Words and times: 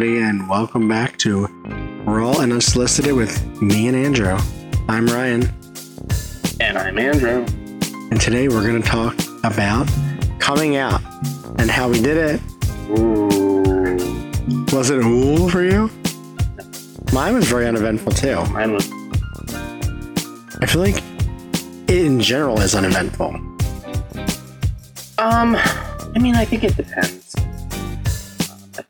Everybody, 0.00 0.22
and 0.22 0.48
welcome 0.48 0.86
back 0.86 1.16
to 1.18 1.48
Raw 2.06 2.38
and 2.38 2.52
Unsolicited 2.52 3.14
with 3.16 3.60
me 3.60 3.88
and 3.88 3.96
Andrew. 3.96 4.38
I'm 4.88 5.08
Ryan, 5.08 5.52
And 6.60 6.78
I'm 6.78 6.96
Andrew. 7.00 7.44
and 8.12 8.20
today 8.20 8.46
we're 8.46 8.62
going 8.64 8.80
to 8.80 8.88
talk 8.88 9.16
about 9.42 9.88
coming 10.38 10.76
out 10.76 11.00
and 11.58 11.68
how 11.68 11.88
we 11.88 12.00
did 12.00 12.16
it. 12.16 12.40
Ooh. 12.96 13.96
Was 14.72 14.90
it 14.90 14.98
ooh 15.04 15.48
for 15.48 15.64
you? 15.64 15.90
Mine 17.12 17.34
was 17.34 17.48
very 17.48 17.66
uneventful 17.66 18.12
too. 18.12 18.36
Mine 18.52 18.74
was 18.74 18.88
I 20.60 20.66
feel 20.66 20.80
like 20.82 21.02
it 21.88 22.06
in 22.06 22.20
general 22.20 22.60
is 22.60 22.76
uneventful. 22.76 23.30
um 25.18 25.56
I 25.58 26.18
mean 26.20 26.36
I 26.36 26.44
think 26.44 26.62
it 26.62 26.76
depends. 26.76 27.27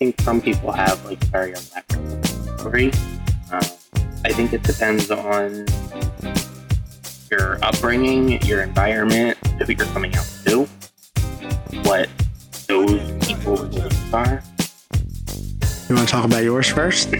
I 0.00 0.04
think 0.04 0.20
some 0.20 0.40
people 0.40 0.70
have 0.70 1.04
like 1.04 1.18
very 1.24 1.56
uneventful 1.56 2.56
story. 2.58 2.92
Um, 3.50 3.60
I 4.24 4.32
think 4.32 4.52
it 4.52 4.62
depends 4.62 5.10
on 5.10 5.66
your 7.28 7.58
upbringing, 7.64 8.40
your 8.42 8.62
environment, 8.62 9.36
who 9.60 9.72
you're 9.72 9.86
coming 9.86 10.14
out 10.14 10.24
to, 10.46 10.68
what 11.82 12.08
those 12.68 13.26
people's 13.26 13.62
beliefs 13.62 14.14
are. 14.14 14.40
You 15.88 15.96
want 15.96 16.06
to 16.06 16.12
talk 16.12 16.24
about 16.24 16.44
yours 16.44 16.68
first? 16.68 17.10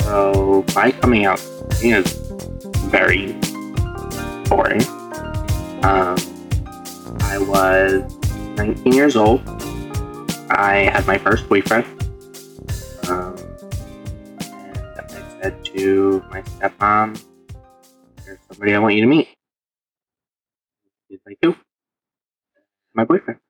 So 0.00 0.64
my 0.74 0.90
coming 0.90 1.24
out 1.24 1.40
is 1.84 2.12
very 2.88 3.34
boring. 4.48 4.82
Um, 5.84 6.18
I 7.20 7.38
was 7.38 8.12
19 8.56 8.92
years 8.92 9.14
old. 9.14 9.57
I 10.50 10.90
had 10.92 11.06
my 11.06 11.18
first 11.18 11.48
boyfriend. 11.48 11.84
Um, 13.08 13.36
and 14.40 14.94
I 14.96 15.40
said 15.40 15.64
to 15.66 16.24
my 16.30 16.42
stepmom, 16.42 17.22
"There's 18.24 18.38
somebody 18.48 18.74
I 18.74 18.78
want 18.78 18.94
you 18.94 19.02
to 19.02 19.06
meet." 19.06 19.28
She's 21.10 21.20
like, 21.26 21.38
"Who?" 21.42 21.54
My 22.94 23.04
boyfriend. 23.04 23.40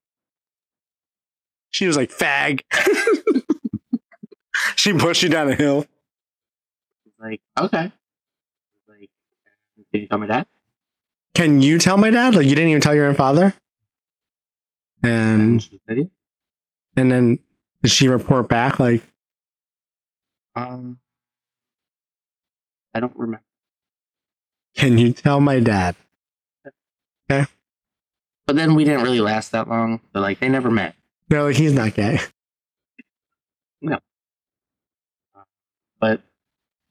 She 1.70 1.86
was 1.86 1.96
like, 1.96 2.10
fag. 2.10 2.62
she 4.76 4.92
pushed 4.92 5.22
you 5.22 5.28
down 5.28 5.48
a 5.48 5.54
hill. 5.54 5.86
She's 7.04 7.12
like, 7.20 7.40
"Okay." 7.56 7.92
She's 8.74 8.88
like, 8.88 9.10
"Did 9.92 10.02
you 10.02 10.08
tell 10.08 10.18
my 10.18 10.26
dad?" 10.26 10.46
Can 11.34 11.62
you 11.62 11.78
tell 11.78 11.96
my 11.96 12.10
dad? 12.10 12.34
Like, 12.34 12.46
you 12.46 12.54
didn't 12.56 12.70
even 12.70 12.80
tell 12.80 12.94
your 12.94 13.06
own 13.06 13.14
father? 13.14 13.54
And 15.02 15.40
And 15.42 15.62
she 15.62 15.80
said, 15.86 15.98
"Yeah." 15.98 16.04
And 16.98 17.10
then 17.12 17.38
did 17.82 17.90
she 17.90 18.08
report 18.08 18.48
back 18.48 18.78
like, 18.80 19.02
Um, 20.54 20.98
I 22.94 23.00
don't 23.00 23.16
remember. 23.16 23.44
can 24.76 24.98
you 24.98 25.12
tell 25.12 25.40
my 25.40 25.60
dad? 25.60 25.94
Okay. 27.30 27.46
But 28.46 28.56
then 28.56 28.74
we 28.74 28.84
didn't 28.84 29.02
really 29.02 29.20
last 29.20 29.52
that 29.52 29.68
long. 29.68 30.00
So 30.12 30.20
like 30.20 30.40
they 30.40 30.48
never 30.48 30.70
met. 30.70 30.94
No, 31.30 31.44
like 31.46 31.56
he's 31.56 31.72
not 31.74 31.94
gay. 31.94 32.18
No. 33.80 33.98
But 36.00 36.22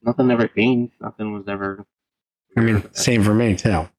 nothing 0.01 0.31
ever 0.31 0.47
changed. 0.47 0.93
Nothing 1.01 1.33
was 1.33 1.43
ever. 1.47 1.85
I 2.55 2.61
mean, 2.61 2.83
same 2.93 3.23
for 3.23 3.33
me 3.33 3.55
too. 3.55 3.89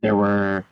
There 0.00 0.16
were 0.16 0.64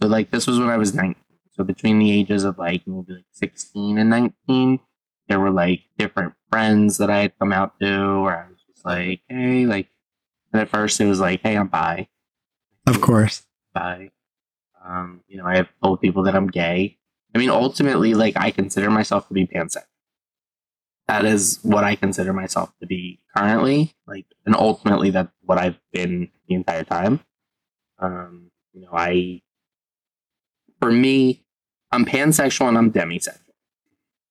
so 0.00 0.06
like 0.06 0.30
this 0.30 0.46
was 0.46 0.58
when 0.60 0.68
I 0.68 0.76
was 0.76 0.94
nine. 0.94 1.16
So 1.56 1.64
between 1.64 1.98
the 1.98 2.12
ages 2.12 2.44
of 2.44 2.58
like 2.58 2.86
maybe 2.86 3.14
like 3.14 3.24
sixteen 3.32 3.98
and 3.98 4.10
nineteen, 4.10 4.80
there 5.28 5.40
were 5.40 5.50
like 5.50 5.80
different 5.98 6.34
friends 6.50 6.98
that 6.98 7.10
I 7.10 7.18
had 7.22 7.38
come 7.38 7.52
out 7.52 7.80
to 7.80 8.22
where 8.22 8.44
I 8.44 8.50
was 8.50 8.60
just 8.68 8.84
like, 8.84 9.22
hey, 9.28 9.66
like. 9.66 9.88
And 10.52 10.62
at 10.62 10.68
first 10.68 11.00
it 11.00 11.06
was 11.06 11.20
like, 11.20 11.40
hey, 11.42 11.56
I'm 11.56 11.66
bi. 11.66 12.08
Of 12.86 13.00
course. 13.00 13.42
bi. 13.74 14.10
Um, 14.86 15.22
you 15.26 15.36
know, 15.36 15.44
I 15.44 15.56
have 15.56 15.68
told 15.82 16.00
people 16.00 16.22
that 16.22 16.36
I'm 16.36 16.46
gay. 16.46 16.98
I 17.34 17.38
mean, 17.38 17.50
ultimately, 17.50 18.14
like 18.14 18.34
I 18.36 18.50
consider 18.50 18.88
myself 18.88 19.28
to 19.28 19.34
be 19.34 19.46
pansexual. 19.46 19.84
That 21.08 21.24
is 21.24 21.58
what 21.62 21.84
I 21.84 21.96
consider 21.96 22.32
myself 22.32 22.72
to 22.80 22.86
be 22.86 23.20
currently. 23.36 23.94
Like, 24.06 24.26
and 24.44 24.54
ultimately, 24.54 25.10
that's 25.10 25.32
what 25.42 25.58
I've 25.58 25.78
been 25.92 26.30
the 26.48 26.54
entire 26.54 26.84
time. 26.84 27.20
Um, 27.98 28.50
you 28.72 28.82
know, 28.82 28.90
I, 28.92 29.42
for 30.80 30.90
me, 30.90 31.44
I'm 31.92 32.04
pansexual 32.04 32.68
and 32.68 32.76
I'm 32.78 32.92
demisexual. 32.92 33.38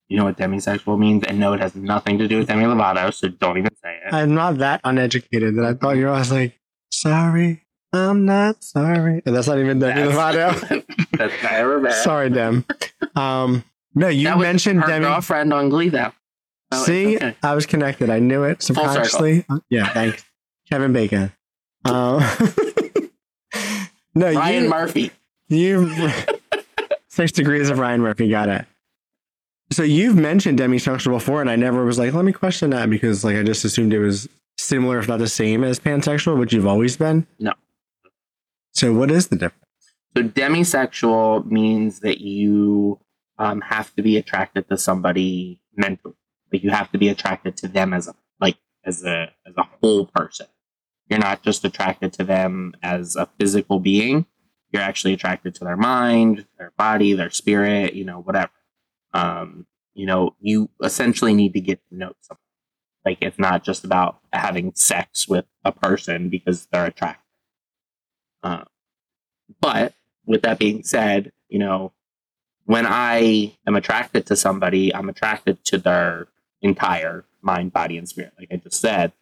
You 0.08 0.18
know 0.18 0.26
what 0.26 0.38
demisexual 0.38 1.00
means? 1.00 1.24
And 1.24 1.40
no, 1.40 1.54
it 1.54 1.60
has 1.62 1.76
nothing 1.76 2.20
to 2.20 2.28
do 2.28 2.38
with 2.38 2.48
Demi 2.48 2.66
Lovato, 2.66 3.12
so 3.14 3.28
don't 3.28 3.58
even 3.58 3.72
say 3.84 4.00
it. 4.06 4.14
I'm 4.14 4.36
not 4.36 4.60
that 4.60 4.82
uneducated 4.84 5.56
that 5.58 5.66
I 5.66 5.74
thought 5.74 5.98
you 5.98 6.04
were 6.06 6.12
always 6.12 6.32
like, 6.32 6.60
sorry, 6.92 7.64
I'm 7.92 8.24
not 8.26 8.64
sorry. 8.64 9.24
And 9.26 9.36
that's 9.36 9.48
not 9.48 9.58
even 9.58 9.80
Demi 9.80 10.02
Lovato. 10.12 10.86
That's 11.18 11.42
never 11.44 11.80
bad. 11.80 12.04
sorry, 12.04 12.30
Dem. 12.30 12.66
Um, 13.16 13.64
no, 13.96 14.10
you 14.10 14.26
That 14.28 14.38
mentioned 14.38 14.82
her 14.82 14.88
Demi. 14.88 15.06
girlfriend 15.06 15.54
on 15.54 15.70
Glee, 15.70 15.88
though. 15.90 16.12
Oh, 16.72 16.84
See, 16.84 17.16
okay. 17.16 17.36
I 17.42 17.56
was 17.56 17.66
connected. 17.66 18.10
I 18.10 18.20
knew 18.20 18.44
it 18.44 18.62
subconsciously. 18.62 19.46
Yeah, 19.70 19.88
thanks. 19.94 20.24
Kevin 20.70 20.92
Bacon. 20.94 21.32
Um, 21.86 22.22
no, 24.16 24.34
Ryan 24.34 24.64
you, 24.66 24.70
Murphy. 24.70 25.12
you 25.48 25.88
six 27.16 27.32
degrees 27.32 27.70
of 27.70 27.80
Ryan 27.80 28.02
Murphy. 28.02 28.30
Got 28.30 28.50
it. 28.50 28.66
So 29.72 29.82
you've 29.82 30.16
mentioned 30.16 30.60
demisexual 30.60 31.14
before, 31.14 31.42
and 31.42 31.50
I 31.50 31.56
never 31.56 31.86
was 31.86 31.98
like, 31.98 32.14
let 32.14 32.26
me 32.26 32.34
question 32.34 32.70
that 32.70 32.90
because 32.90 33.24
like 33.24 33.36
I 33.36 33.44
just 33.44 33.66
assumed 33.66 33.94
it 33.94 34.00
was 34.00 34.30
similar, 34.58 35.00
if 35.00 35.08
not 35.08 35.20
the 35.20 35.28
same, 35.28 35.64
as 35.64 35.80
pansexual, 35.80 36.38
which 36.38 36.54
you've 36.54 36.68
always 36.68 36.98
been. 36.98 37.26
No. 37.40 37.54
So 38.72 38.94
what 38.94 39.10
is 39.10 39.30
the 39.30 39.38
difference? 39.38 39.64
So 40.16 40.24
demisexual 40.24 41.46
means 41.50 42.02
that 42.02 42.22
you 42.22 43.00
um, 43.38 43.62
have 43.62 43.94
to 43.96 44.04
be 44.04 44.18
attracted 44.18 44.70
to 44.70 44.78
somebody 44.78 45.60
mentally. 45.76 46.16
Like 46.54 46.64
you 46.64 46.70
have 46.70 46.92
to 46.92 46.98
be 46.98 47.10
attracted 47.10 47.58
to 47.58 47.68
them 47.68 47.94
as 47.94 48.08
a 48.08 48.16
like 48.40 48.58
as 48.86 49.04
a 49.04 49.32
as 49.48 49.54
a 49.58 49.64
whole 49.82 50.06
person. 50.06 50.48
You're 51.10 51.20
not 51.20 51.44
just 51.44 51.66
attracted 51.66 52.14
to 52.14 52.24
them 52.24 52.76
as 52.84 53.16
a 53.16 53.28
physical 53.40 53.80
being. 53.80 54.26
You're 54.76 54.84
actually 54.84 55.14
attracted 55.14 55.56
to 55.56 55.64
their 55.64 55.78
mind, 55.78 56.48
their 56.58 56.74
body, 56.78 57.14
their 57.14 57.30
spirit, 57.30 57.94
you 57.94 58.04
know, 58.04 58.20
whatever. 58.20 58.52
Um, 59.14 59.68
you 59.94 60.06
know, 60.06 60.36
you 60.42 60.70
essentially 60.84 61.34
need 61.34 61.54
to 61.54 61.62
get 61.62 61.80
to 61.88 61.96
know 61.96 62.12
someone. 62.20 62.42
Like 63.06 63.20
it's 63.22 63.40
not 63.40 63.64
just 63.64 63.86
about 63.86 64.20
having 64.34 64.74
sex 64.76 65.30
with 65.30 65.46
a 65.64 65.72
person 65.72 66.28
because 66.28 66.66
they're 66.66 66.88
attracted. 66.88 67.24
Uh, 68.44 68.66
but 69.62 69.94
with 70.26 70.42
that 70.42 70.60
being 70.60 70.84
said, 70.84 71.32
you 71.48 71.60
know, 71.60 71.94
when 72.66 72.86
I 72.86 73.56
am 73.66 73.78
attracted 73.78 74.26
to 74.26 74.36
somebody, 74.36 74.94
I'm 74.94 75.08
attracted 75.08 75.64
to 75.68 75.78
their 75.78 76.28
entire 76.62 77.24
mind, 77.42 77.72
body, 77.72 77.98
and 77.98 78.10
spirit, 78.10 78.34
like 78.38 78.50
I 78.52 78.58
just 78.58 78.82
said. 78.82 79.14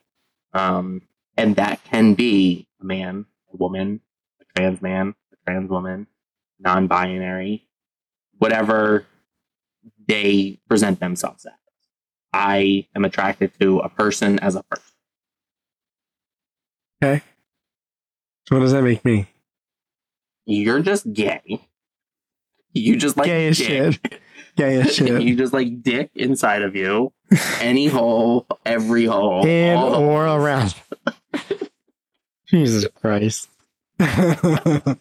Um, 0.51 1.03
and 1.37 1.55
that 1.57 1.83
can 1.83 2.15
be 2.15 2.65
a 2.81 2.85
man, 2.85 3.27
a 3.53 3.57
woman, 3.57 4.01
a 4.41 4.45
trans 4.55 4.81
man, 4.81 5.13
trans 5.45 5.69
woman, 5.69 6.07
non 6.59 6.87
binary, 6.87 7.67
whatever 8.37 9.05
they 10.07 10.59
present 10.67 10.99
themselves 10.99 11.45
as. 11.45 11.53
I 12.33 12.87
am 12.95 13.05
attracted 13.05 13.51
to 13.59 13.79
a 13.79 13.89
person 13.89 14.39
as 14.39 14.55
a 14.55 14.63
person. 14.63 14.83
Okay. 17.03 17.21
So 18.47 18.55
what 18.55 18.61
does 18.61 18.71
that 18.71 18.81
make 18.83 19.03
me? 19.05 19.27
You're 20.45 20.81
just 20.81 21.11
gay. 21.13 21.61
You 22.73 22.95
just 22.97 23.17
like 23.17 23.27
Gay 23.27 23.47
as 23.47 23.57
dick. 23.57 23.67
shit. 23.67 24.19
Gay 24.55 24.81
as 24.81 24.95
shit. 24.95 25.21
you 25.21 25.35
just 25.35 25.53
like 25.53 25.81
dick 25.83 26.11
inside 26.15 26.61
of 26.63 26.75
you. 26.75 27.11
Any 27.59 27.87
hole, 27.87 28.45
every 28.65 29.05
hole. 29.05 29.45
in 29.47 29.77
or 29.77 30.25
holes. 30.25 30.43
around. 30.43 30.75
Jesus 32.47 32.85
Christ. 32.95 33.47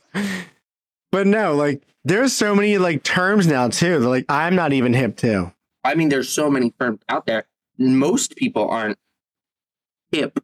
but 1.12 1.26
no, 1.26 1.54
like 1.54 1.82
there's 2.04 2.32
so 2.32 2.54
many 2.54 2.78
like 2.78 3.02
terms 3.02 3.46
now 3.46 3.69
too. 3.69 3.99
that, 3.99 4.08
Like 4.08 4.25
I'm 4.28 4.54
not 4.54 4.72
even 4.72 4.93
hip 4.93 5.16
to. 5.19 5.52
I 5.84 5.94
mean, 5.94 6.08
there's 6.08 6.28
so 6.28 6.50
many 6.50 6.70
terms 6.70 7.00
out 7.08 7.26
there. 7.26 7.46
Most 7.78 8.37
people 8.37 8.69
aren't 8.69 8.99
hip 10.10 10.38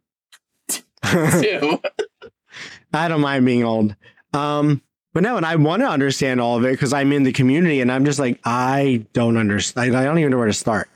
to. 0.69 1.81
I 2.93 3.07
don't 3.07 3.21
mind 3.21 3.45
being 3.45 3.63
old. 3.63 3.95
Um, 4.33 4.81
but 5.13 5.23
no, 5.23 5.37
and 5.37 5.45
I 5.45 5.55
want 5.55 5.81
to 5.81 5.87
understand 5.87 6.41
all 6.41 6.57
of 6.57 6.65
it 6.65 6.71
because 6.71 6.93
I'm 6.93 7.11
in 7.11 7.23
the 7.23 7.31
community 7.31 7.81
and 7.81 7.91
I'm 7.91 8.05
just 8.05 8.19
like, 8.19 8.39
I 8.43 9.05
don't 9.13 9.37
understand. 9.37 9.95
I 9.95 10.03
don't 10.03 10.19
even 10.19 10.31
know 10.31 10.37
where 10.37 10.47
to 10.47 10.53
start. 10.53 10.89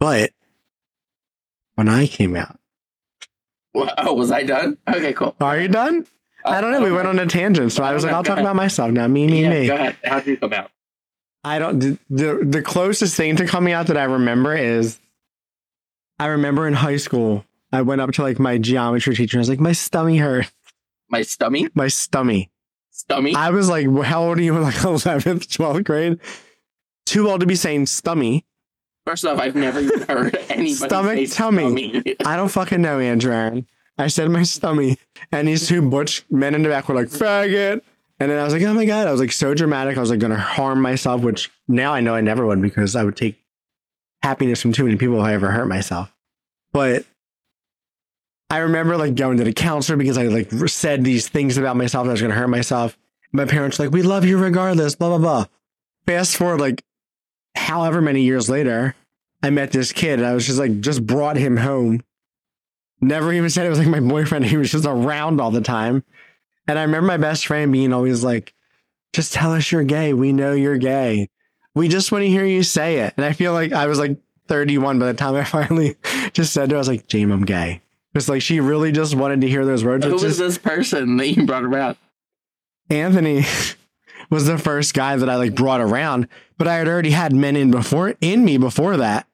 But 0.00 0.30
when 1.74 1.88
I 1.88 2.06
came 2.06 2.36
out, 2.36 2.58
oh, 3.74 4.14
was 4.14 4.30
I 4.30 4.42
done? 4.42 4.78
Okay, 4.88 5.12
cool. 5.12 5.34
are 5.40 5.58
you 5.58 5.68
done? 5.68 6.06
Uh, 6.44 6.50
I 6.50 6.60
don't 6.60 6.72
know. 6.72 6.82
We 6.82 6.92
went 6.92 7.08
on 7.08 7.18
a 7.18 7.26
tangent, 7.26 7.72
so 7.72 7.82
I 7.82 7.92
was 7.92 8.04
like, 8.04 8.12
I'll 8.12 8.22
talk 8.24 8.38
about 8.38 8.56
myself 8.56 8.90
now. 8.92 9.06
Me, 9.08 9.26
me, 9.26 9.42
yeah, 9.42 9.50
me. 9.50 9.66
Go 9.66 9.74
ahead. 9.74 9.96
How 10.04 10.18
did 10.20 10.26
you 10.28 10.36
come 10.36 10.52
out? 10.52 10.70
I 11.42 11.58
don't. 11.58 11.78
The, 12.10 12.40
the 12.42 12.62
closest 12.62 13.16
thing 13.16 13.36
to 13.36 13.46
coming 13.46 13.72
out 13.72 13.86
that 13.88 13.96
I 13.96 14.04
remember 14.04 14.54
is, 14.56 14.98
I 16.18 16.26
remember 16.26 16.66
in 16.68 16.74
high 16.74 16.96
school, 16.96 17.44
I 17.72 17.82
went 17.82 18.00
up 18.00 18.12
to 18.12 18.22
like 18.22 18.38
my 18.38 18.58
geometry 18.58 19.14
teacher. 19.14 19.36
and 19.36 19.40
I 19.40 19.42
was 19.42 19.48
like, 19.48 19.60
my 19.60 19.72
stomach 19.72 20.18
hurt. 20.20 20.50
My 21.10 21.22
stomach, 21.22 21.72
My 21.74 21.88
stomach. 21.88 22.48
stomach. 22.90 23.34
I 23.36 23.50
was 23.50 23.68
like, 23.68 23.86
how 24.04 24.24
old 24.24 24.38
are 24.38 24.42
you 24.42 24.56
in 24.56 24.62
like 24.62 24.74
11th, 24.76 25.46
12th 25.48 25.84
grade? 25.84 26.18
Too 27.06 27.28
old 27.30 27.40
to 27.40 27.46
be 27.46 27.54
saying 27.56 27.86
stomach. 27.86 28.44
First 29.06 29.24
off, 29.26 29.38
I've 29.38 29.54
never 29.54 29.80
even 29.80 30.00
heard 30.08 30.36
anybody 30.48 30.74
Stomach, 30.74 31.16
say 31.18 31.26
tummy. 31.26 32.16
I 32.24 32.36
don't 32.36 32.48
fucking 32.48 32.80
know, 32.80 32.98
Andrew 32.98 33.32
Aaron. 33.32 33.66
I 33.98 34.08
said 34.08 34.30
my 34.30 34.42
stomach, 34.42 34.98
and 35.30 35.46
these 35.46 35.68
two 35.68 35.88
butch 35.88 36.24
men 36.30 36.54
in 36.54 36.62
the 36.62 36.68
back 36.68 36.88
were 36.88 36.94
like, 36.94 37.08
faggot. 37.08 37.80
And 38.18 38.30
then 38.30 38.38
I 38.38 38.44
was 38.44 38.52
like, 38.52 38.62
oh 38.62 38.72
my 38.74 38.84
God. 38.84 39.06
I 39.06 39.12
was 39.12 39.20
like 39.20 39.32
so 39.32 39.54
dramatic. 39.54 39.96
I 39.96 40.00
was 40.00 40.10
like 40.10 40.20
going 40.20 40.32
to 40.32 40.38
harm 40.38 40.80
myself, 40.80 41.20
which 41.22 41.50
now 41.68 41.92
I 41.92 42.00
know 42.00 42.14
I 42.14 42.20
never 42.20 42.46
would 42.46 42.62
because 42.62 42.96
I 42.96 43.04
would 43.04 43.16
take 43.16 43.40
happiness 44.22 44.62
from 44.62 44.72
too 44.72 44.84
many 44.84 44.96
people 44.96 45.18
if 45.18 45.24
I 45.24 45.34
ever 45.34 45.50
hurt 45.50 45.66
myself. 45.66 46.12
But 46.72 47.04
I 48.50 48.58
remember 48.58 48.96
like 48.96 49.14
going 49.14 49.36
to 49.38 49.44
the 49.44 49.52
counselor 49.52 49.96
because 49.96 50.16
I 50.16 50.24
like 50.24 50.50
said 50.68 51.04
these 51.04 51.28
things 51.28 51.58
about 51.58 51.76
myself 51.76 52.06
that 52.06 52.10
I 52.10 52.12
was 52.12 52.20
going 52.20 52.32
to 52.32 52.38
hurt 52.38 52.48
myself. 52.48 52.96
My 53.32 53.44
parents 53.44 53.78
were 53.78 53.86
like, 53.86 53.94
we 53.94 54.02
love 54.02 54.24
you 54.24 54.38
regardless, 54.38 54.94
blah, 54.94 55.08
blah, 55.08 55.18
blah. 55.18 55.46
Fast 56.06 56.36
forward 56.36 56.60
like 56.60 56.84
however 57.54 58.00
many 58.00 58.22
years 58.22 58.48
later, 58.50 58.94
I 59.42 59.50
met 59.50 59.72
this 59.72 59.92
kid 59.92 60.18
and 60.18 60.26
I 60.26 60.34
was 60.34 60.46
just 60.46 60.58
like, 60.58 60.80
just 60.80 61.06
brought 61.06 61.36
him 61.36 61.56
home. 61.56 62.02
Never 63.00 63.32
even 63.32 63.50
said 63.50 63.66
it 63.66 63.70
was 63.70 63.78
like 63.78 63.88
my 63.88 64.00
boyfriend. 64.00 64.44
He 64.46 64.56
was 64.56 64.70
just 64.70 64.86
around 64.86 65.40
all 65.40 65.50
the 65.50 65.60
time. 65.60 66.04
And 66.66 66.78
I 66.78 66.82
remember 66.82 67.06
my 67.08 67.18
best 67.18 67.46
friend 67.46 67.70
being 67.72 67.92
always 67.92 68.24
like, 68.24 68.54
just 69.12 69.32
tell 69.34 69.52
us 69.52 69.70
you're 69.70 69.84
gay. 69.84 70.14
We 70.14 70.32
know 70.32 70.52
you're 70.52 70.78
gay. 70.78 71.28
We 71.74 71.88
just 71.88 72.10
want 72.10 72.22
to 72.22 72.28
hear 72.28 72.44
you 72.44 72.62
say 72.62 73.00
it. 73.00 73.14
And 73.16 73.26
I 73.26 73.32
feel 73.32 73.52
like 73.52 73.72
I 73.72 73.86
was 73.86 73.98
like 73.98 74.16
31 74.48 74.98
by 74.98 75.06
the 75.06 75.14
time 75.14 75.34
I 75.36 75.44
finally 75.44 75.96
just 76.32 76.52
said 76.52 76.70
to 76.70 76.74
her, 76.74 76.78
I 76.78 76.80
was 76.80 76.88
like, 76.88 77.06
James, 77.06 77.32
I'm 77.32 77.44
gay. 77.44 77.82
It's 78.14 78.28
like 78.28 78.42
she 78.42 78.60
really 78.60 78.92
just 78.92 79.14
wanted 79.14 79.40
to 79.42 79.48
hear 79.48 79.66
those 79.66 79.84
words. 79.84 80.06
Who 80.06 80.12
was 80.12 80.24
is- 80.24 80.38
this 80.38 80.56
person 80.58 81.16
that 81.18 81.28
you 81.28 81.44
brought 81.46 81.64
around? 81.64 81.96
Anthony 82.90 83.44
was 84.34 84.46
the 84.46 84.58
first 84.58 84.94
guy 84.94 85.16
that 85.16 85.30
I 85.30 85.36
like 85.36 85.54
brought 85.54 85.80
around, 85.80 86.28
but 86.58 86.66
I 86.66 86.74
had 86.74 86.88
already 86.88 87.10
had 87.10 87.32
men 87.32 87.56
in 87.56 87.70
before 87.70 88.14
in 88.20 88.44
me 88.44 88.58
before 88.58 88.96
that. 88.96 89.26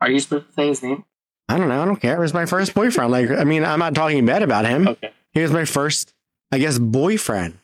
Are 0.00 0.10
you 0.10 0.18
supposed 0.18 0.48
to 0.48 0.52
say 0.52 0.66
his 0.66 0.82
name? 0.82 1.04
I 1.48 1.56
don't 1.56 1.68
know. 1.68 1.80
I 1.80 1.84
don't 1.84 2.00
care. 2.00 2.16
It 2.16 2.20
was 2.20 2.34
my 2.34 2.44
first 2.44 2.74
boyfriend. 2.74 3.12
Like, 3.12 3.30
I 3.30 3.44
mean, 3.44 3.64
I'm 3.64 3.78
not 3.78 3.94
talking 3.94 4.26
bad 4.26 4.42
about 4.42 4.64
him. 4.64 4.88
Okay. 4.88 5.12
He 5.32 5.40
was 5.40 5.52
my 5.52 5.64
first, 5.64 6.12
I 6.50 6.58
guess, 6.58 6.78
boyfriend. 6.78 7.58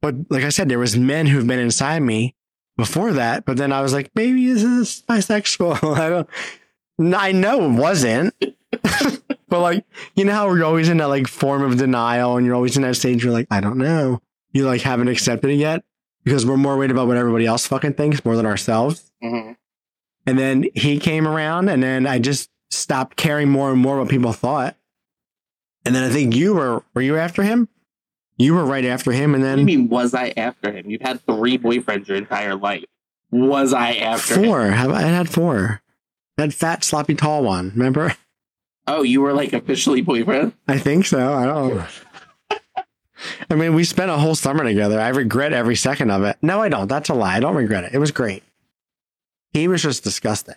But 0.00 0.16
like 0.28 0.42
I 0.42 0.48
said, 0.48 0.68
there 0.68 0.80
was 0.80 0.96
men 0.96 1.26
who've 1.26 1.46
been 1.46 1.60
inside 1.60 2.00
me 2.00 2.34
before 2.76 3.12
that. 3.12 3.44
But 3.44 3.56
then 3.56 3.72
I 3.72 3.80
was 3.80 3.92
like, 3.92 4.10
maybe 4.16 4.52
this 4.52 4.64
is 4.64 5.04
bisexual. 5.08 5.96
I 5.98 6.08
don't. 6.08 7.14
I 7.14 7.30
know 7.30 7.64
it 7.64 7.78
wasn't. 7.78 8.34
but 9.48 9.60
like, 9.60 9.84
you 10.16 10.24
know 10.24 10.32
how 10.32 10.48
we're 10.48 10.64
always 10.64 10.88
in 10.88 10.96
that 10.96 11.06
like 11.06 11.28
form 11.28 11.62
of 11.62 11.78
denial, 11.78 12.36
and 12.36 12.44
you're 12.44 12.56
always 12.56 12.76
in 12.76 12.82
that 12.82 12.96
stage. 12.96 13.22
You're 13.22 13.32
like, 13.32 13.46
I 13.52 13.60
don't 13.60 13.78
know. 13.78 14.20
You 14.52 14.66
like 14.66 14.80
haven't 14.80 15.08
accepted 15.08 15.50
it 15.50 15.56
yet 15.56 15.84
because 16.24 16.44
we're 16.46 16.56
more 16.56 16.76
worried 16.76 16.90
about 16.90 17.06
what 17.08 17.16
everybody 17.16 17.46
else 17.46 17.66
fucking 17.66 17.94
thinks 17.94 18.24
more 18.24 18.36
than 18.36 18.46
ourselves. 18.46 19.10
hmm 19.22 19.52
And 20.26 20.38
then 20.38 20.66
he 20.74 20.98
came 20.98 21.26
around, 21.26 21.68
and 21.68 21.82
then 21.82 22.06
I 22.06 22.18
just 22.18 22.50
stopped 22.70 23.16
caring 23.16 23.48
more 23.48 23.70
and 23.70 23.80
more 23.80 23.98
what 23.98 24.08
people 24.08 24.32
thought. 24.32 24.76
And 25.84 25.94
then 25.94 26.04
I 26.04 26.10
think 26.12 26.34
you 26.36 26.54
were 26.54 26.82
were 26.94 27.02
you 27.02 27.16
after 27.16 27.42
him? 27.42 27.68
You 28.38 28.54
were 28.54 28.64
right 28.64 28.84
after 28.84 29.12
him, 29.12 29.34
and 29.34 29.42
then 29.44 29.58
What 29.58 29.66
do 29.66 29.72
you 29.72 29.78
mean, 29.80 29.88
was 29.88 30.14
I 30.14 30.32
after 30.36 30.72
him? 30.72 30.88
You've 30.88 31.02
had 31.02 31.24
three 31.26 31.58
boyfriends 31.58 32.08
your 32.08 32.16
entire 32.16 32.54
life. 32.54 32.84
Was 33.30 33.72
I 33.72 33.92
after 33.94 34.34
him? 34.34 34.44
four. 34.44 34.62
Have 34.66 34.90
I 34.90 35.02
had 35.02 35.28
four? 35.28 35.80
That 36.36 36.52
fat, 36.54 36.82
sloppy, 36.84 37.14
tall 37.14 37.42
one. 37.44 37.70
Remember? 37.76 38.14
Oh, 38.86 39.02
you 39.02 39.20
were 39.20 39.32
like 39.32 39.52
officially 39.52 40.00
boyfriend? 40.00 40.54
I 40.66 40.78
think 40.78 41.04
so. 41.06 41.34
I 41.34 41.44
don't. 41.44 41.86
I 43.50 43.54
mean, 43.54 43.74
we 43.74 43.84
spent 43.84 44.10
a 44.10 44.18
whole 44.18 44.34
summer 44.34 44.64
together. 44.64 45.00
I 45.00 45.08
regret 45.08 45.52
every 45.52 45.76
second 45.76 46.10
of 46.10 46.22
it. 46.24 46.36
No, 46.42 46.62
I 46.62 46.68
don't. 46.68 46.88
That's 46.88 47.08
a 47.08 47.14
lie. 47.14 47.36
I 47.36 47.40
don't 47.40 47.54
regret 47.56 47.84
it. 47.84 47.94
It 47.94 47.98
was 47.98 48.10
great. 48.10 48.42
He 49.52 49.68
was 49.68 49.82
just 49.82 50.04
disgusting. 50.04 50.54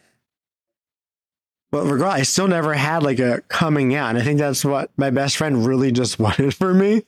But 1.72 1.86
regardless, 1.86 2.22
I 2.22 2.24
still 2.24 2.48
never 2.48 2.74
had 2.74 3.04
like 3.04 3.20
a 3.20 3.42
coming 3.50 3.96
out. 3.96 4.12
And 4.12 4.18
I 4.18 4.22
think 4.22 4.40
that's 4.40 4.64
what 4.64 4.92
my 4.98 5.10
best 5.10 5.38
friend 5.38 5.66
really 5.66 5.92
just 5.92 6.20
wanted 6.20 6.54
for 6.54 6.74
me. 6.74 7.04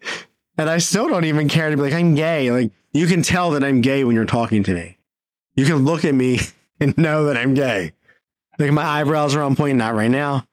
And 0.57 0.69
I 0.69 0.79
still 0.79 1.07
don't 1.07 1.25
even 1.25 1.47
care 1.47 1.69
to 1.69 1.75
be 1.77 1.83
like, 1.83 1.93
I'm 1.93 2.15
gay. 2.15 2.51
Like, 2.51 2.71
you 2.91 3.07
can 3.07 3.21
tell 3.21 3.51
that 3.51 3.63
I'm 3.63 3.81
gay 3.81 4.03
when 4.03 4.15
you're 4.15 4.25
talking 4.25 4.63
to 4.63 4.73
me. 4.73 4.97
You 5.55 5.65
can 5.65 5.85
look 5.85 6.03
at 6.03 6.15
me 6.15 6.39
and 6.79 6.97
know 6.97 7.25
that 7.25 7.37
I'm 7.37 7.53
gay. 7.53 7.93
Like, 8.59 8.71
my 8.71 8.83
eyebrows 8.83 9.35
are 9.35 9.43
on 9.43 9.55
point, 9.55 9.77
not 9.77 9.93
right 9.93 10.09
now. 10.09 10.47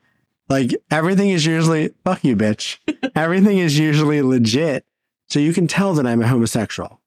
Like, 0.49 0.75
everything 0.91 1.31
is 1.31 1.47
usually, 1.47 1.95
fuck 2.05 2.23
you, 2.23 2.37
bitch. 2.37 2.79
everything 3.17 3.59
is 3.59 3.79
usually 3.79 4.21
legit. 4.21 4.85
So 5.29 5.41
you 5.41 5.53
can 5.53 5.67
tell 5.67 5.95
that 5.95 6.07
I'm 6.07 6.23
a 6.23 6.29
homosexual. 6.29 7.01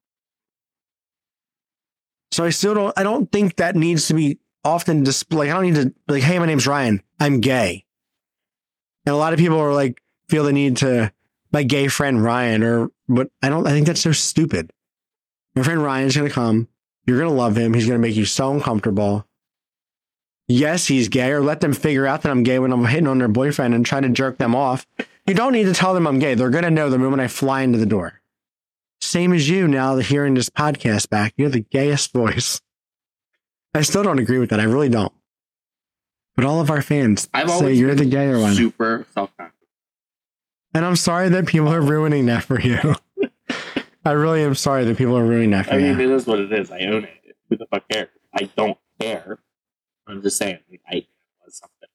So 2.32 2.44
I 2.44 2.50
still 2.50 2.74
don't, 2.74 2.94
I 2.98 3.04
don't 3.04 3.32
think 3.32 3.56
that 3.56 3.76
needs 3.76 4.08
to 4.08 4.14
be 4.14 4.40
often 4.64 5.04
displayed. 5.04 5.50
I 5.50 5.54
don't 5.54 5.64
need 5.64 5.76
to, 5.76 5.94
like, 6.08 6.24
hey, 6.24 6.40
my 6.40 6.46
name's 6.46 6.68
Ryan. 6.68 7.02
I'm 7.20 7.40
gay. 7.40 7.86
And 9.06 9.14
a 9.14 9.18
lot 9.18 9.34
of 9.34 9.40
people 9.40 9.60
are 9.60 9.74
like, 9.74 10.02
feel 10.28 10.44
the 10.44 10.52
need 10.52 10.78
to, 10.78 11.14
my 11.54 11.64
gay 11.64 11.88
friend 11.88 12.22
Ryan, 12.22 12.64
or 12.64 12.92
but 13.08 13.30
I 13.42 13.48
don't, 13.48 13.66
I 13.66 13.72
think 13.72 13.88
that's 13.88 14.02
so 14.02 14.12
stupid. 14.12 14.72
My 15.56 15.64
friend 15.64 15.82
Ryan's 15.82 16.18
going 16.18 16.28
to 16.28 16.34
come. 16.34 16.68
You're 17.06 17.18
going 17.18 17.30
to 17.30 17.36
love 17.36 17.58
him. 17.58 17.74
He's 17.74 17.88
going 17.88 18.00
to 18.00 18.06
make 18.06 18.18
you 18.18 18.26
so 18.26 18.52
uncomfortable. 18.52 19.26
Yes, 20.50 20.88
he's 20.88 21.08
gay, 21.08 21.32
or 21.32 21.42
let 21.42 21.62
them 21.62 21.74
figure 21.74 22.06
out 22.06 22.22
that 22.22 22.30
I'm 22.30 22.44
gay 22.44 22.60
when 22.60 22.74
I'm 22.74 22.86
hitting 22.86 23.08
on 23.08 23.20
their 23.20 23.28
boyfriend 23.30 23.74
and 23.74 23.86
trying 23.86 24.04
to 24.04 24.10
jerk 24.10 24.38
them 24.38 24.56
off. 24.56 24.86
You 25.28 25.34
don't 25.34 25.52
need 25.52 25.66
to 25.66 25.74
tell 25.74 25.94
them 25.94 26.08
I'm 26.08 26.20
gay. 26.20 26.36
They're 26.36 26.50
going 26.50 26.64
to 26.64 26.72
know 26.72 26.90
the 26.90 26.98
moment 26.98 27.22
I 27.22 27.28
fly 27.28 27.62
into 27.62 27.78
the 27.78 27.86
door. 27.86 28.22
Same 29.02 29.34
as 29.34 29.50
you 29.50 29.68
now 29.68 29.96
that 29.96 30.06
hearing 30.06 30.34
this 30.34 30.50
podcast 30.50 31.10
back. 31.10 31.34
You're 31.36 31.50
the 31.50 31.60
gayest 31.60 32.14
voice. 32.14 32.62
I 33.74 33.82
still 33.82 34.04
don't 34.04 34.20
agree 34.20 34.40
with 34.40 34.50
that. 34.50 34.60
I 34.60 34.64
really 34.64 34.90
don't. 34.90 35.14
But 36.36 36.46
all 36.46 36.62
of 36.62 36.72
our 36.72 36.82
fans 36.82 37.28
I've 37.34 37.50
say 37.50 37.74
you're 37.74 37.96
the 37.96 38.06
gayer 38.06 38.40
one. 38.40 38.54
Super 38.56 39.06
self 39.14 39.36
conscious. 39.38 39.54
And 40.74 40.86
I'm 40.86 40.96
sorry 40.96 41.30
that 41.30 41.48
people 41.48 41.74
are 41.74 41.82
ruining 41.82 42.28
that 42.28 42.44
for 42.44 42.60
you. 42.60 42.96
I 44.06 44.12
really 44.12 44.44
am 44.44 44.56
sorry 44.56 44.86
that 44.86 44.98
people 44.98 45.18
are 45.18 45.26
ruining 45.26 45.52
that 45.52 45.66
for 45.66 45.78
you. 45.78 45.88
I 45.88 45.94
mean, 45.94 46.00
it 46.00 46.12
is 46.12 46.26
what 46.26 46.40
it 46.40 46.54
is. 46.54 46.72
I 46.72 46.80
own 46.82 47.04
it. 47.04 47.36
Who 47.50 47.58
the 47.58 47.66
fuck 47.66 47.90
cares? 47.90 48.10
I 48.34 48.50
don't 48.56 48.78
care. 49.00 49.40
I'm 50.08 50.22
just 50.22 50.38
saying, 50.38 50.60
like, 50.70 50.82
I 50.90 51.08
was 51.44 51.58
something. 51.58 51.90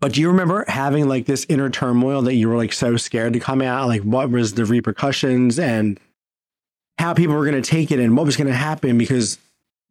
But 0.00 0.14
do 0.14 0.20
you 0.22 0.28
remember 0.28 0.64
having 0.66 1.08
like 1.08 1.26
this 1.26 1.44
inner 1.48 1.68
turmoil 1.68 2.22
that 2.22 2.34
you 2.34 2.48
were 2.48 2.56
like 2.56 2.72
so 2.72 2.96
scared 2.96 3.34
to 3.34 3.40
come 3.40 3.60
out? 3.60 3.86
Like, 3.88 4.02
what 4.02 4.30
was 4.30 4.54
the 4.54 4.64
repercussions 4.64 5.58
and 5.58 6.00
how 6.98 7.12
people 7.14 7.34
were 7.34 7.44
going 7.44 7.62
to 7.62 7.70
take 7.70 7.90
it 7.90 8.00
and 8.00 8.16
what 8.16 8.26
was 8.26 8.36
going 8.36 8.46
to 8.46 8.54
happen? 8.54 8.96
Because 8.96 9.38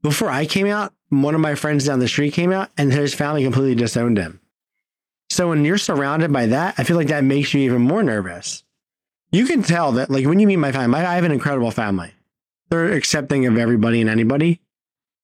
before 0.02 0.30
I 0.30 0.46
came 0.46 0.68
out, 0.68 0.94
one 1.10 1.36
of 1.36 1.42
my 1.42 1.56
friends 1.56 1.86
down 1.86 2.00
the 2.00 2.08
street 2.08 2.34
came 2.34 2.52
out 2.52 2.70
and 2.78 2.92
his 2.92 3.14
family 3.14 3.44
completely 3.44 3.76
disowned 3.76 4.18
him. 4.18 4.40
So 5.30 5.50
when 5.50 5.64
you're 5.64 5.78
surrounded 5.78 6.34
by 6.34 6.48
that, 6.48 6.76
I 6.78 6.84
feel 6.84 6.98
like 6.98 7.08
that 7.08 7.24
makes 7.24 7.54
you 7.54 7.62
even 7.62 7.84
more 7.84 8.02
nervous. 8.02 8.64
You 9.32 9.46
can 9.46 9.62
tell 9.62 9.92
that, 9.92 10.10
like, 10.10 10.26
when 10.26 10.40
you 10.40 10.48
meet 10.48 10.56
my 10.56 10.72
family, 10.72 11.02
I 11.02 11.16
have 11.16 11.24
an 11.24 11.32
incredible 11.32 11.70
family. 11.70 12.14
They're 12.70 12.94
accepting 12.94 13.46
of 13.46 13.58
everybody 13.58 14.02
and 14.02 14.10
anybody. 14.10 14.60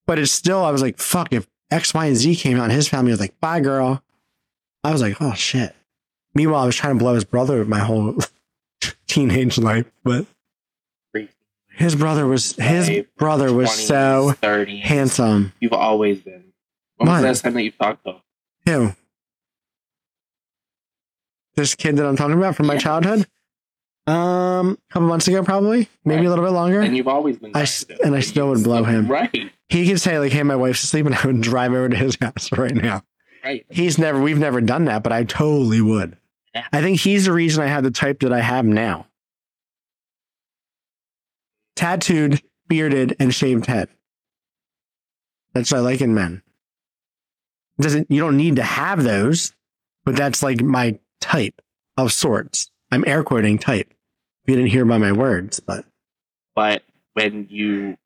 But 0.05 0.19
it's 0.19 0.31
still, 0.31 0.63
I 0.63 0.69
was 0.69 0.83
like, 0.83 0.99
fuck, 0.99 1.33
if 1.33 1.47
X, 1.71 1.95
Y, 1.95 2.05
and 2.05 2.15
Z 2.15 2.35
came 2.35 2.57
out 2.57 2.65
and 2.65 2.73
his 2.73 2.87
family 2.87 3.09
was 3.09 3.19
like, 3.19 3.39
bye, 3.39 3.61
girl. 3.61 4.03
I 4.85 4.91
was 4.91 5.01
like, 5.01 5.21
oh 5.21 5.33
shit. 5.33 5.75
Meanwhile, 6.33 6.63
I 6.63 6.65
was 6.65 6.75
trying 6.75 6.97
to 6.97 6.99
blow 7.03 7.15
his 7.15 7.23
brother 7.23 7.63
my 7.65 7.79
whole 7.79 8.17
teenage 9.07 9.57
life, 9.57 9.85
but 10.03 10.25
his 11.69 11.93
brother 11.95 12.25
was 12.25 12.55
his 12.55 12.87
Like, 12.89 13.09
brother 13.17 13.51
was 13.51 13.69
20s, 13.69 13.87
so 13.87 14.33
30s. 14.41 14.81
handsome. 14.81 15.51
You've 15.59 15.73
always 15.73 16.21
been. 16.21 16.53
When 16.95 17.09
was 17.09 17.19
the 17.21 17.27
last 17.27 17.41
time 17.41 17.53
that 17.55 17.63
you 17.63 17.71
talked 17.71 18.05
to 18.05 18.11
him? 18.11 18.21
Who? 18.65 18.91
This 21.55 21.75
kid 21.75 21.97
that 21.97 22.05
I'm 22.05 22.15
talking 22.15 22.37
about 22.37 22.55
from 22.55 22.67
my 22.67 22.73
Yes. 22.73 22.83
childhood. 22.83 23.27
Um, 24.07 24.77
a 24.89 24.93
couple 24.93 25.07
months 25.07 25.27
ago, 25.27 25.43
probably, 25.43 25.89
maybe 26.03 26.19
Right. 26.21 26.25
a 26.27 26.29
little 26.29 26.45
bit 26.45 26.51
longer. 26.51 26.79
And 26.81 26.95
you've 26.95 27.07
always 27.07 27.37
been. 27.39 27.51
I 27.55 27.65
and 28.03 28.13
I 28.15 28.19
still 28.19 28.49
would 28.49 28.63
blow 28.63 28.83
him. 28.83 29.07
Right. 29.07 29.51
he 29.69 29.87
could 29.87 29.99
say 29.99 30.19
like, 30.19 30.31
"Hey, 30.31 30.43
my 30.43 30.55
wife's 30.55 30.83
asleep," 30.83 31.07
and 31.07 31.15
I 31.15 31.25
would 31.25 31.41
drive 31.41 31.71
over 31.73 31.89
to 31.89 31.95
his 31.97 32.15
house 32.21 32.51
right 32.51 32.75
now. 32.75 33.03
Right. 33.45 33.63
He's 33.69 33.99
never, 33.99 34.19
we've 34.19 34.39
never 34.39 34.59
done 34.59 34.85
that, 34.85 35.03
but 35.03 35.11
I 35.11 35.23
totally 35.23 35.79
would. 35.79 36.17
Yeah. 36.55 36.65
I 36.73 36.81
think 36.81 36.99
he's 36.99 37.25
the 37.25 37.31
reason 37.31 37.63
I 37.63 37.67
have 37.67 37.83
the 37.83 37.91
type 37.91 38.21
that 38.21 38.33
I 38.33 38.41
have 38.41 38.65
now. 38.65 39.05
Tattooed, 41.75 42.41
bearded, 42.67 43.15
and 43.19 43.33
shaved 43.33 43.67
head. 43.67 43.89
That's 45.53 45.71
what 45.71 45.77
I 45.77 45.81
like 45.81 46.01
in 46.01 46.15
men. 46.15 46.41
It 47.77 47.83
doesn't 47.83 48.09
you 48.09 48.19
don't 48.21 48.37
need 48.37 48.55
to 48.55 48.63
have 48.63 49.03
those, 49.03 49.53
but 50.05 50.15
that's 50.15 50.41
like 50.41 50.61
my 50.61 50.97
type 51.21 51.61
of 51.97 52.11
sorts. 52.11 52.71
I'm 52.91 53.03
air 53.05 53.23
quoting 53.23 53.59
type. 53.59 53.93
You 54.45 54.55
didn't 54.55 54.71
hear 54.71 54.85
by 54.85 54.97
my 54.97 55.11
words, 55.11 55.59
but 55.59 55.85
But 56.55 56.83
when 57.13 57.47
you 57.49 57.97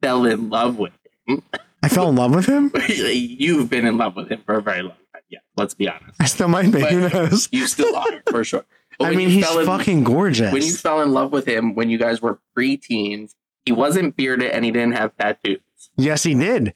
fell 0.00 0.24
in 0.24 0.48
love 0.48 0.78
with 0.78 0.92
him. 1.26 1.42
I 1.86 1.88
fell 1.88 2.08
in 2.08 2.16
love 2.16 2.34
with 2.34 2.46
him. 2.46 2.72
You've 2.88 3.70
been 3.70 3.86
in 3.86 3.96
love 3.96 4.16
with 4.16 4.28
him 4.28 4.42
for 4.44 4.56
a 4.56 4.60
very 4.62 4.82
long 4.82 4.90
time. 5.12 5.22
Yeah, 5.28 5.38
let's 5.56 5.72
be 5.74 5.88
honest. 5.88 6.20
I 6.20 6.24
still 6.26 6.48
might 6.48 6.72
be. 6.72 6.80
But 6.80 6.90
Who 6.92 7.08
knows? 7.08 7.48
You 7.52 7.68
still 7.68 7.94
are 7.94 8.22
for 8.28 8.42
sure. 8.44 8.64
But 8.98 9.08
I 9.08 9.14
mean, 9.14 9.28
he's 9.28 9.48
in- 9.54 9.66
fucking 9.66 10.04
gorgeous. 10.04 10.52
when 10.52 10.62
you 10.62 10.72
fell 10.74 11.02
in 11.02 11.12
love 11.12 11.30
with 11.30 11.46
him 11.46 11.74
when 11.74 11.90
you 11.90 11.98
guys 11.98 12.22
were 12.22 12.40
preteens, 12.56 13.34
he 13.66 13.70
wasn't 13.72 14.16
bearded 14.16 14.50
and 14.50 14.64
he 14.64 14.70
didn't 14.70 14.92
have 14.96 15.14
tattoos. 15.18 15.60
yes, 15.96 16.22
he 16.22 16.32
did. 16.34 16.72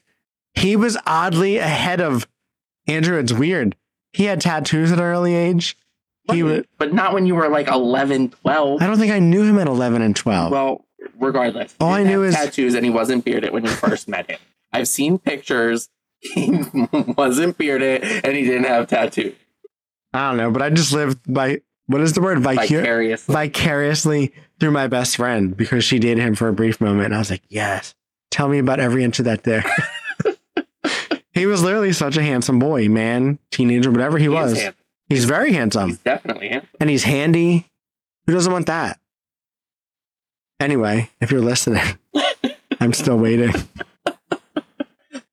He 0.54 0.76
was 0.76 0.98
oddly 1.06 1.56
ahead 1.56 2.00
of 2.02 2.28
Andrew. 2.86 3.18
It's 3.18 3.32
weird. 3.32 3.74
He 4.12 4.24
had 4.26 4.40
tattoos 4.42 4.92
at 4.92 4.98
an 4.98 5.04
early 5.04 5.34
age. 5.34 5.78
He 6.30 6.42
was. 6.42 6.64
but 6.76 6.92
not 6.92 7.14
when 7.14 7.24
you 7.26 7.34
were 7.36 7.48
like 7.48 7.68
11, 7.68 8.30
12. 8.42 8.82
I 8.82 8.86
don't 8.86 8.98
think 8.98 9.12
I 9.12 9.18
knew 9.18 9.42
him 9.42 9.58
at 9.58 9.66
eleven 9.66 10.02
and 10.02 10.14
twelve. 10.14 10.52
Well, 10.52 10.84
regardless. 11.18 11.74
All 11.80 11.92
I 11.94 12.02
knew 12.04 12.22
is- 12.22 12.34
tattoos 12.34 12.74
and 12.74 12.84
he 12.84 12.90
wasn't 12.90 13.24
bearded 13.24 13.52
when 13.52 13.64
you 13.64 13.70
first 13.86 14.08
met 14.08 14.30
him. 14.30 14.38
I've 14.72 14.88
seen 14.88 15.18
pictures. 15.18 15.88
He 16.22 16.50
wasn't 17.16 17.56
bearded 17.56 18.02
and 18.02 18.36
he 18.36 18.44
didn't 18.44 18.64
have 18.64 18.88
tattoo. 18.88 19.34
I 20.12 20.28
don't 20.28 20.36
know, 20.36 20.50
but 20.50 20.60
I 20.60 20.68
just 20.68 20.92
lived 20.92 21.18
by 21.26 21.62
what 21.86 22.02
is 22.02 22.12
the 22.12 22.20
word 22.20 22.38
Vicu- 22.40 22.76
Vicarious. 22.76 23.24
vicariously 23.24 24.34
through 24.58 24.72
my 24.72 24.86
best 24.86 25.16
friend 25.16 25.56
because 25.56 25.82
she 25.82 25.98
dated 25.98 26.22
him 26.22 26.34
for 26.34 26.48
a 26.48 26.52
brief 26.52 26.78
moment. 26.78 27.06
And 27.06 27.14
I 27.14 27.18
was 27.18 27.30
like, 27.30 27.40
yes, 27.48 27.94
tell 28.30 28.48
me 28.48 28.58
about 28.58 28.80
every 28.80 29.02
inch 29.02 29.18
of 29.18 29.24
that 29.24 29.44
there. 29.44 29.64
he 31.32 31.46
was 31.46 31.62
literally 31.62 31.94
such 31.94 32.18
a 32.18 32.22
handsome 32.22 32.58
boy, 32.58 32.88
man, 32.90 33.38
teenager, 33.50 33.90
whatever 33.90 34.18
he, 34.18 34.24
He 34.24 34.28
was. 34.28 34.62
He's 35.08 35.24
very 35.24 35.52
handsome 35.54 35.88
He's 35.88 35.98
definitely 36.00 36.48
handsome. 36.50 36.68
and 36.80 36.90
he's 36.90 37.04
handy. 37.04 37.66
Who 38.26 38.34
doesn't 38.34 38.52
want 38.52 38.66
that? 38.66 39.00
Anyway, 40.60 41.08
if 41.20 41.30
you're 41.30 41.40
listening, 41.40 41.82
I'm 42.80 42.92
still 42.92 43.16
waiting. 43.16 43.54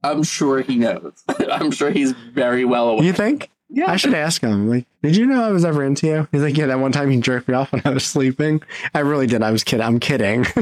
I'm 0.07 0.23
sure 0.23 0.61
he 0.61 0.77
knows. 0.77 1.23
I'm 1.51 1.71
sure 1.71 1.91
he's 1.91 2.11
very 2.11 2.65
well 2.65 2.89
aware. 2.89 3.03
You 3.05 3.13
think? 3.13 3.49
yeah. 3.69 3.91
I 3.91 3.97
should 3.97 4.13
ask 4.13 4.41
him. 4.41 4.69
Like, 4.69 4.85
did 5.03 5.15
you 5.15 5.25
know 5.25 5.43
I 5.43 5.51
was 5.51 5.65
ever 5.65 5.83
into 5.83 6.07
you? 6.07 6.27
He's 6.31 6.41
like, 6.41 6.57
yeah, 6.57 6.67
that 6.67 6.79
one 6.79 6.91
time 6.91 7.09
he 7.09 7.19
jerked 7.19 7.47
me 7.47 7.53
off 7.53 7.71
when 7.71 7.81
I 7.85 7.89
was 7.89 8.05
sleeping. 8.05 8.61
I 8.93 8.99
really 8.99 9.27
did. 9.27 9.43
I 9.43 9.51
was 9.51 9.63
kidding. 9.63 9.85
I'm 9.85 9.99
kidding. 9.99 10.45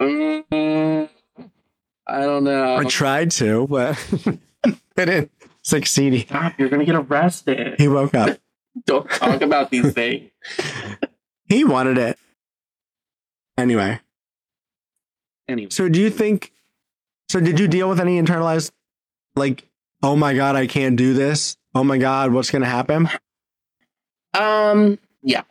Mm, 0.00 1.10
I 2.06 2.20
don't 2.20 2.44
know. 2.44 2.76
I 2.76 2.84
tried 2.84 3.32
to, 3.32 3.66
but 3.66 3.98
it 4.64 4.78
didn't 4.96 5.30
succeed. 5.62 6.26
Stop, 6.26 6.58
you're 6.58 6.70
gonna 6.70 6.86
get 6.86 6.94
arrested. 6.94 7.74
He 7.78 7.86
woke 7.86 8.14
up. 8.14 8.38
Don't 8.86 9.10
talk 9.10 9.42
about 9.42 9.70
these 9.70 9.92
things. 9.92 10.30
He 11.44 11.64
wanted 11.64 11.98
it. 11.98 12.18
Anyway, 13.58 14.00
Anyway, 15.46 15.68
so 15.70 15.90
do 15.90 16.00
you 16.00 16.08
think? 16.08 16.52
So 17.28 17.38
did 17.38 17.60
you 17.60 17.68
deal 17.68 17.90
with 17.90 18.00
any 18.00 18.18
internalized, 18.18 18.70
like, 19.36 19.68
oh 20.02 20.16
my 20.16 20.34
god, 20.34 20.56
I 20.56 20.66
can't 20.66 20.96
do 20.96 21.14
this. 21.14 21.56
Oh 21.74 21.84
my 21.84 21.98
god, 21.98 22.32
what's 22.32 22.50
gonna 22.50 22.66
happen? 22.66 23.08
um, 24.34 24.98
yeah, 25.22 25.42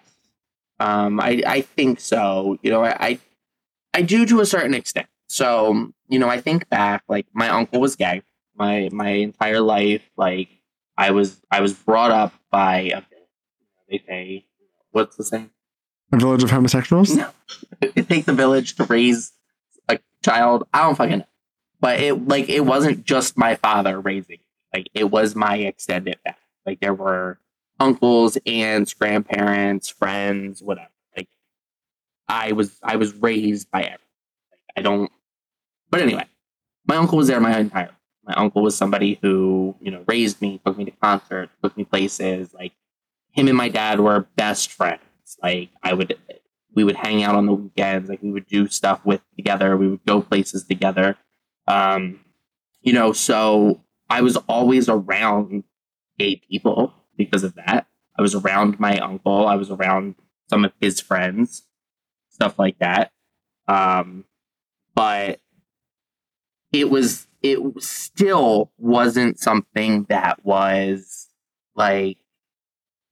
um, 0.80 1.20
I 1.20 1.44
I 1.46 1.62
think 1.62 2.00
so. 2.00 2.58
You 2.62 2.72
know, 2.72 2.84
I 2.84 2.96
I, 3.00 3.20
I 3.94 4.02
do 4.02 4.26
to 4.26 4.42
a 4.42 4.46
certain 4.46 4.74
extent. 4.74 5.08
So 5.28 5.92
you 6.08 6.20
know, 6.20 6.30
I 6.30 6.42
think 6.42 6.70
back, 6.70 7.04
like 7.08 7.28
my 7.34 7.50
uncle 7.50 7.80
was 7.80 7.96
gay. 7.96 8.22
My 8.56 8.90
my 8.92 9.10
entire 9.10 9.62
life, 9.62 10.02
like 10.18 10.50
I 10.98 11.12
was 11.12 11.40
I 11.52 11.62
was 11.62 11.74
brought 11.74 12.12
up 12.12 12.34
by 12.52 12.92
a 12.94 13.02
they 13.90 14.04
say 14.08 14.46
what's 14.92 15.16
the 15.16 15.24
saying? 15.24 15.50
A 16.12 16.18
village 16.18 16.44
of 16.44 16.52
homosexuals. 16.52 17.16
No. 17.16 17.30
it 17.82 18.08
takes 18.08 18.28
a 18.28 18.34
village 18.34 18.76
to 18.76 18.84
raise 18.86 19.32
a 19.88 20.00
child. 20.24 20.68
I 20.74 20.84
don't 20.84 20.96
fucking 20.96 21.20
know. 21.20 21.26
But 21.80 22.00
it 22.00 22.28
like 22.28 22.50
it 22.50 22.62
wasn't 22.62 23.06
just 23.06 23.38
my 23.38 23.56
father 23.56 24.00
raising. 24.00 24.40
Like 24.74 24.90
it 24.94 25.06
was 25.12 25.36
my 25.36 25.58
extended 25.58 26.18
family. 26.24 26.38
Like 26.66 26.80
there 26.82 26.94
were 26.94 27.40
uncles, 27.80 28.38
aunts, 28.46 28.94
grandparents, 28.94 29.90
friends, 29.90 30.62
whatever. 30.62 30.90
Like 31.16 31.30
I 32.28 32.52
was 32.52 32.78
I 32.84 32.98
was 32.98 33.14
raised 33.16 33.72
by 33.72 33.82
everyone. 33.82 34.00
Like, 34.52 34.62
I 34.78 34.82
don't 34.82 35.12
but 35.90 36.02
anyway, 36.02 36.26
my 36.88 36.98
uncle 36.98 37.18
was 37.18 37.28
there 37.28 37.40
my 37.40 37.58
entire 37.58 37.88
life. 37.88 37.96
My 38.26 38.34
uncle 38.36 38.62
was 38.62 38.78
somebody 38.78 39.18
who, 39.22 39.76
you 39.82 39.90
know, 39.90 40.04
raised 40.08 40.42
me, 40.42 40.62
took 40.64 40.78
me 40.78 40.86
to 40.86 40.92
concerts, 40.92 41.52
took 41.64 41.76
me 41.76 41.84
places, 41.84 42.54
like 42.54 42.74
him 43.32 43.48
and 43.48 43.58
my 43.58 43.70
dad 43.70 44.00
were 44.00 44.28
best 44.36 44.72
friends. 44.72 45.02
Like 45.42 45.70
I 45.82 45.94
would, 45.94 46.18
we 46.76 46.84
would 46.84 46.96
hang 46.96 47.24
out 47.24 47.36
on 47.36 47.46
the 47.48 47.54
weekends. 47.54 48.10
Like 48.10 48.22
we 48.22 48.32
would 48.32 48.48
do 48.48 48.68
stuff 48.68 49.04
with 49.06 49.22
together. 49.36 49.76
We 49.78 49.88
would 49.88 50.06
go 50.06 50.22
places 50.22 50.66
together. 50.66 51.18
Um, 51.70 52.20
you 52.82 52.94
know, 52.94 53.14
so 53.14 53.82
I 54.10 54.22
was 54.22 54.36
always 54.36 54.90
around 54.90 55.64
gay 56.18 56.42
people 56.50 56.94
because 57.16 57.44
of 57.44 57.56
that. 57.56 57.88
I 58.18 58.22
was 58.22 58.36
around 58.36 58.80
my 58.80 58.98
uncle. 59.00 59.48
I 59.48 59.56
was 59.56 59.70
around 59.70 60.16
some 60.50 60.66
of 60.66 60.74
his 60.82 61.00
friends, 61.00 61.64
stuff 62.30 62.58
like 62.58 62.80
that. 62.80 63.12
Um, 63.68 64.26
but 64.96 65.40
it 66.74 66.90
was 66.90 67.28
it 67.42 67.60
still 67.82 68.72
wasn't 68.78 69.40
something 69.40 70.06
that 70.10 70.44
was 70.44 71.28
like 71.76 72.18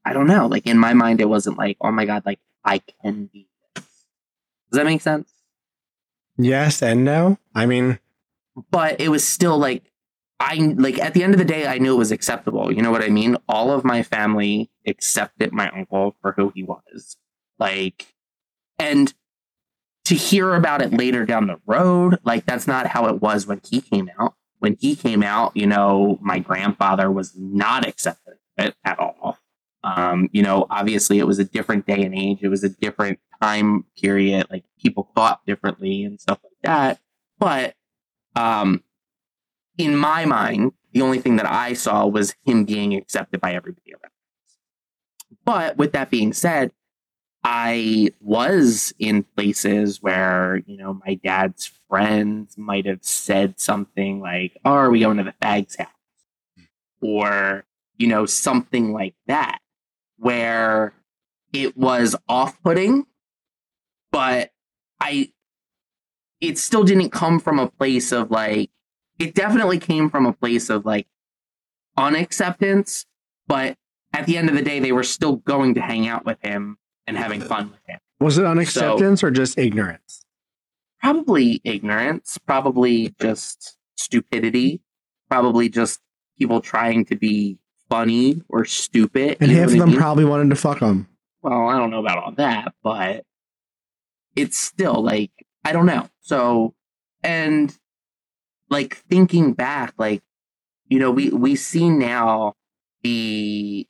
I 0.04 0.14
don't 0.14 0.28
know. 0.28 0.48
Like 0.48 0.66
in 0.66 0.78
my 0.78 0.94
mind, 0.94 1.22
it 1.22 1.30
wasn't 1.30 1.58
like, 1.58 1.78
oh 1.82 1.92
my 1.92 2.06
god, 2.06 2.24
like 2.26 2.40
I 2.64 2.80
can 2.80 3.26
be 3.26 3.48
this. 3.76 3.86
Does 4.72 4.78
that 4.78 4.86
make 4.86 5.02
sense? 5.02 5.30
Yes 6.38 6.82
and 6.82 7.04
no. 7.04 7.38
I 7.54 7.66
mean, 7.66 8.00
But 8.72 9.00
it 9.00 9.10
was 9.10 9.28
still 9.28 9.58
like 9.58 9.92
I 10.40 10.56
like 10.78 11.00
at 11.00 11.14
the 11.14 11.24
end 11.24 11.34
of 11.34 11.40
the 11.40 11.46
day, 11.46 11.66
I 11.68 11.78
knew 11.78 11.96
it 11.96 11.98
was 11.98 12.12
acceptable. 12.12 12.72
You 12.72 12.82
know 12.82 12.92
what 12.92 13.04
I 13.04 13.10
mean? 13.10 13.38
All 13.50 13.72
of 13.72 13.84
my 13.84 14.04
family 14.04 14.70
accepted 14.86 15.52
my 15.52 15.70
uncle 15.72 16.16
for 16.22 16.34
who 16.34 16.52
he 16.54 16.64
was. 16.64 17.18
Like, 17.60 18.14
and 18.78 19.14
to 20.06 20.16
hear 20.16 20.54
about 20.54 20.82
it 20.82 20.94
later 20.94 21.26
down 21.26 21.48
the 21.48 21.60
road, 21.66 22.20
like 22.24 22.46
that's 22.46 22.68
not 22.68 22.88
how 22.88 23.08
it 23.08 23.22
was 23.22 23.48
when 23.48 23.62
he 23.68 23.82
came 23.82 24.10
out. 24.20 24.36
When 24.60 24.78
he 24.80 24.96
came 24.96 25.24
out, 25.24 25.56
you 25.56 25.68
know, 25.68 26.18
my 26.22 26.40
grandfather 26.40 27.12
was 27.12 27.34
not 27.36 27.88
accepting 27.88 28.36
it 28.58 28.76
at 28.84 29.00
all. 29.00 29.38
Um, 29.84 30.30
you 30.32 30.42
know, 30.42 30.66
obviously 30.70 31.20
it 31.20 31.28
was 31.28 31.40
a 31.40 31.46
different 31.46 31.86
day 31.86 32.04
and 32.04 32.16
age. 32.16 32.40
It 32.42 32.50
was 32.50 32.64
a 32.64 32.70
different 32.70 33.20
time 33.42 33.86
period. 34.02 34.48
Like 34.50 34.66
people 34.80 35.10
thought 35.16 35.46
differently 35.46 36.04
and 36.04 36.20
stuff 36.20 36.40
like 36.44 36.54
that. 36.64 37.00
But 37.40 37.76
um, 38.38 38.84
in 39.77 39.98
my 39.98 40.25
mind, 40.25 40.74
the 40.94 41.01
only 41.01 41.20
thing 41.20 41.38
that 41.38 41.51
I 41.51 41.74
saw 41.74 42.06
was 42.06 42.36
him 42.46 42.65
being 42.65 42.94
accepted 42.94 43.41
by 43.41 43.53
everybody 43.53 43.94
around. 43.94 44.12
But 45.44 45.77
with 45.77 45.94
that 45.94 46.10
being 46.10 46.34
said, 46.34 46.72
I 47.44 48.10
was 48.20 48.94
in 49.00 49.24
places 49.24 50.01
where, 50.01 50.62
you 50.65 50.77
know, 50.77 51.00
my 51.06 51.15
dad's 51.15 51.72
friends 51.89 52.58
might 52.58 52.86
have 52.86 53.03
said 53.03 53.60
something 53.60 54.20
like, 54.20 54.58
Oh, 54.65 54.72
are 54.72 54.89
we 54.89 55.00
going 55.00 55.17
to 55.17 55.24
the 55.24 55.34
fag's 55.41 55.75
house? 55.75 55.88
Or, 57.01 57.65
you 57.98 58.08
know, 58.08 58.25
something 58.25 58.91
like 58.91 59.15
that, 59.27 59.60
where 60.17 60.94
it 61.53 61.77
was 61.77 62.15
off 62.27 62.62
putting, 62.63 63.06
but 64.12 64.51
I, 65.00 65.32
it 66.41 66.58
still 66.58 66.84
didn't 66.84 67.10
come 67.10 67.39
from 67.39 67.60
a 67.60 67.70
place 67.70 68.12
of 68.12 68.32
like, 68.32 68.70
it 69.20 69.34
definitely 69.34 69.79
came 69.79 70.10
from 70.10 70.25
a 70.25 70.34
place 70.34 70.70
of 70.70 70.86
like 70.86 71.08
unacceptance, 71.98 73.06
but 73.48 73.77
at 74.13 74.25
the 74.25 74.38
end 74.38 74.50
of 74.50 74.56
the 74.56 74.62
day, 74.62 74.79
they 74.79 74.91
were 74.91 75.03
still 75.03 75.38
going 75.38 75.74
to 75.75 75.82
hang 75.82 76.08
out 76.08 76.25
with 76.25 76.38
him 76.41 76.77
and 77.06 77.17
having 77.17 77.41
fun 77.41 77.72
with 77.72 77.79
him. 77.88 78.00
was 78.20 78.38
it 78.38 78.46
unacceptance 78.46 79.24
or 79.24 79.32
just 79.32 79.58
ignorance? 79.58 80.24
Probably 81.01 81.62
ignorance, 81.63 82.38
probably 82.46 83.15
just 83.20 83.77
stupidity, 83.96 84.82
probably 85.29 85.70
just 85.70 86.00
people 86.38 86.62
trying 86.62 87.06
to 87.06 87.15
be 87.15 87.58
funny 87.89 88.41
or 88.50 88.65
stupid. 88.65 89.38
And 89.39 89.51
half 89.51 89.72
of 89.72 89.77
them 89.77 89.89
mean? 89.89 89.98
probably 89.98 90.25
wanted 90.25 90.50
to 90.50 90.56
fuck 90.56 90.79
him. 90.79 91.08
well, 91.41 91.67
I 91.70 91.77
don't 91.77 91.91
know 91.91 92.00
about 92.00 92.17
all 92.17 92.32
that, 92.34 92.74
but 92.84 93.24
it's 94.36 94.58
still 94.58 95.01
like 95.01 95.32
I 95.63 95.74
don't 95.74 95.86
know. 95.86 96.08
So 96.28 96.74
and 97.24 97.74
like 98.70 98.98
thinking 99.10 99.54
back, 99.54 99.94
like 99.98 100.22
you 100.90 101.00
know, 101.00 101.10
we 101.10 101.30
we 101.30 101.56
see 101.56 101.90
now 101.90 102.56
the 103.02 103.88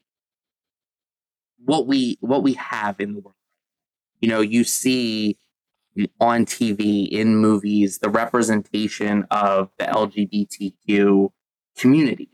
what 1.65 1.87
we 1.87 2.17
what 2.19 2.43
we 2.43 2.53
have 2.53 2.99
in 2.99 3.15
the 3.15 3.21
world. 3.21 3.33
You 4.21 4.29
know, 4.29 4.41
you 4.41 4.63
see 4.63 5.39
on 6.19 6.45
TV 6.45 7.09
in 7.09 7.37
movies 7.37 7.97
the 7.97 8.09
representation 8.09 9.25
of 9.31 9.71
the 9.79 9.85
LGBTQ 9.85 11.31
community. 11.75 12.29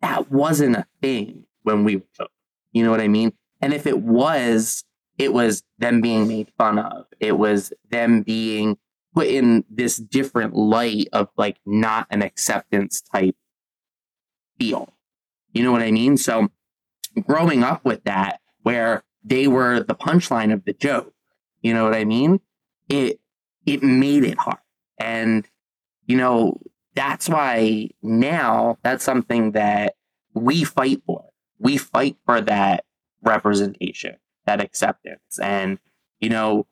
That 0.00 0.30
wasn't 0.30 0.76
a 0.76 0.86
thing 1.02 1.42
when 1.64 1.82
we 1.82 1.96
were 1.96 2.06
children. 2.14 2.32
You 2.70 2.84
know 2.84 2.92
what 2.92 3.00
I 3.00 3.08
mean? 3.08 3.32
And 3.60 3.74
if 3.74 3.84
it 3.84 3.98
was, 4.00 4.84
it 5.18 5.32
was 5.32 5.64
them 5.78 6.00
being 6.00 6.28
made 6.28 6.52
fun 6.56 6.78
of. 6.78 7.06
It 7.18 7.36
was 7.36 7.72
them 7.90 8.22
being 8.22 8.78
put 9.18 9.26
in 9.26 9.64
this 9.68 9.96
different 9.96 10.54
light 10.54 11.08
of 11.12 11.28
like 11.36 11.56
not 11.66 12.06
an 12.08 12.22
acceptance 12.22 13.00
type 13.00 13.34
feel. 14.60 14.94
You 15.52 15.64
know 15.64 15.72
what 15.72 15.82
I 15.82 15.90
mean? 15.90 16.16
So 16.16 16.48
growing 17.26 17.64
up 17.64 17.84
with 17.84 18.04
that, 18.04 18.40
where 18.62 19.02
they 19.24 19.48
were 19.48 19.80
the 19.80 19.96
punchline 19.96 20.52
of 20.52 20.64
the 20.64 20.72
joke, 20.72 21.12
you 21.62 21.74
know 21.74 21.82
what 21.82 21.94
I 21.94 22.04
mean? 22.04 22.38
It 22.88 23.18
it 23.66 23.82
made 23.82 24.22
it 24.22 24.38
hard. 24.38 24.58
And 25.00 25.48
you 26.06 26.16
know, 26.16 26.60
that's 26.94 27.28
why 27.28 27.90
now 28.00 28.78
that's 28.84 29.02
something 29.02 29.50
that 29.52 29.94
we 30.32 30.62
fight 30.62 31.02
for. 31.06 31.24
We 31.58 31.76
fight 31.76 32.16
for 32.24 32.40
that 32.42 32.84
representation, 33.22 34.16
that 34.46 34.62
acceptance. 34.62 35.40
And, 35.42 35.80
you 36.20 36.28
know, 36.28 36.68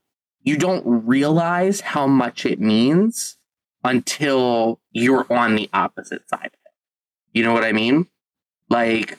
you 0.47 0.57
don't 0.57 0.85
realize 0.87 1.81
how 1.81 2.07
much 2.07 2.47
it 2.47 2.61
means 2.61 3.37
until 3.85 4.81
you're 4.93 5.31
on 5.31 5.57
the 5.57 5.69
opposite 5.75 6.27
side 6.29 6.47
of 6.47 6.53
it. 6.53 6.73
You 7.33 7.45
know 7.45 7.53
what 7.53 7.65
I 7.65 7.73
mean? 7.73 8.07
Like 8.71 9.19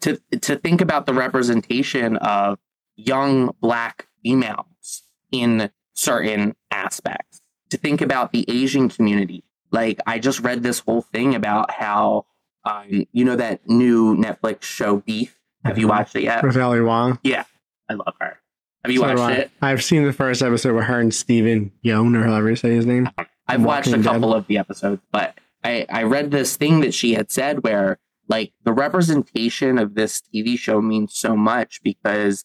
to 0.00 0.20
to 0.40 0.56
think 0.56 0.80
about 0.80 1.06
the 1.06 1.12
representation 1.12 2.16
of 2.16 2.58
young 2.96 3.54
black 3.60 4.06
females 4.22 5.02
in 5.32 5.70
certain 5.92 6.54
aspects. 6.70 7.42
To 7.70 7.76
think 7.76 8.00
about 8.00 8.32
the 8.32 8.44
Asian 8.48 8.88
community. 8.88 9.44
Like 9.70 10.00
I 10.06 10.18
just 10.18 10.40
read 10.40 10.62
this 10.62 10.80
whole 10.80 11.02
thing 11.02 11.34
about 11.34 11.70
how 11.70 12.26
um, 12.64 13.06
you 13.12 13.24
know 13.24 13.36
that 13.36 13.68
new 13.68 14.16
Netflix 14.16 14.62
show 14.62 14.98
Beef. 14.98 15.38
Have 15.64 15.76
you 15.76 15.88
watched 15.88 16.16
it 16.16 16.22
yet? 16.22 16.42
With 16.42 16.56
Ali 16.56 16.80
Wong. 16.80 17.18
Yeah, 17.22 17.44
I 17.88 17.94
love 17.94 18.14
her. 18.20 18.38
Have 18.84 18.92
you 18.92 19.00
So 19.00 19.06
watched 19.08 19.20
I. 19.20 19.32
it? 19.32 19.50
I've 19.60 19.84
seen 19.84 20.04
the 20.04 20.12
first 20.12 20.42
episode 20.42 20.74
with 20.74 20.84
her 20.84 21.00
and 21.00 21.12
Steven 21.12 21.72
Yeun, 21.84 22.16
or 22.16 22.24
however 22.24 22.50
you 22.50 22.56
say 22.56 22.74
his 22.74 22.86
name. 22.86 23.08
I've 23.46 23.62
watched 23.62 23.88
a 23.88 23.90
Walking 23.90 24.02
Dead. 24.02 24.12
couple 24.12 24.34
of 24.34 24.46
the 24.46 24.58
episodes, 24.58 25.02
but 25.12 25.34
I, 25.64 25.86
I 25.90 26.04
read 26.04 26.30
this 26.30 26.56
thing 26.56 26.80
that 26.80 26.94
she 26.94 27.14
had 27.14 27.30
said 27.30 27.62
where 27.64 27.98
like 28.28 28.52
the 28.64 28.72
representation 28.72 29.76
of 29.78 29.94
this 29.94 30.22
TV 30.32 30.58
show 30.58 30.80
means 30.80 31.14
so 31.16 31.36
much 31.36 31.82
because 31.82 32.44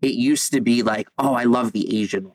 it 0.00 0.12
used 0.14 0.52
to 0.52 0.60
be 0.60 0.82
like, 0.82 1.08
oh, 1.18 1.34
I 1.34 1.44
love 1.44 1.72
the 1.72 2.00
Asian. 2.00 2.32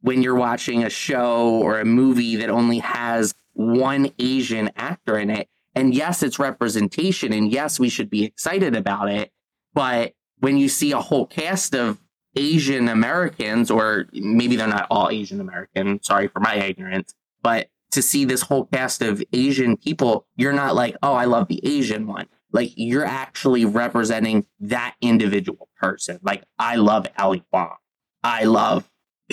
When 0.00 0.22
you're 0.22 0.34
watching 0.36 0.84
a 0.84 0.90
show 0.90 1.48
or 1.48 1.80
a 1.80 1.84
movie 1.84 2.36
that 2.36 2.50
only 2.50 2.78
has 2.80 3.34
one 3.54 4.10
Asian 4.18 4.70
actor 4.76 5.18
in 5.18 5.30
it, 5.30 5.48
and 5.74 5.94
yes, 5.94 6.22
it's 6.22 6.38
representation, 6.38 7.32
and 7.32 7.50
yes, 7.50 7.80
we 7.80 7.88
should 7.88 8.10
be 8.10 8.24
excited 8.24 8.76
about 8.76 9.08
it. 9.08 9.32
But 9.74 10.12
when 10.38 10.56
you 10.58 10.68
see 10.68 10.92
a 10.92 11.00
whole 11.00 11.26
cast 11.26 11.74
of 11.74 11.98
Asian 12.36 12.88
Americans, 12.88 13.70
or 13.70 14.06
maybe 14.12 14.56
they're 14.56 14.68
not 14.68 14.86
all 14.90 15.10
Asian 15.10 15.40
American, 15.40 16.02
sorry 16.02 16.28
for 16.28 16.40
my 16.40 16.56
ignorance, 16.56 17.14
but 17.42 17.70
to 17.90 18.02
see 18.02 18.24
this 18.24 18.42
whole 18.42 18.66
cast 18.66 19.02
of 19.02 19.22
Asian 19.32 19.76
people, 19.76 20.26
you're 20.36 20.52
not 20.52 20.74
like, 20.74 20.96
oh, 21.02 21.14
I 21.14 21.24
love 21.24 21.48
the 21.48 21.60
Asian 21.66 22.06
one. 22.06 22.26
Like 22.52 22.72
you're 22.76 23.04
actually 23.04 23.64
representing 23.64 24.46
that 24.60 24.94
individual 25.00 25.68
person. 25.80 26.18
Like 26.22 26.44
I 26.58 26.76
love 26.76 27.06
Ali 27.18 27.44
Wong. 27.52 27.76
I 28.22 28.44
love 28.44 28.88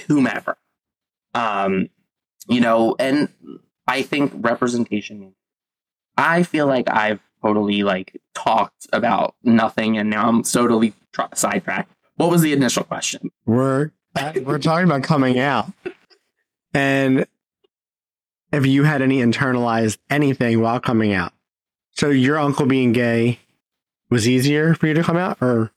whomever. 0.07 0.57
Um, 1.33 1.89
you 2.47 2.61
know, 2.61 2.95
and 2.99 3.29
I 3.87 4.01
think 4.01 4.31
representation. 4.35 5.33
I 6.17 6.43
feel 6.43 6.67
like 6.67 6.89
I've 6.89 7.19
totally 7.41 7.83
like 7.83 8.21
talked 8.33 8.87
about 8.93 9.35
nothing, 9.43 9.97
and 9.97 10.09
now 10.09 10.27
I'm 10.27 10.43
totally 10.43 10.93
tr- 11.11 11.23
sidetracked. 11.33 11.91
What 12.15 12.29
was 12.29 12.41
the 12.41 12.53
initial 12.53 12.83
question? 12.83 13.31
We're 13.45 13.91
we're 14.43 14.59
talking 14.59 14.85
about 14.85 15.03
coming 15.03 15.39
out, 15.39 15.71
and 16.73 17.27
if 18.51 18.65
you 18.65 18.83
had 18.83 19.01
any 19.01 19.17
internalized 19.17 19.97
anything 20.09 20.61
while 20.61 20.79
coming 20.79 21.13
out, 21.13 21.33
so 21.91 22.09
your 22.09 22.39
uncle 22.39 22.65
being 22.65 22.93
gay 22.93 23.39
was 24.09 24.27
easier 24.27 24.73
for 24.75 24.87
you 24.87 24.93
to 24.93 25.03
come 25.03 25.17
out, 25.17 25.37
or 25.41 25.71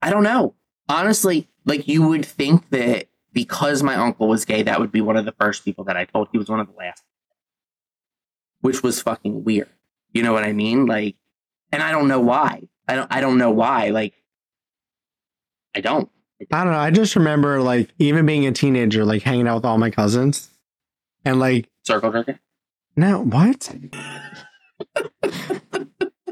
I 0.00 0.10
don't 0.10 0.22
know. 0.22 0.54
Honestly, 0.88 1.48
like 1.64 1.88
you 1.88 2.06
would 2.06 2.24
think 2.24 2.70
that 2.70 3.06
because 3.32 3.82
my 3.82 3.96
uncle 3.96 4.28
was 4.28 4.44
gay, 4.44 4.62
that 4.62 4.80
would 4.80 4.92
be 4.92 5.00
one 5.00 5.16
of 5.16 5.24
the 5.24 5.32
first 5.32 5.64
people 5.64 5.84
that 5.84 5.96
I 5.96 6.04
told. 6.04 6.28
He 6.30 6.38
was 6.38 6.48
one 6.48 6.60
of 6.60 6.68
the 6.68 6.74
last, 6.74 7.02
which 8.60 8.82
was 8.82 9.02
fucking 9.02 9.44
weird. 9.44 9.68
You 10.12 10.22
know 10.22 10.32
what 10.32 10.44
I 10.44 10.52
mean? 10.52 10.86
Like, 10.86 11.16
and 11.72 11.82
I 11.82 11.90
don't 11.90 12.08
know 12.08 12.20
why. 12.20 12.68
I 12.88 12.94
don't. 12.94 13.12
I 13.12 13.20
don't 13.20 13.38
know 13.38 13.50
why. 13.50 13.90
Like, 13.90 14.14
I 15.74 15.80
don't. 15.80 16.08
I 16.52 16.64
don't 16.64 16.72
know. 16.72 16.78
I 16.78 16.90
just 16.90 17.16
remember 17.16 17.60
like 17.60 17.90
even 17.98 18.24
being 18.26 18.46
a 18.46 18.52
teenager, 18.52 19.04
like 19.04 19.22
hanging 19.22 19.46
out 19.46 19.56
with 19.56 19.64
all 19.64 19.78
my 19.78 19.90
cousins, 19.90 20.48
and 21.24 21.38
like 21.38 21.68
Circle 21.84 22.12
jerker. 22.12 22.38
no, 22.96 23.22
what? 23.22 23.74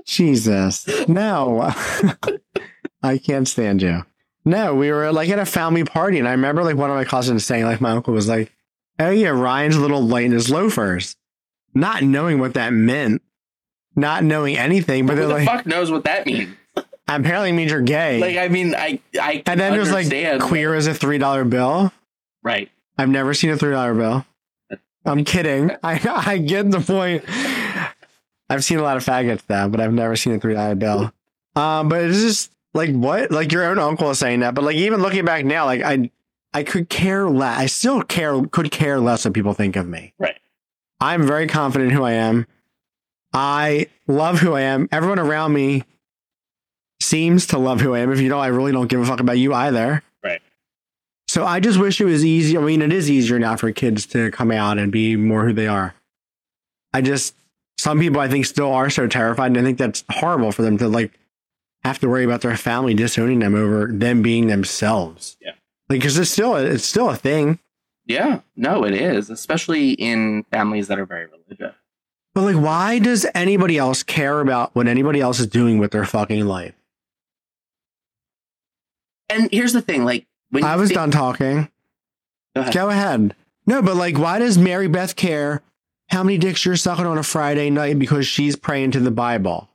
Jesus, 0.04 0.88
no, 1.08 1.60
I 3.02 3.18
can't 3.18 3.46
stand 3.46 3.82
you. 3.82 4.04
No, 4.44 4.74
we 4.74 4.90
were 4.90 5.12
like 5.12 5.28
at 5.28 5.38
a 5.38 5.44
family 5.44 5.84
party, 5.84 6.18
and 6.18 6.26
I 6.26 6.30
remember 6.30 6.64
like 6.64 6.76
one 6.76 6.88
of 6.90 6.96
my 6.96 7.04
cousins 7.04 7.44
saying, 7.44 7.64
like 7.64 7.80
my 7.82 7.90
uncle 7.90 8.14
was 8.14 8.28
like, 8.28 8.50
"Oh 8.98 9.10
yeah, 9.10 9.28
Ryan's 9.28 9.76
a 9.76 9.80
little 9.80 10.00
light 10.00 10.24
in 10.24 10.32
his 10.32 10.48
loafers," 10.50 11.14
not 11.74 12.02
knowing 12.02 12.38
what 12.38 12.54
that 12.54 12.72
meant, 12.72 13.20
not 13.94 14.24
knowing 14.24 14.56
anything, 14.56 15.04
but 15.04 15.12
Who 15.14 15.18
they're 15.18 15.28
the 15.28 15.34
like, 15.34 15.46
fuck 15.46 15.66
knows 15.66 15.90
what 15.90 16.04
that 16.04 16.24
means? 16.24 16.54
Apparently 17.08 17.52
means 17.52 17.70
you're 17.70 17.80
gay. 17.80 18.20
Like, 18.20 18.36
I 18.36 18.48
mean, 18.48 18.74
I 18.74 19.00
I 19.20 19.42
and 19.46 19.58
then 19.58 19.72
there's 19.72 19.92
like 19.92 20.08
queer 20.40 20.74
as 20.74 20.86
a 20.86 20.94
three 20.94 21.18
dollar 21.18 21.44
bill. 21.44 21.92
right? 22.42 22.70
I've 22.96 23.08
never 23.08 23.32
seen 23.34 23.50
a 23.50 23.56
three 23.56 23.72
dollar 23.72 23.94
bill. 23.94 24.26
I'm 25.04 25.24
kidding. 25.24 25.70
I 25.82 26.00
I 26.26 26.38
get 26.38 26.70
the 26.70 26.80
point. 26.80 27.24
I've 28.50 28.64
seen 28.64 28.78
a 28.78 28.82
lot 28.82 28.96
of 28.96 29.04
faggots 29.04 29.42
though, 29.46 29.68
but 29.68 29.80
I've 29.80 29.92
never 29.92 30.16
seen 30.16 30.34
a 30.34 30.38
three 30.40 30.54
dollar 30.54 30.74
bill. 30.74 31.12
Um, 31.56 31.88
but 31.88 32.02
it's 32.02 32.20
just 32.20 32.52
like 32.74 32.90
what? 32.90 33.30
Like 33.30 33.52
your 33.52 33.64
own 33.64 33.78
uncle 33.78 34.10
is 34.10 34.18
saying 34.18 34.40
that, 34.40 34.54
but 34.54 34.64
like 34.64 34.76
even 34.76 35.00
looking 35.00 35.24
back 35.24 35.44
now, 35.44 35.64
like 35.66 35.82
I 35.82 36.10
I 36.54 36.62
could 36.62 36.88
care 36.88 37.28
less. 37.28 37.58
I 37.58 37.66
still 37.66 38.02
care 38.02 38.40
could 38.46 38.70
care 38.70 39.00
less 39.00 39.24
what 39.24 39.34
people 39.34 39.54
think 39.54 39.76
of 39.76 39.86
me. 39.86 40.14
Right. 40.18 40.36
I'm 41.00 41.26
very 41.26 41.46
confident 41.46 41.90
in 41.90 41.96
who 41.96 42.04
I 42.04 42.12
am. 42.12 42.46
I 43.32 43.86
love 44.06 44.40
who 44.40 44.54
I 44.54 44.62
am. 44.62 44.88
Everyone 44.90 45.18
around 45.18 45.52
me 45.52 45.84
seems 47.08 47.46
to 47.48 47.58
love 47.58 47.80
who 47.80 47.94
I 47.94 48.00
am. 48.00 48.12
If 48.12 48.20
you 48.20 48.28
know, 48.28 48.38
I 48.38 48.48
really 48.48 48.72
don't 48.72 48.86
give 48.86 49.00
a 49.00 49.06
fuck 49.06 49.20
about 49.20 49.38
you 49.38 49.54
either. 49.54 50.02
Right. 50.22 50.42
So 51.26 51.44
I 51.44 51.60
just 51.60 51.78
wish 51.78 52.00
it 52.00 52.04
was 52.04 52.24
easy. 52.24 52.56
I 52.56 52.60
mean, 52.60 52.82
it 52.82 52.92
is 52.92 53.10
easier 53.10 53.38
now 53.38 53.56
for 53.56 53.72
kids 53.72 54.06
to 54.06 54.30
come 54.30 54.50
out 54.50 54.78
and 54.78 54.92
be 54.92 55.16
more 55.16 55.46
who 55.46 55.52
they 55.52 55.66
are. 55.66 55.94
I 56.92 57.00
just, 57.00 57.34
some 57.76 57.98
people 57.98 58.20
I 58.20 58.28
think 58.28 58.46
still 58.46 58.72
are 58.72 58.90
so 58.90 59.06
terrified. 59.06 59.48
And 59.48 59.58
I 59.58 59.62
think 59.62 59.78
that's 59.78 60.04
horrible 60.10 60.52
for 60.52 60.62
them 60.62 60.78
to 60.78 60.88
like 60.88 61.12
have 61.84 61.98
to 62.00 62.08
worry 62.08 62.24
about 62.24 62.42
their 62.42 62.56
family 62.56 62.94
disowning 62.94 63.38
them 63.38 63.54
over 63.54 63.90
them 63.92 64.22
being 64.22 64.46
themselves. 64.46 65.36
Yeah. 65.40 65.52
Like, 65.88 66.02
cause 66.02 66.18
it's 66.18 66.30
still, 66.30 66.56
it's 66.56 66.84
still 66.84 67.08
a 67.08 67.16
thing. 67.16 67.58
Yeah. 68.04 68.40
No, 68.56 68.84
it 68.84 68.94
is, 68.94 69.30
especially 69.30 69.92
in 69.92 70.44
families 70.50 70.88
that 70.88 70.98
are 70.98 71.06
very 71.06 71.26
religious. 71.26 71.74
But 72.34 72.42
like, 72.42 72.56
why 72.56 72.98
does 72.98 73.26
anybody 73.34 73.78
else 73.78 74.02
care 74.02 74.40
about 74.40 74.74
what 74.74 74.86
anybody 74.86 75.20
else 75.20 75.40
is 75.40 75.46
doing 75.46 75.78
with 75.78 75.90
their 75.90 76.04
fucking 76.04 76.46
life? 76.46 76.74
And 79.28 79.48
here's 79.52 79.72
the 79.72 79.82
thing, 79.82 80.04
like 80.04 80.26
when 80.50 80.64
I 80.64 80.76
was 80.76 80.88
think- 80.88 80.96
done 80.98 81.10
talking. 81.10 81.68
Go 82.54 82.62
ahead. 82.62 82.74
Go 82.74 82.90
ahead. 82.90 83.36
No, 83.66 83.82
but 83.82 83.96
like, 83.96 84.18
why 84.18 84.38
does 84.38 84.56
Mary 84.58 84.88
Beth 84.88 85.14
care 85.14 85.62
how 86.08 86.22
many 86.22 86.38
dicks 86.38 86.64
you're 86.64 86.76
sucking 86.76 87.04
on 87.06 87.18
a 87.18 87.22
Friday 87.22 87.68
night 87.70 87.98
because 87.98 88.26
she's 88.26 88.56
praying 88.56 88.92
to 88.92 89.00
the 89.00 89.10
Bible? 89.10 89.68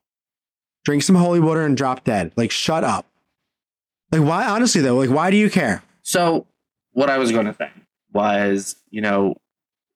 Drink 0.84 1.04
some 1.04 1.16
holy 1.16 1.39
water 1.39 1.62
and 1.62 1.78
drop 1.78 2.04
dead. 2.04 2.34
Like, 2.36 2.52
shut 2.52 2.84
up. 2.84 3.06
Like, 4.12 4.22
why? 4.24 4.46
Honestly, 4.50 4.82
though, 4.82 4.96
like, 4.98 5.12
why 5.12 5.32
do 5.32 5.38
you 5.38 5.50
care? 5.50 5.84
So 6.02 6.48
what 6.92 7.10
I 7.10 7.18
was 7.20 7.32
going 7.32 7.46
to 7.46 7.54
say 7.54 7.70
was, 8.12 8.76
you 8.89 9.02
know, 9.02 9.36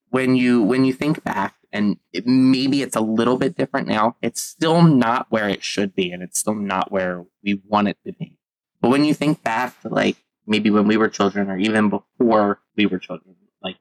when 0.09 0.35
you 0.35 0.61
when 0.63 0.85
you 0.85 0.93
think 0.93 1.23
back, 1.23 1.55
and 1.73 1.97
it, 2.13 2.25
maybe 2.25 2.81
it's 2.81 2.95
a 2.95 3.01
little 3.01 3.37
bit 3.37 3.57
different 3.57 3.87
now. 3.87 4.15
It's 4.21 4.41
still 4.41 4.81
not 4.81 5.27
where 5.29 5.49
it 5.49 5.63
should 5.63 5.93
be, 5.93 6.11
and 6.11 6.23
it's 6.23 6.39
still 6.39 6.55
not 6.55 6.91
where 6.91 7.25
we 7.43 7.61
want 7.67 7.89
it 7.89 7.97
to 8.05 8.13
be. 8.13 8.36
But 8.87 8.91
when 8.91 9.03
you 9.03 9.13
think 9.13 9.43
back 9.43 9.81
to 9.81 9.89
like 9.89 10.15
maybe 10.45 10.69
when 10.69 10.87
we 10.87 10.95
were 10.95 11.09
children, 11.09 11.49
or 11.49 11.57
even 11.57 11.89
before 11.89 12.61
we 12.77 12.85
were 12.85 12.99
children, 12.99 13.35
like 13.61 13.75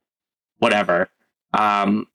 whatever, 0.58 1.08
um, 1.54 2.08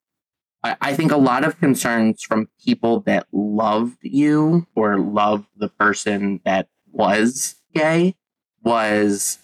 I, 0.62 0.76
I 0.82 0.94
think 0.94 1.14
a 1.14 1.18
lot 1.18 1.46
of 1.46 1.58
concerns 1.58 2.22
from 2.22 2.50
people 2.62 3.00
that 3.06 3.28
loved 3.32 4.00
you 4.02 4.68
or 4.76 5.00
loved 5.00 5.48
the 5.56 5.70
person 5.70 6.42
that 6.44 6.68
was 6.92 7.56
gay 7.74 8.16
was 8.62 9.40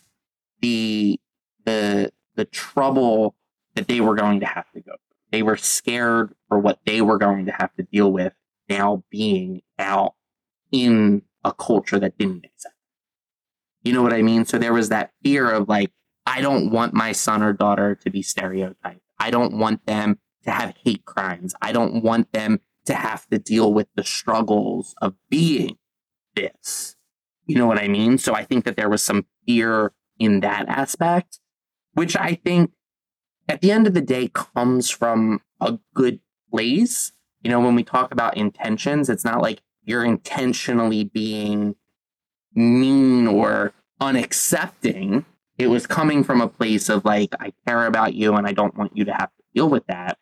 the 0.60 1.18
the 1.64 2.12
the 2.36 2.44
trouble 2.44 3.34
that 3.76 3.88
they 3.88 4.02
were 4.02 4.16
going 4.16 4.42
to 4.42 4.46
have 4.46 4.70
to 4.74 4.82
go 4.82 4.92
through. 4.92 5.18
They 5.32 5.42
were 5.42 5.56
scared 5.56 6.36
for 6.50 6.60
what 6.60 6.80
they 6.86 7.02
were 7.02 7.18
going 7.18 7.46
to 7.46 7.54
have 7.54 7.74
to 7.76 7.84
deal 7.84 8.12
with 8.12 8.34
now 8.68 9.06
being 9.10 9.62
out 9.80 10.16
in 10.70 11.22
a 11.46 11.54
culture 11.54 11.98
that 11.98 12.18
didn't 12.18 12.44
accept. 12.44 12.74
You 13.88 13.94
know 13.94 14.02
what 14.02 14.12
I 14.12 14.22
mean? 14.22 14.44
So 14.44 14.58
there 14.58 14.74
was 14.74 14.90
that 14.90 15.12
fear 15.24 15.50
of 15.50 15.70
like, 15.70 15.92
I 16.26 16.42
don't 16.42 16.72
want 16.72 16.94
my 16.94 17.14
son 17.14 17.42
or 17.42 17.54
daughter 17.54 17.96
to 17.96 18.10
be 18.10 18.22
stereotyped. 18.22 19.00
I 19.18 19.32
don't 19.32 19.58
want 19.58 19.86
them 19.86 20.20
to 20.44 20.52
have 20.52 20.76
hate 20.84 21.06
crimes. 21.06 21.56
I 21.62 21.72
don't 21.72 22.04
want 22.04 22.34
them 22.34 22.60
to 22.86 22.94
have 22.94 23.26
to 23.30 23.40
deal 23.40 23.74
with 23.74 23.88
the 23.96 24.04
struggles 24.04 24.94
of 25.02 25.14
being 25.30 25.78
this. 26.36 26.98
You 27.46 27.56
know 27.56 27.66
what 27.66 27.80
I 27.80 27.88
mean? 27.88 28.18
So 28.18 28.36
I 28.36 28.44
think 28.44 28.66
that 28.66 28.76
there 28.76 28.90
was 28.90 29.02
some 29.02 29.26
fear 29.46 29.94
in 30.20 30.42
that 30.42 30.68
aspect, 30.68 31.40
which 31.94 32.18
I 32.18 32.34
think 32.44 32.72
at 33.48 33.62
the 33.62 33.72
end 33.72 33.88
of 33.88 33.94
the 33.94 34.02
day 34.02 34.28
comes 34.28 34.90
from 34.90 35.40
a 35.62 35.80
good 35.96 36.20
place. 36.52 37.14
You 37.42 37.52
know, 37.52 37.62
when 37.62 37.76
we 37.76 37.86
talk 37.86 38.12
about 38.12 38.36
intentions, 38.36 39.10
it's 39.10 39.24
not 39.24 39.42
like 39.42 39.62
you're 39.82 40.04
intentionally 40.04 41.06
being 41.06 41.78
mean 42.58 43.28
or 43.28 43.74
unaccepting. 44.02 45.24
It 45.58 45.68
was 45.68 45.88
coming 45.88 46.24
from 46.24 46.42
a 46.42 46.48
place 46.48 46.90
of 46.90 47.06
like, 47.06 47.34
I 47.40 47.54
care 47.66 47.86
about 47.86 48.14
you 48.14 48.36
and 48.36 48.46
I 48.46 48.52
don't 48.52 48.76
want 48.76 48.96
you 48.96 49.06
to 49.06 49.14
have 49.14 49.30
to 49.30 49.44
deal 49.54 49.70
with 49.70 49.86
that. 49.88 50.18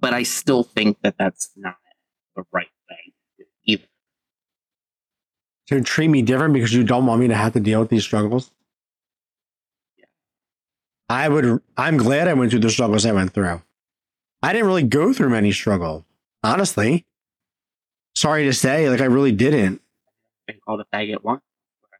But 0.00 0.14
I 0.14 0.22
still 0.22 0.62
think 0.62 0.98
that 1.02 1.16
that's 1.18 1.50
not 1.56 1.76
the 2.36 2.44
right 2.52 2.68
way 2.88 3.14
either. 3.64 3.84
To 5.68 5.80
treat 5.80 6.08
me 6.08 6.22
different 6.22 6.54
because 6.54 6.72
you 6.72 6.84
don't 6.84 7.06
want 7.06 7.20
me 7.20 7.28
to 7.28 7.34
have 7.34 7.52
to 7.54 7.60
deal 7.60 7.80
with 7.80 7.90
these 7.90 8.04
struggles? 8.04 8.52
Yeah. 9.96 10.06
I 11.08 11.28
would, 11.28 11.60
I'm 11.76 11.96
glad 11.96 12.28
I 12.28 12.34
went 12.34 12.52
through 12.52 12.60
the 12.60 12.70
struggles 12.70 13.04
I 13.04 13.12
went 13.12 13.32
through. 13.32 13.60
I 14.42 14.52
didn't 14.52 14.68
really 14.68 14.84
go 14.84 15.12
through 15.12 15.30
many 15.30 15.50
struggles, 15.50 16.04
honestly. 16.44 17.04
Sorry 18.14 18.44
to 18.44 18.52
say, 18.52 18.88
like, 18.88 19.00
I 19.00 19.06
really 19.06 19.32
didn't. 19.32 19.82
Been 20.46 20.60
called 20.64 20.80
a 20.80 20.96
faggot 20.96 21.22
once. 21.22 21.42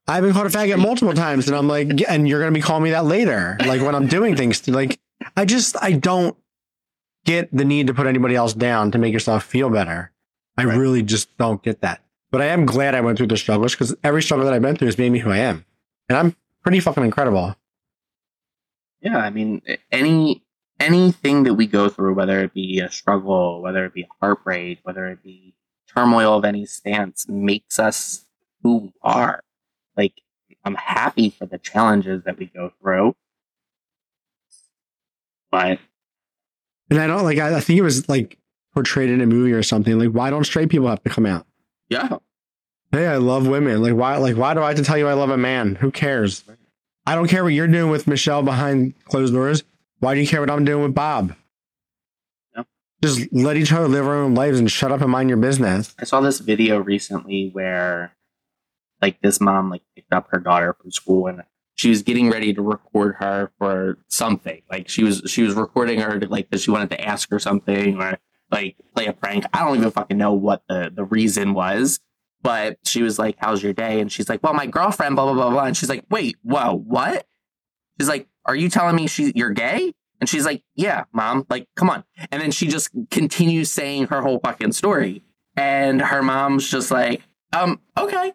I've 0.08 0.22
been 0.22 0.32
called 0.32 0.46
a 0.46 0.50
faggot 0.50 0.78
multiple 0.80 1.12
times, 1.14 1.48
and 1.48 1.56
I'm 1.56 1.68
like, 1.68 2.00
yeah, 2.00 2.12
and 2.12 2.26
you're 2.28 2.40
gonna 2.40 2.52
be 2.52 2.62
calling 2.62 2.82
me 2.84 2.90
that 2.90 3.04
later, 3.04 3.56
like 3.60 3.82
when 3.82 3.94
I'm 3.94 4.06
doing 4.06 4.34
things. 4.36 4.60
To, 4.60 4.72
like, 4.72 4.98
I 5.36 5.44
just 5.44 5.76
I 5.82 5.92
don't 5.92 6.36
get 7.24 7.54
the 7.54 7.64
need 7.64 7.86
to 7.88 7.94
put 7.94 8.06
anybody 8.06 8.34
else 8.34 8.54
down 8.54 8.90
to 8.92 8.98
make 8.98 9.12
yourself 9.12 9.44
feel 9.44 9.68
better. 9.70 10.12
I 10.56 10.64
Right. 10.64 10.78
really 10.78 11.02
just 11.02 11.36
don't 11.36 11.62
get 11.62 11.82
that. 11.82 12.02
But 12.30 12.40
I 12.42 12.46
am 12.46 12.64
glad 12.66 12.94
I 12.94 13.00
went 13.00 13.18
through 13.18 13.28
the 13.28 13.36
struggles 13.36 13.72
because 13.74 13.94
every 14.02 14.22
struggle 14.22 14.44
that 14.46 14.54
I've 14.54 14.62
been 14.62 14.76
through 14.76 14.88
has 14.88 14.98
made 14.98 15.12
me 15.12 15.18
who 15.18 15.30
I 15.30 15.38
am, 15.38 15.64
and 16.08 16.16
I'm 16.18 16.34
pretty 16.62 16.80
fucking 16.80 17.04
incredible. 17.04 17.54
Yeah, 19.00 19.18
I 19.18 19.30
mean, 19.30 19.62
any 19.92 20.42
anything 20.80 21.42
that 21.44 21.54
we 21.54 21.66
go 21.66 21.88
through, 21.88 22.14
whether 22.14 22.40
it 22.42 22.54
be 22.54 22.80
a 22.80 22.90
struggle, 22.90 23.60
whether 23.62 23.84
it 23.84 23.92
be 23.94 24.08
heartbreak, 24.20 24.78
whether 24.84 25.06
it 25.08 25.22
be 25.22 25.54
turmoil 25.92 26.36
of 26.38 26.44
any 26.44 26.64
stance, 26.66 27.26
makes 27.28 27.78
us 27.78 28.24
who 28.62 28.76
we 28.78 28.92
are. 29.02 29.42
Like, 29.98 30.14
I'm 30.64 30.76
happy 30.76 31.28
for 31.28 31.44
the 31.44 31.58
challenges 31.58 32.22
that 32.24 32.38
we 32.38 32.46
go 32.46 32.72
through, 32.80 33.14
but 35.50 35.78
And 36.90 37.00
I 37.00 37.06
don't 37.06 37.24
like. 37.24 37.38
I, 37.38 37.56
I 37.56 37.60
think 37.60 37.78
it 37.78 37.82
was 37.82 38.08
like 38.08 38.38
portrayed 38.74 39.10
in 39.10 39.20
a 39.20 39.26
movie 39.26 39.52
or 39.52 39.62
something. 39.62 39.98
Like, 39.98 40.10
why 40.10 40.30
don't 40.30 40.44
straight 40.44 40.68
people 40.70 40.88
have 40.88 41.02
to 41.02 41.10
come 41.10 41.26
out? 41.26 41.46
yeah, 41.90 42.16
Hey, 42.92 43.06
I 43.06 43.16
love 43.16 43.46
women. 43.46 43.82
Like, 43.82 43.94
why? 43.94 44.16
Like, 44.16 44.36
why 44.36 44.54
do 44.54 44.62
I 44.62 44.68
have 44.68 44.76
to 44.76 44.84
tell 44.84 44.96
you 44.96 45.08
I 45.08 45.12
love 45.14 45.30
a 45.30 45.36
man? 45.36 45.74
Who 45.74 45.90
cares? 45.90 46.44
I 47.06 47.14
don't 47.14 47.28
care 47.28 47.42
what 47.42 47.52
you're 47.54 47.66
doing 47.66 47.90
with 47.90 48.06
Michelle 48.06 48.42
behind 48.42 48.94
closed 49.04 49.34
doors. 49.34 49.64
Why 50.00 50.14
do 50.14 50.20
you 50.20 50.26
care 50.28 50.40
what 50.40 50.50
I'm 50.50 50.64
doing 50.64 50.82
with 50.84 50.94
Bob? 50.94 51.34
Just 53.00 53.32
let 53.32 53.56
each 53.56 53.72
other 53.72 53.86
live 53.86 54.06
our 54.08 54.14
own 54.16 54.34
lives 54.34 54.58
and 54.58 54.68
shut 54.70 54.90
up 54.90 55.00
and 55.00 55.10
mind 55.10 55.28
your 55.28 55.38
business. 55.38 55.94
I 56.00 56.04
saw 56.04 56.20
this 56.20 56.40
video 56.40 56.78
recently 56.78 57.50
where, 57.52 58.12
like, 59.00 59.20
this 59.22 59.40
mom 59.40 59.70
like 59.70 59.82
picked 59.94 60.12
up 60.12 60.28
her 60.30 60.38
daughter 60.40 60.76
from 60.80 60.90
school 60.90 61.26
and 61.26 61.42
she 61.74 61.90
was 61.90 62.02
getting 62.02 62.28
ready 62.28 62.52
to 62.52 62.60
record 62.62 63.16
her 63.20 63.52
for 63.58 63.98
something. 64.08 64.62
Like, 64.70 64.88
she 64.88 65.04
was 65.04 65.22
she 65.26 65.42
was 65.42 65.54
recording 65.54 66.00
her 66.00 66.18
to, 66.18 66.26
like 66.28 66.50
because 66.50 66.62
she 66.62 66.70
wanted 66.70 66.90
to 66.90 67.00
ask 67.04 67.30
her 67.30 67.38
something 67.38 68.00
or 68.00 68.18
like 68.50 68.76
play 68.94 69.06
a 69.06 69.12
prank. 69.12 69.44
I 69.52 69.64
don't 69.64 69.76
even 69.76 69.90
fucking 69.90 70.18
know 70.18 70.32
what 70.32 70.62
the 70.68 70.90
the 70.94 71.04
reason 71.04 71.54
was. 71.54 72.00
But 72.40 72.78
she 72.84 73.02
was 73.02 73.18
like, 73.18 73.36
"How's 73.38 73.62
your 73.62 73.72
day?" 73.72 74.00
And 74.00 74.10
she's 74.10 74.28
like, 74.28 74.42
"Well, 74.42 74.54
my 74.54 74.66
girlfriend, 74.66 75.16
blah 75.16 75.24
blah 75.24 75.34
blah 75.34 75.50
blah." 75.50 75.64
And 75.64 75.76
she's 75.76 75.88
like, 75.88 76.04
"Wait, 76.08 76.36
whoa, 76.42 76.74
what?" 76.74 77.26
She's 77.98 78.08
like, 78.08 78.28
"Are 78.44 78.54
you 78.54 78.68
telling 78.68 78.94
me 78.94 79.06
she 79.08 79.32
you're 79.34 79.50
gay?" 79.50 79.92
And 80.20 80.28
she's 80.28 80.44
like, 80.44 80.62
"Yeah, 80.76 81.04
mom. 81.12 81.46
Like, 81.50 81.66
come 81.74 81.90
on." 81.90 82.04
And 82.30 82.40
then 82.40 82.52
she 82.52 82.68
just 82.68 82.90
continues 83.10 83.72
saying 83.72 84.06
her 84.06 84.22
whole 84.22 84.38
fucking 84.38 84.72
story. 84.72 85.22
And 85.56 86.00
her 86.00 86.22
mom's 86.22 86.68
just 86.70 86.92
like, 86.92 87.22
"Um, 87.52 87.80
okay." 87.96 88.32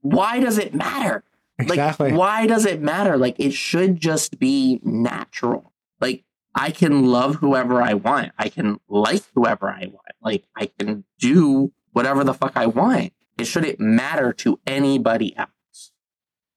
Why 0.00 0.40
does 0.40 0.58
it 0.58 0.74
matter? 0.74 1.24
Exactly. 1.58 2.10
Like, 2.10 2.18
why 2.18 2.46
does 2.46 2.64
it 2.64 2.80
matter? 2.80 3.16
Like, 3.16 3.38
it 3.38 3.52
should 3.52 3.98
just 4.00 4.38
be 4.38 4.80
natural. 4.84 5.72
Like, 6.00 6.24
I 6.54 6.70
can 6.70 7.06
love 7.06 7.36
whoever 7.36 7.82
I 7.82 7.94
want. 7.94 8.32
I 8.38 8.48
can 8.48 8.78
like 8.88 9.22
whoever 9.34 9.68
I 9.68 9.86
want. 9.86 10.14
Like, 10.22 10.44
I 10.56 10.66
can 10.78 11.04
do 11.18 11.72
whatever 11.92 12.22
the 12.24 12.34
fuck 12.34 12.52
I 12.56 12.66
want. 12.66 13.12
It 13.38 13.44
shouldn't 13.46 13.80
matter 13.80 14.32
to 14.34 14.58
anybody 14.66 15.36
else. 15.36 15.92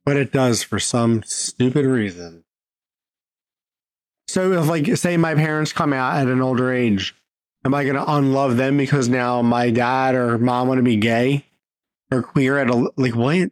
but 0.05 0.17
it 0.17 0.31
does 0.31 0.63
for 0.63 0.79
some 0.79 1.21
stupid 1.23 1.85
reason. 1.85 2.43
So, 4.27 4.53
if 4.53 4.67
like, 4.67 4.95
say 4.97 5.17
my 5.17 5.35
parents 5.35 5.73
come 5.73 5.93
out 5.93 6.17
at 6.17 6.27
an 6.27 6.41
older 6.41 6.71
age, 6.71 7.15
am 7.65 7.73
I 7.73 7.83
going 7.83 7.95
to 7.95 8.11
unlove 8.13 8.57
them 8.57 8.77
because 8.77 9.09
now 9.09 9.41
my 9.41 9.69
dad 9.69 10.15
or 10.15 10.37
mom 10.37 10.67
want 10.67 10.79
to 10.79 10.83
be 10.83 10.95
gay 10.97 11.45
or 12.11 12.21
queer 12.21 12.57
at 12.57 12.69
a 12.69 12.91
like 12.97 13.15
what? 13.15 13.51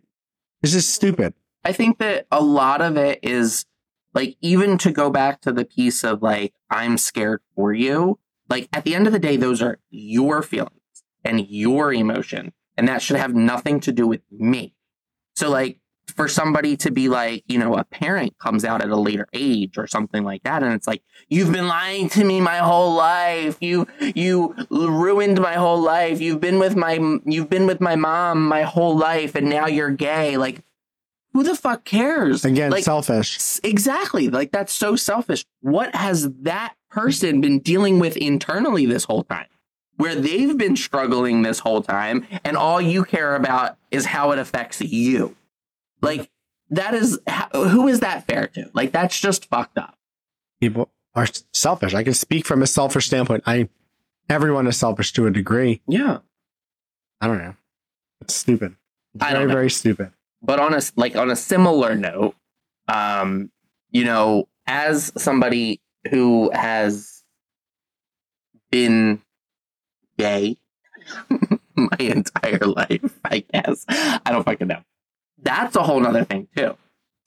This 0.62 0.76
is 0.76 0.88
stupid. 0.88 1.34
I 1.64 1.72
think 1.74 2.00
that 2.00 2.28
a 2.32 2.42
lot 2.42 2.82
of 2.82 2.98
it 2.98 3.20
is 3.24 3.66
like, 4.14 4.38
even 4.42 4.78
to 4.80 4.92
go 4.92 5.10
back 5.10 5.42
to 5.42 5.52
the 5.52 5.66
piece 5.66 6.04
of 6.04 6.22
like, 6.22 6.54
I'm 6.70 6.98
scared 6.98 7.42
for 7.56 7.74
you, 7.74 8.20
like, 8.50 8.68
at 8.74 8.84
the 8.84 8.96
end 8.96 9.06
of 9.06 9.14
the 9.14 9.20
day, 9.20 9.38
those 9.38 9.62
are 9.62 9.80
your 9.90 10.42
feelings 10.42 11.04
and 11.24 11.48
your 11.48 11.94
emotion. 11.94 12.54
And 12.76 12.88
that 12.88 13.02
should 13.02 13.18
have 13.18 13.36
nothing 13.36 13.80
to 13.82 13.92
do 13.92 14.08
with 14.08 14.22
me. 14.32 14.74
So, 15.36 15.50
like, 15.50 15.80
for 16.10 16.28
somebody 16.28 16.76
to 16.78 16.92
be 16.92 17.10
like, 17.10 17.44
you 17.48 17.58
know, 17.58 17.76
a 17.76 17.84
parent 17.84 18.38
comes 18.40 18.66
out 18.66 18.82
at 18.82 18.90
a 18.90 18.96
later 18.96 19.28
age 19.34 19.78
or 19.78 19.88
something 19.88 20.24
like 20.24 20.44
that, 20.44 20.64
and 20.64 20.74
it's 20.74 20.88
like, 20.88 21.04
you've 21.30 21.52
been 21.52 21.68
lying 21.68 22.10
to 22.10 22.24
me 22.24 22.42
my 22.42 22.58
whole 22.58 22.94
life. 22.94 23.58
You 23.62 23.88
you 24.00 24.56
ruined 24.70 25.40
my 25.40 25.54
whole 25.54 25.82
life. 25.82 26.22
You've 26.22 26.42
been 26.42 26.60
with 26.60 26.76
my 26.76 27.00
you've 27.26 27.50
been 27.50 27.68
with 27.68 27.82
my 27.82 27.96
mom 27.96 28.48
my 28.48 28.64
whole 28.64 28.98
life, 28.98 29.36
and 29.36 29.50
now 29.50 29.68
you're 29.68 29.92
gay. 29.92 30.38
Like, 30.38 30.64
who 31.34 31.44
the 31.44 31.56
fuck 31.56 31.86
cares? 31.86 32.44
Again, 32.44 32.72
like, 32.72 32.84
selfish. 32.84 33.60
exactly. 33.64 34.30
Like 34.30 34.52
that's 34.52 34.74
so 34.74 34.96
selfish. 34.96 35.46
What 35.62 35.96
has 35.96 36.30
that 36.42 36.74
person 36.90 37.42
been 37.42 37.60
dealing 37.60 38.00
with 38.00 38.18
internally 38.18 38.86
this 38.86 39.04
whole 39.04 39.24
time? 39.24 39.48
Where 39.98 40.16
they've 40.16 40.58
been 40.58 40.78
struggling 40.78 41.42
this 41.42 41.60
whole 41.60 41.82
time, 41.82 42.26
and 42.46 42.56
all 42.56 42.80
you 42.80 43.04
care 43.04 43.36
about 43.36 43.78
is 43.92 44.06
how 44.06 44.32
it 44.32 44.40
affects 44.40 44.80
you. 44.82 45.36
Like 46.02 46.30
that 46.70 46.94
is 46.94 47.20
who 47.54 47.88
is 47.88 48.00
that 48.02 48.26
fair 48.28 48.48
to? 48.48 48.70
Like 48.74 48.92
that's 48.92 49.20
just 49.20 49.46
fucked 49.50 49.78
up. 49.78 49.98
People 50.62 50.90
are 51.16 51.28
selfish. 51.54 51.94
I 51.94 52.04
can 52.04 52.14
speak 52.14 52.46
from 52.46 52.62
a 52.62 52.68
selfish 52.68 53.08
standpoint. 53.08 53.44
I 53.46 53.70
everyone 54.30 54.68
is 54.68 54.78
selfish 54.78 55.12
to 55.14 55.26
a 55.28 55.32
degree. 55.32 55.82
Yeah. 55.88 56.20
I 57.22 57.28
don't 57.28 57.40
know. 57.40 57.56
It's 58.22 58.36
stupid. 58.36 58.76
It's 59.16 59.24
I 59.24 59.30
very, 59.32 59.40
don't 59.40 59.48
know. 59.50 59.54
very 59.56 59.70
stupid. 59.70 60.12
but 60.42 60.60
on 60.60 60.74
a 60.74 60.82
like 60.96 61.16
on 61.16 61.32
a 61.32 61.36
similar 61.36 61.96
note, 61.96 62.36
um, 62.88 63.52
you 63.92 64.04
know, 64.06 64.48
as 64.68 65.12
somebody 65.18 65.82
who 66.12 66.50
has 66.54 67.24
been 68.72 69.22
gay 70.18 70.58
my 71.76 71.98
entire 72.00 72.60
life, 72.60 73.20
I 73.26 73.44
guess 73.52 73.86
I 73.90 74.22
don't 74.32 74.44
fucking 74.44 74.68
know. 74.68 74.82
That's 75.42 75.76
a 75.76 75.84
whole 75.84 76.00
nother 76.00 76.24
thing 76.24 76.48
too. 76.56 76.76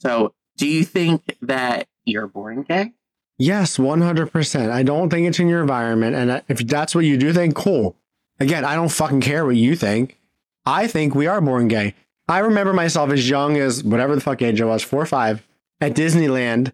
So, 0.01 0.35
do 0.57 0.66
you 0.66 0.85
think 0.85 1.37
that 1.42 1.88
you're 2.05 2.27
born 2.27 2.62
gay? 2.62 2.92
Yes, 3.38 3.77
100%. 3.77 4.70
I 4.70 4.83
don't 4.83 5.11
think 5.11 5.27
it's 5.27 5.38
in 5.38 5.48
your 5.48 5.62
environment. 5.62 6.14
And 6.14 6.42
if 6.48 6.59
that's 6.59 6.94
what 6.94 7.05
you 7.05 7.16
do 7.16 7.33
think, 7.33 7.55
cool. 7.57 7.96
Again, 8.38 8.64
I 8.64 8.75
don't 8.75 8.90
fucking 8.90 9.20
care 9.20 9.44
what 9.44 9.57
you 9.57 9.75
think. 9.77 10.18
I 10.64 10.87
think 10.87 11.14
we 11.14 11.27
are 11.27 11.40
born 11.40 11.68
gay. 11.68 11.94
I 12.29 12.38
remember 12.38 12.72
myself 12.72 13.11
as 13.11 13.29
young 13.29 13.57
as 13.57 13.83
whatever 13.83 14.14
the 14.14 14.20
fuck 14.20 14.42
age 14.42 14.61
I 14.61 14.64
was, 14.64 14.83
four 14.83 15.03
or 15.03 15.07
five, 15.07 15.46
at 15.81 15.94
Disneyland, 15.94 16.72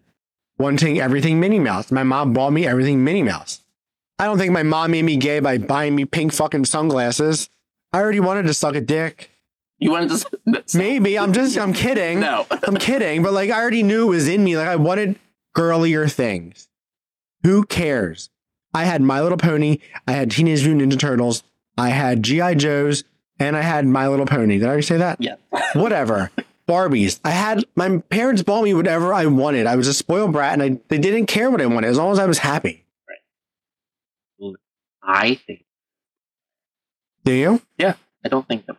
wanting 0.57 0.99
everything 0.99 1.39
Minnie 1.39 1.59
Mouse. 1.59 1.91
My 1.91 2.03
mom 2.03 2.33
bought 2.33 2.53
me 2.53 2.67
everything 2.67 3.03
Minnie 3.03 3.23
Mouse. 3.23 3.63
I 4.19 4.25
don't 4.25 4.37
think 4.37 4.51
my 4.51 4.63
mom 4.63 4.91
made 4.91 5.05
me 5.05 5.17
gay 5.17 5.39
by 5.39 5.57
buying 5.57 5.95
me 5.95 6.05
pink 6.05 6.33
fucking 6.33 6.65
sunglasses. 6.65 7.49
I 7.93 7.99
already 7.99 8.19
wanted 8.19 8.43
to 8.43 8.53
suck 8.53 8.75
a 8.75 8.81
dick. 8.81 9.28
You 9.79 9.91
wanted 9.91 10.09
to? 10.09 10.15
s- 10.59 10.75
Maybe. 10.75 11.17
I'm 11.17 11.31
just, 11.33 11.57
I'm 11.57 11.73
kidding. 11.73 12.19
No. 12.19 12.45
I'm 12.63 12.75
kidding, 12.77 13.23
but 13.23 13.33
like 13.33 13.49
I 13.49 13.59
already 13.59 13.83
knew 13.83 14.03
it 14.07 14.09
was 14.09 14.27
in 14.27 14.43
me. 14.43 14.57
Like 14.57 14.67
I 14.67 14.75
wanted 14.75 15.17
girlier 15.53 16.07
things. 16.07 16.67
Who 17.43 17.63
cares? 17.65 18.29
I 18.73 18.83
had 18.83 19.01
My 19.01 19.21
Little 19.21 19.37
Pony, 19.37 19.79
I 20.07 20.11
had 20.11 20.29
Teenage 20.31 20.65
Mutant 20.67 20.91
Ninja 20.93 20.99
Turtles, 20.99 21.43
I 21.77 21.89
had 21.89 22.21
G.I. 22.23 22.53
Joes, 22.55 23.03
and 23.39 23.55
I 23.57 23.61
had 23.61 23.85
My 23.87 24.07
Little 24.07 24.25
Pony. 24.27 24.59
Did 24.59 24.65
I 24.65 24.67
already 24.67 24.83
say 24.83 24.97
that? 24.97 25.19
Yeah. 25.19 25.35
Whatever. 25.73 26.29
Barbies. 26.67 27.19
I 27.23 27.31
had 27.31 27.65
my 27.75 27.97
parents 28.09 28.43
bought 28.43 28.63
me 28.63 28.75
whatever 28.75 29.11
I 29.11 29.25
wanted. 29.25 29.65
I 29.65 29.75
was 29.75 29.87
a 29.87 29.93
spoiled 29.93 30.33
brat, 30.33 30.53
and 30.53 30.61
I 30.61 30.79
they 30.89 30.99
didn't 30.99 31.25
care 31.25 31.49
what 31.49 31.61
I 31.61 31.65
wanted 31.65 31.87
as 31.87 31.97
long 31.97 32.11
as 32.11 32.19
I 32.19 32.27
was 32.27 32.37
happy. 32.39 32.85
Right. 34.39 34.55
I 35.01 35.35
think. 35.47 35.65
Do 37.23 37.31
you? 37.31 37.61
Yeah, 37.79 37.95
I 38.23 38.29
don't 38.29 38.47
think 38.47 38.67
that. 38.67 38.75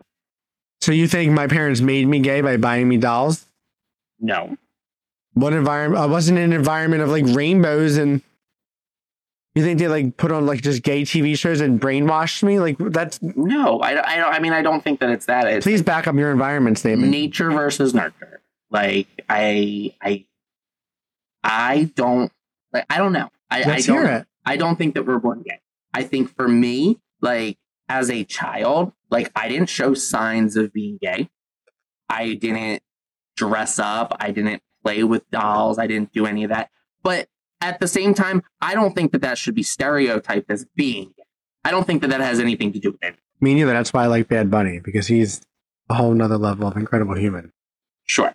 So 0.81 0.93
you 0.93 1.07
think 1.09 1.33
my 1.33 1.47
parents 1.47 1.81
made 1.81 2.07
me 2.09 2.21
gay 2.21 2.41
by 2.41 2.57
buying 2.57 2.89
me 2.89 2.97
dolls? 2.97 3.47
No. 4.19 4.57
What 5.35 5.53
environment? 5.53 6.03
I 6.03 6.07
wasn't 6.07 6.39
in 6.39 6.45
an 6.45 6.53
environment 6.53 7.03
of 7.03 7.09
like 7.11 7.25
rainbows 7.27 7.97
and. 7.97 8.23
You 9.57 9.65
think 9.65 9.81
they 9.81 9.89
like 9.89 10.17
put 10.17 10.31
on 10.31 10.47
like 10.47 10.63
just 10.63 10.85
gay 10.85 11.03
TV 11.03 11.37
shows 11.37 11.61
and 11.61 11.81
brainwashed 11.81 12.45
me? 12.45 12.61
Like 12.61 12.79
that's. 12.79 13.21
No. 13.21 13.81
I, 13.81 13.95
don't- 13.95 14.07
I 14.07 14.17
don't. 14.17 14.33
I 14.33 14.39
mean, 14.39 14.53
I 14.53 14.63
don't 14.63 14.83
think 14.83 15.01
that 15.01 15.11
it's 15.11 15.27
that. 15.27 15.47
It's 15.49 15.67
Please 15.67 15.83
back 15.83 16.07
up 16.07 16.15
your 16.15 16.31
environment 16.31 16.79
statement. 16.79 17.11
nature 17.11 17.51
versus 17.51 17.93
nurture. 17.93 18.41
Like 18.71 19.09
I, 19.29 19.93
I, 20.01 20.25
I 21.43 21.91
don't. 21.97 22.31
Like 22.73 22.87
I 22.89 22.99
don't 22.99 23.13
know. 23.13 23.29
I, 23.51 23.63
I 23.63 23.67
Let's 23.67 23.87
don't. 23.87 23.97
hear 23.97 24.07
it. 24.07 24.27
I 24.47 24.57
don't 24.57 24.77
think 24.77 24.95
that 24.95 25.05
we're 25.05 25.19
born 25.19 25.43
gay. 25.43 25.59
I 25.93 26.05
think 26.05 26.35
for 26.37 26.47
me, 26.47 27.01
like 27.21 27.59
as 27.91 28.09
a 28.09 28.23
child, 28.23 28.93
like 29.11 29.33
I 29.35 29.49
didn't 29.49 29.69
show 29.69 29.95
signs 29.95 30.57
of 30.57 30.73
being 30.73 30.97
gay. 31.03 31.29
I 32.09 32.35
didn't 32.35 32.83
dress 33.37 33.81
up. 33.81 34.17
I 34.21 34.31
didn't 34.31 34.63
play 34.85 35.03
with 35.03 35.29
dolls. 35.31 35.77
I 35.77 35.89
didn't 35.89 36.13
do 36.13 36.25
any 36.25 36.45
of 36.45 36.51
that. 36.51 36.71
But 37.03 37.29
at 37.61 37.81
the 37.81 37.89
same 37.89 38.15
time, 38.15 38.43
I 38.61 38.75
don't 38.75 38.95
think 38.95 39.11
that 39.11 39.23
that 39.23 39.39
should 39.39 39.57
be 39.57 39.65
stereotyped 39.65 40.49
as 40.53 40.67
being. 40.77 41.13
I 41.65 41.73
don't 41.73 41.85
think 41.85 42.01
that 42.03 42.11
that 42.11 42.21
has 42.21 42.39
anything 42.39 42.73
to 42.73 42.79
do 42.79 42.93
with 42.93 43.03
it. 43.03 43.17
Me 43.41 43.55
neither. 43.55 43.73
That's 43.73 43.93
why 43.93 44.05
I 44.05 44.07
like 44.07 44.29
Bad 44.29 44.53
Bunny 44.53 44.79
because 44.79 45.09
he's 45.09 45.43
a 45.89 45.95
whole 45.95 46.15
nother 46.15 46.39
level 46.39 46.69
of 46.69 46.77
incredible 46.77 47.17
human. 47.17 47.53
Sure. 48.05 48.33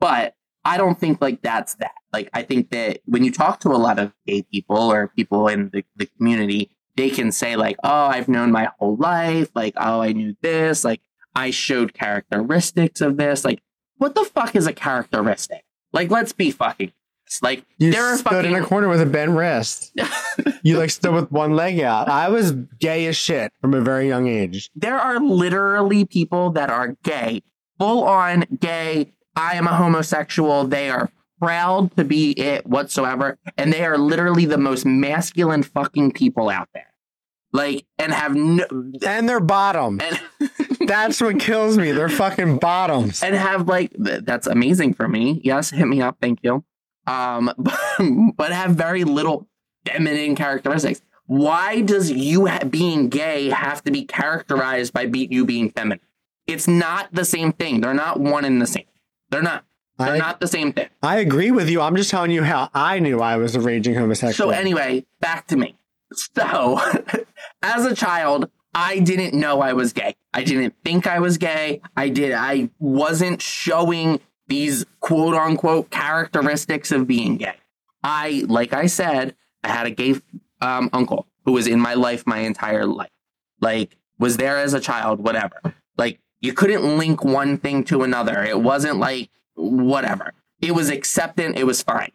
But 0.00 0.34
I 0.64 0.76
don't 0.76 0.98
think 0.98 1.22
like 1.22 1.40
that's 1.42 1.76
that. 1.76 1.94
Like 2.12 2.30
I 2.34 2.42
think 2.42 2.70
that 2.70 2.98
when 3.04 3.22
you 3.22 3.30
talk 3.30 3.60
to 3.60 3.68
a 3.68 3.78
lot 3.78 4.00
of 4.00 4.12
gay 4.26 4.42
people 4.42 4.90
or 4.90 5.06
people 5.06 5.46
in 5.46 5.70
the, 5.72 5.84
the 5.94 6.06
community, 6.06 6.72
they 6.96 7.10
can 7.10 7.32
say 7.32 7.56
like, 7.56 7.76
oh, 7.82 8.06
I've 8.06 8.28
known 8.28 8.52
my 8.52 8.70
whole 8.78 8.96
life, 8.96 9.50
like, 9.54 9.74
oh, 9.76 10.00
I 10.00 10.12
knew 10.12 10.36
this, 10.42 10.84
like 10.84 11.00
I 11.34 11.50
showed 11.50 11.94
characteristics 11.94 13.00
of 13.00 13.16
this. 13.16 13.44
Like, 13.44 13.62
what 13.96 14.14
the 14.14 14.24
fuck 14.24 14.54
is 14.54 14.66
a 14.66 14.72
characteristic? 14.72 15.64
Like, 15.92 16.10
let's 16.10 16.32
be 16.32 16.50
fucking 16.50 16.92
like 17.40 17.64
You 17.78 17.92
there 17.92 18.04
are 18.04 18.18
stood 18.18 18.44
in 18.44 18.54
a 18.54 18.62
corner 18.62 18.88
with 18.88 19.00
a 19.00 19.06
bent 19.06 19.30
wrist. 19.30 19.92
You 20.64 20.78
like 20.78 20.90
stood 20.90 21.12
with 21.12 21.32
one 21.32 21.54
leg 21.56 21.80
out. 21.80 22.08
I 22.08 22.28
was 22.28 22.52
gay 22.52 23.06
as 23.06 23.16
shit 23.16 23.52
from 23.60 23.74
a 23.74 23.80
very 23.80 24.06
young 24.06 24.28
age. 24.28 24.70
there 24.76 24.98
are 24.98 25.18
literally 25.18 26.04
people 26.04 26.50
that 26.50 26.70
are 26.70 26.96
gay, 27.02 27.42
full 27.78 28.04
on 28.04 28.44
gay. 28.60 29.12
I 29.34 29.54
am 29.54 29.66
a 29.66 29.74
homosexual. 29.74 30.64
They 30.64 30.88
are 30.88 31.10
proud 31.42 31.94
to 31.96 32.04
be 32.04 32.30
it 32.32 32.66
whatsoever. 32.66 33.38
And 33.56 33.72
they 33.72 33.84
are 33.84 33.98
literally 33.98 34.44
the 34.46 34.58
most 34.58 34.86
masculine 34.86 35.62
fucking 35.62 36.12
people 36.12 36.48
out 36.48 36.68
there. 36.72 36.92
Like, 37.52 37.84
and 37.98 38.12
have 38.12 38.34
no, 38.34 38.64
And 39.06 39.28
they're 39.28 39.40
bottoms. 39.40 40.02
and, 40.02 40.20
That's 40.88 41.20
what 41.20 41.38
kills 41.38 41.76
me. 41.78 41.92
They're 41.92 42.08
fucking 42.08 42.58
bottoms. 42.58 43.22
and 43.22 43.34
have 43.34 43.68
like, 43.68 43.92
that's 43.96 44.46
amazing 44.48 44.94
for 44.94 45.06
me. 45.06 45.40
Yes, 45.44 45.70
hit 45.70 45.86
me 45.86 46.00
up. 46.02 46.16
Thank 46.20 46.40
you. 46.42 46.64
Um, 47.06 47.52
but, 47.56 47.78
but 48.36 48.52
have 48.52 48.72
very 48.72 49.04
little 49.04 49.46
feminine 49.86 50.34
characteristics. 50.34 51.00
Why 51.26 51.82
does 51.82 52.10
you 52.10 52.46
ha- 52.46 52.64
being 52.68 53.08
gay 53.10 53.48
have 53.50 53.82
to 53.84 53.92
be 53.92 54.04
characterized 54.04 54.92
by 54.92 55.06
be- 55.06 55.28
you 55.30 55.44
being 55.44 55.70
feminine? 55.70 56.00
It's 56.46 56.66
not 56.66 57.08
the 57.12 57.24
same 57.24 57.52
thing. 57.52 57.80
They're 57.80 57.94
not 57.94 58.18
one 58.18 58.44
and 58.44 58.60
the 58.60 58.66
same. 58.66 58.86
They're 59.30 59.42
not. 59.42 59.64
They're 59.98 60.14
I, 60.14 60.18
not 60.18 60.40
the 60.40 60.48
same 60.48 60.72
thing. 60.72 60.88
I 61.02 61.18
agree 61.18 61.50
with 61.50 61.68
you. 61.68 61.80
I'm 61.80 61.96
just 61.96 62.10
telling 62.10 62.30
you 62.30 62.42
how 62.42 62.70
I 62.74 62.98
knew 62.98 63.20
I 63.20 63.36
was 63.36 63.54
a 63.54 63.60
raging 63.60 63.94
homosexual. 63.94 64.50
So 64.50 64.56
anyway, 64.58 65.04
back 65.20 65.46
to 65.48 65.56
me. 65.56 65.76
So, 66.12 66.80
as 67.62 67.84
a 67.84 67.94
child, 67.94 68.50
I 68.74 68.98
didn't 68.98 69.38
know 69.38 69.60
I 69.60 69.72
was 69.72 69.92
gay. 69.92 70.16
I 70.32 70.44
didn't 70.44 70.74
think 70.84 71.06
I 71.06 71.20
was 71.20 71.38
gay. 71.38 71.80
I 71.96 72.08
did. 72.08 72.32
I 72.32 72.70
wasn't 72.78 73.42
showing 73.42 74.20
these 74.48 74.84
quote 75.00 75.34
unquote 75.34 75.90
characteristics 75.90 76.90
of 76.92 77.06
being 77.06 77.36
gay. 77.36 77.54
I, 78.02 78.44
like 78.48 78.72
I 78.72 78.86
said, 78.86 79.36
I 79.62 79.68
had 79.68 79.86
a 79.86 79.90
gay 79.90 80.16
um, 80.60 80.90
uncle 80.92 81.26
who 81.44 81.52
was 81.52 81.66
in 81.66 81.80
my 81.80 81.94
life 81.94 82.26
my 82.26 82.38
entire 82.38 82.86
life. 82.86 83.10
Like, 83.60 83.96
was 84.18 84.36
there 84.36 84.58
as 84.58 84.74
a 84.74 84.80
child, 84.80 85.20
whatever. 85.20 85.60
Like, 85.96 86.20
you 86.40 86.52
couldn't 86.52 86.98
link 86.98 87.24
one 87.24 87.58
thing 87.58 87.84
to 87.84 88.02
another. 88.02 88.42
It 88.42 88.60
wasn't 88.60 88.98
like 88.98 89.30
whatever. 89.62 90.34
It 90.60 90.74
was 90.74 90.90
acceptant. 90.90 91.56
It 91.56 91.64
was 91.64 91.82
fine. 91.82 92.12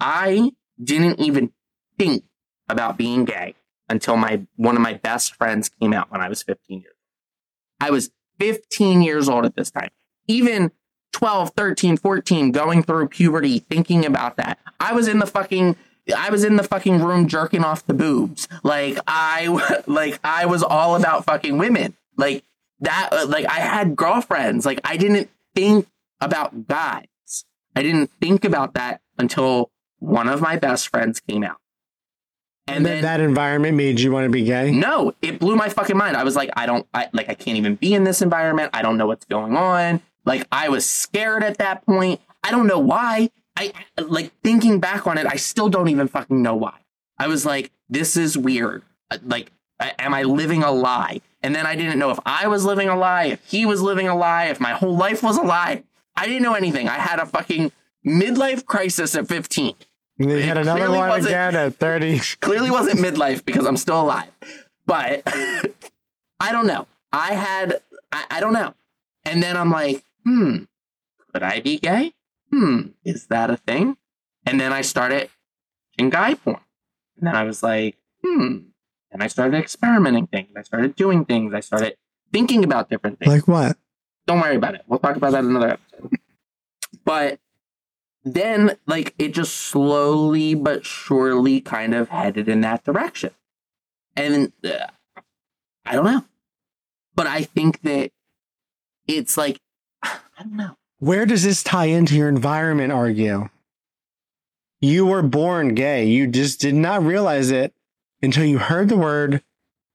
I 0.00 0.52
didn't 0.82 1.20
even 1.20 1.52
think 1.98 2.24
about 2.68 2.96
being 2.96 3.24
gay 3.24 3.54
until 3.88 4.16
my 4.16 4.46
one 4.56 4.76
of 4.76 4.82
my 4.82 4.94
best 4.94 5.34
friends 5.34 5.68
came 5.68 5.92
out 5.92 6.10
when 6.10 6.20
I 6.20 6.28
was 6.28 6.42
15 6.42 6.80
years 6.80 6.94
old. 6.94 7.88
I 7.88 7.90
was 7.90 8.10
15 8.38 9.02
years 9.02 9.28
old 9.28 9.44
at 9.44 9.56
this 9.56 9.70
time. 9.70 9.90
Even 10.26 10.72
12, 11.12 11.50
13, 11.56 11.96
14, 11.96 12.52
going 12.52 12.82
through 12.82 13.08
puberty, 13.08 13.58
thinking 13.58 14.04
about 14.04 14.36
that. 14.36 14.58
I 14.78 14.92
was 14.92 15.08
in 15.08 15.18
the 15.18 15.26
fucking 15.26 15.76
I 16.16 16.30
was 16.30 16.44
in 16.44 16.56
the 16.56 16.62
fucking 16.62 17.02
room 17.02 17.28
jerking 17.28 17.64
off 17.64 17.86
the 17.86 17.94
boobs. 17.94 18.48
Like 18.62 18.98
I 19.06 19.82
like 19.86 20.20
I 20.22 20.46
was 20.46 20.62
all 20.62 20.96
about 20.96 21.24
fucking 21.24 21.58
women. 21.58 21.96
Like 22.16 22.44
that 22.80 23.28
like 23.28 23.46
I 23.46 23.60
had 23.60 23.96
girlfriends. 23.96 24.66
Like 24.66 24.80
I 24.84 24.96
didn't 24.96 25.30
think 25.54 25.88
about 26.20 26.66
guys. 26.66 27.06
I 27.74 27.82
didn't 27.82 28.10
think 28.20 28.44
about 28.44 28.74
that 28.74 29.00
until 29.18 29.70
one 29.98 30.28
of 30.28 30.40
my 30.40 30.56
best 30.56 30.88
friends 30.88 31.20
came 31.20 31.44
out. 31.44 31.58
And 32.66 32.84
that, 32.84 32.90
then 32.90 33.02
that 33.02 33.20
environment 33.20 33.76
made 33.76 34.00
you 34.00 34.12
want 34.12 34.24
to 34.24 34.30
be 34.30 34.44
gay. 34.44 34.70
no, 34.70 35.14
it 35.22 35.38
blew 35.38 35.56
my 35.56 35.68
fucking 35.68 35.96
mind. 35.96 36.16
I 36.16 36.24
was 36.24 36.36
like, 36.36 36.50
I 36.54 36.66
don't, 36.66 36.86
I 36.92 37.08
like, 37.12 37.28
I 37.28 37.34
can't 37.34 37.56
even 37.56 37.76
be 37.76 37.94
in 37.94 38.04
this 38.04 38.20
environment. 38.20 38.70
I 38.74 38.82
don't 38.82 38.98
know 38.98 39.06
what's 39.06 39.24
going 39.24 39.56
on. 39.56 40.02
Like, 40.24 40.46
I 40.52 40.68
was 40.68 40.84
scared 40.84 41.42
at 41.42 41.58
that 41.58 41.86
point. 41.86 42.20
I 42.44 42.50
don't 42.50 42.66
know 42.66 42.78
why. 42.78 43.30
I 43.56 43.72
like 43.96 44.32
thinking 44.42 44.80
back 44.80 45.06
on 45.06 45.18
it. 45.18 45.26
I 45.26 45.36
still 45.36 45.68
don't 45.68 45.88
even 45.88 46.06
fucking 46.06 46.42
know 46.42 46.54
why. 46.54 46.78
I 47.18 47.26
was 47.26 47.44
like, 47.44 47.72
this 47.88 48.16
is 48.16 48.36
weird. 48.36 48.82
Like, 49.24 49.50
am 49.80 50.14
I 50.14 50.22
living 50.22 50.62
a 50.62 50.70
lie? 50.70 51.20
And 51.42 51.54
then 51.54 51.66
I 51.66 51.74
didn't 51.74 51.98
know 51.98 52.10
if 52.10 52.18
I 52.26 52.48
was 52.48 52.64
living 52.64 52.88
a 52.88 52.96
lie, 52.96 53.24
if 53.24 53.44
he 53.46 53.64
was 53.64 53.80
living 53.80 54.08
a 54.08 54.16
lie, 54.16 54.46
if 54.46 54.60
my 54.60 54.72
whole 54.72 54.96
life 54.96 55.22
was 55.22 55.38
a 55.38 55.42
lie. 55.42 55.84
I 56.18 56.26
didn't 56.26 56.42
know 56.42 56.54
anything. 56.54 56.88
I 56.88 56.94
had 56.94 57.20
a 57.20 57.26
fucking 57.26 57.70
midlife 58.04 58.66
crisis 58.66 59.14
at 59.14 59.28
15 59.28 59.74
And 60.18 60.30
then 60.30 60.38
you 60.38 60.42
had 60.42 60.58
another 60.58 60.90
one 60.90 61.20
again 61.20 61.54
at 61.54 61.76
30. 61.76 62.18
clearly 62.40 62.70
wasn't 62.72 62.98
midlife 62.98 63.44
because 63.44 63.66
I'm 63.66 63.76
still 63.76 64.02
alive. 64.02 64.30
But 64.84 65.22
I 66.40 66.50
don't 66.50 66.66
know. 66.66 66.88
I 67.12 67.34
had, 67.34 67.80
I, 68.10 68.24
I 68.32 68.40
don't 68.40 68.52
know. 68.52 68.74
And 69.24 69.40
then 69.42 69.56
I'm 69.56 69.70
like, 69.70 70.02
hmm, 70.24 70.64
could 71.32 71.44
I 71.44 71.60
be 71.60 71.78
gay? 71.78 72.14
Hmm, 72.50 72.88
is 73.04 73.26
that 73.28 73.50
a 73.50 73.56
thing? 73.56 73.96
And 74.44 74.60
then 74.60 74.72
I 74.72 74.80
started 74.80 75.30
in 75.98 76.10
guy 76.10 76.34
porn. 76.34 76.60
And 77.16 77.28
then 77.28 77.36
I 77.36 77.44
was 77.44 77.62
like, 77.62 77.96
hmm. 78.24 78.58
And 79.12 79.22
I 79.22 79.28
started 79.28 79.56
experimenting 79.56 80.26
things. 80.26 80.50
I 80.56 80.62
started 80.62 80.96
doing 80.96 81.24
things. 81.24 81.54
I 81.54 81.60
started 81.60 81.96
thinking 82.32 82.64
about 82.64 82.90
different 82.90 83.20
things. 83.20 83.32
Like 83.32 83.46
what? 83.46 83.76
Don't 84.28 84.40
worry 84.40 84.56
about 84.56 84.74
it. 84.74 84.82
We'll 84.86 84.98
talk 84.98 85.16
about 85.16 85.32
that 85.32 85.42
in 85.42 85.50
another 85.50 85.70
episode. 85.70 86.12
But 87.02 87.40
then, 88.24 88.76
like, 88.86 89.14
it 89.18 89.32
just 89.32 89.56
slowly 89.56 90.54
but 90.54 90.84
surely 90.84 91.62
kind 91.62 91.94
of 91.94 92.10
headed 92.10 92.46
in 92.46 92.60
that 92.60 92.84
direction. 92.84 93.30
And 94.14 94.52
uh, 94.62 94.88
I 95.86 95.94
don't 95.94 96.04
know. 96.04 96.26
But 97.14 97.26
I 97.26 97.42
think 97.42 97.80
that 97.82 98.10
it's 99.06 99.38
like, 99.38 99.58
I 100.02 100.18
don't 100.40 100.56
know. 100.56 100.76
Where 100.98 101.24
does 101.24 101.42
this 101.44 101.62
tie 101.62 101.86
into 101.86 102.14
your 102.14 102.28
environment, 102.28 102.92
argue? 102.92 103.48
You 104.82 105.06
were 105.06 105.22
born 105.22 105.74
gay. 105.74 106.04
You 106.04 106.26
just 106.26 106.60
did 106.60 106.74
not 106.74 107.02
realize 107.02 107.50
it 107.50 107.72
until 108.22 108.44
you 108.44 108.58
heard 108.58 108.90
the 108.90 108.98
word 108.98 109.42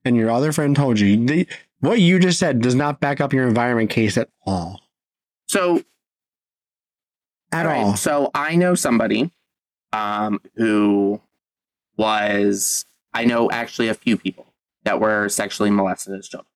and 0.04 0.16
your 0.16 0.32
other 0.32 0.52
friend 0.52 0.76
told 0.76 1.00
you. 1.00 1.46
What 1.84 2.00
you 2.00 2.18
just 2.18 2.40
said 2.40 2.62
does 2.62 2.76
not 2.76 3.02
back 3.02 3.20
up 3.20 3.34
your 3.34 3.46
environment 3.46 3.90
case 3.90 4.18
at 4.18 4.30
all. 4.46 4.80
So, 5.50 5.84
At 7.52 7.66
right, 7.66 7.84
all. 7.84 7.98
So 7.98 8.32
I 8.34 8.56
know 8.56 8.74
somebody 8.74 9.34
um, 9.92 10.40
who 10.56 11.20
was, 11.98 12.86
I 13.14 13.26
know 13.26 13.52
actually 13.52 13.90
a 13.90 13.94
few 13.94 14.16
people 14.16 14.54
that 14.86 15.02
were 15.02 15.28
sexually 15.28 15.72
molested 15.72 16.18
as 16.18 16.30
children 16.30 16.48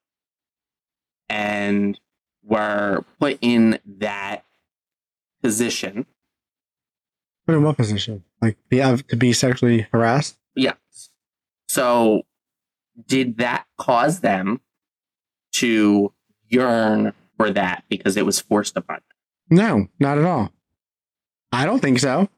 and 1.27 1.99
were 2.41 3.03
put 3.19 3.37
in 3.41 3.79
that 3.99 4.45
position. 5.43 6.05
Put 7.45 7.55
in 7.55 7.63
what 7.63 7.75
position? 7.75 8.23
Like 8.41 8.55
be, 8.69 8.81
uh, 8.81 8.95
to 9.09 9.17
be 9.17 9.33
sexually 9.33 9.87
harassed? 9.91 10.37
Yes. 10.55 10.77
So 11.67 12.21
did 13.05 13.39
that 13.39 13.65
cause 13.77 14.21
them 14.21 14.61
to 15.59 16.13
yearn 16.49 17.13
for 17.37 17.51
that 17.51 17.83
because 17.89 18.17
it 18.17 18.25
was 18.25 18.39
forced 18.39 18.77
upon 18.77 18.97
them? 18.97 19.57
No, 19.57 19.87
not 19.99 20.17
at 20.17 20.25
all. 20.25 20.51
I 21.51 21.65
don't 21.65 21.79
think 21.81 21.99
so. 21.99 22.29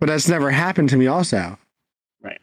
But 0.00 0.06
that's 0.06 0.28
never 0.28 0.50
happened 0.50 0.88
to 0.90 0.96
me 0.96 1.06
also. 1.06 1.58
Right. 2.22 2.40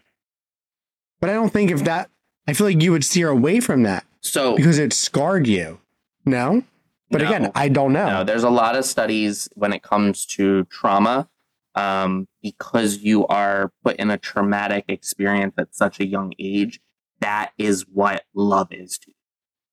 But 1.19 1.29
I 1.29 1.33
don't 1.33 1.51
think 1.51 1.69
if 1.71 1.83
that 1.83 2.09
I 2.47 2.53
feel 2.53 2.67
like 2.67 2.81
you 2.81 2.91
would 2.91 3.03
steer 3.05 3.29
away 3.29 3.59
from 3.59 3.83
that 3.83 4.05
So 4.21 4.55
because 4.55 4.79
it 4.79 4.93
scarred 4.93 5.47
you. 5.47 5.79
No? 6.25 6.63
But 7.09 7.21
No. 7.21 7.27
again, 7.27 7.51
I 7.55 7.67
don't 7.67 7.93
know. 7.93 8.07
No, 8.07 8.23
there's 8.23 8.43
a 8.43 8.49
lot 8.49 8.75
of 8.75 8.85
studies 8.85 9.49
when 9.55 9.73
it 9.73 9.83
comes 9.83 10.25
to 10.37 10.63
trauma, 10.65 11.27
um, 11.75 12.27
because 12.41 12.99
you 12.99 13.27
are 13.27 13.71
put 13.83 13.97
in 13.97 14.09
a 14.09 14.17
traumatic 14.17 14.85
experience 14.87 15.53
at 15.57 15.75
such 15.75 15.99
a 15.99 16.05
young 16.05 16.33
age. 16.39 16.79
That 17.19 17.51
is 17.57 17.85
what 17.91 18.23
love 18.33 18.69
is 18.71 18.97
to 18.99 19.09
you. 19.09 19.15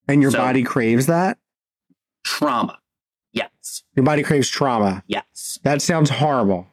And 0.08 0.22
your 0.22 0.30
so- 0.30 0.38
body 0.38 0.62
craves 0.62 1.06
that? 1.06 1.38
trauma. 2.24 2.78
Yes, 3.32 3.82
Your 3.94 4.04
body 4.04 4.22
craves 4.22 4.48
trauma. 4.48 5.02
yes. 5.06 5.58
That 5.62 5.80
sounds 5.82 6.10
horrible. 6.10 6.66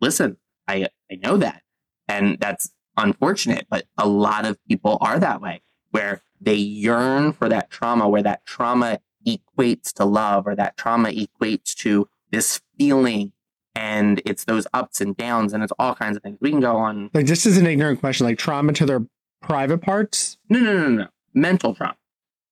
Listen, 0.00 0.36
I 0.68 0.88
I 1.10 1.14
know 1.22 1.36
that, 1.38 1.62
and 2.08 2.36
that's 2.40 2.70
unfortunate. 2.96 3.66
But 3.70 3.84
a 3.96 4.06
lot 4.06 4.44
of 4.44 4.58
people 4.68 4.98
are 5.00 5.18
that 5.18 5.40
way, 5.40 5.62
where 5.92 6.22
they 6.40 6.54
yearn 6.56 7.32
for 7.32 7.48
that 7.48 7.70
trauma, 7.70 8.08
where 8.08 8.22
that 8.22 8.44
trauma 8.44 8.98
equates 9.26 9.92
to 9.94 10.04
love, 10.04 10.46
or 10.46 10.54
that 10.56 10.76
trauma 10.76 11.10
equates 11.10 11.74
to 11.76 12.08
this 12.32 12.60
feeling, 12.76 13.32
and 13.74 14.20
it's 14.26 14.44
those 14.44 14.66
ups 14.74 15.00
and 15.00 15.16
downs, 15.16 15.52
and 15.54 15.62
it's 15.62 15.72
all 15.78 15.94
kinds 15.94 16.16
of 16.16 16.22
things. 16.22 16.36
We 16.40 16.50
can 16.50 16.60
go 16.60 16.76
on 16.76 17.10
Like 17.14 17.26
this 17.26 17.46
is 17.46 17.56
an 17.56 17.66
ignorant 17.66 18.00
question. 18.00 18.26
Like 18.26 18.36
trauma 18.38 18.72
to 18.74 18.84
their 18.84 19.06
private 19.40 19.78
parts? 19.80 20.36
No, 20.50 20.58
no, 20.60 20.72
no, 20.76 20.88
no. 20.88 21.06
Mental 21.32 21.74
trauma. 21.74 21.96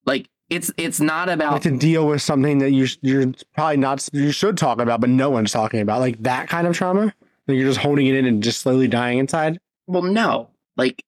Like 0.04 0.28
it's 0.50 0.70
it's 0.76 1.00
not 1.00 1.28
about 1.28 1.52
Like 1.54 1.62
to 1.62 1.76
deal 1.78 2.06
with 2.06 2.20
something 2.22 2.58
that 2.58 2.70
you 2.72 2.86
you're 3.00 3.32
probably 3.54 3.76
not 3.78 4.06
you 4.12 4.30
should 4.32 4.56
talk 4.58 4.80
about, 4.80 5.00
but 5.00 5.10
no 5.10 5.30
one's 5.30 5.52
talking 5.52 5.80
about. 5.80 6.00
Like 6.00 6.22
that 6.22 6.48
kind 6.48 6.66
of 6.66 6.76
trauma? 6.76 7.14
Like 7.46 7.56
you're 7.56 7.68
just 7.68 7.80
holding 7.80 8.06
it 8.06 8.14
in 8.14 8.26
and 8.26 8.42
just 8.42 8.60
slowly 8.60 8.88
dying 8.88 9.18
inside? 9.18 9.58
well, 9.86 10.02
no. 10.02 10.48
Like 10.76 11.04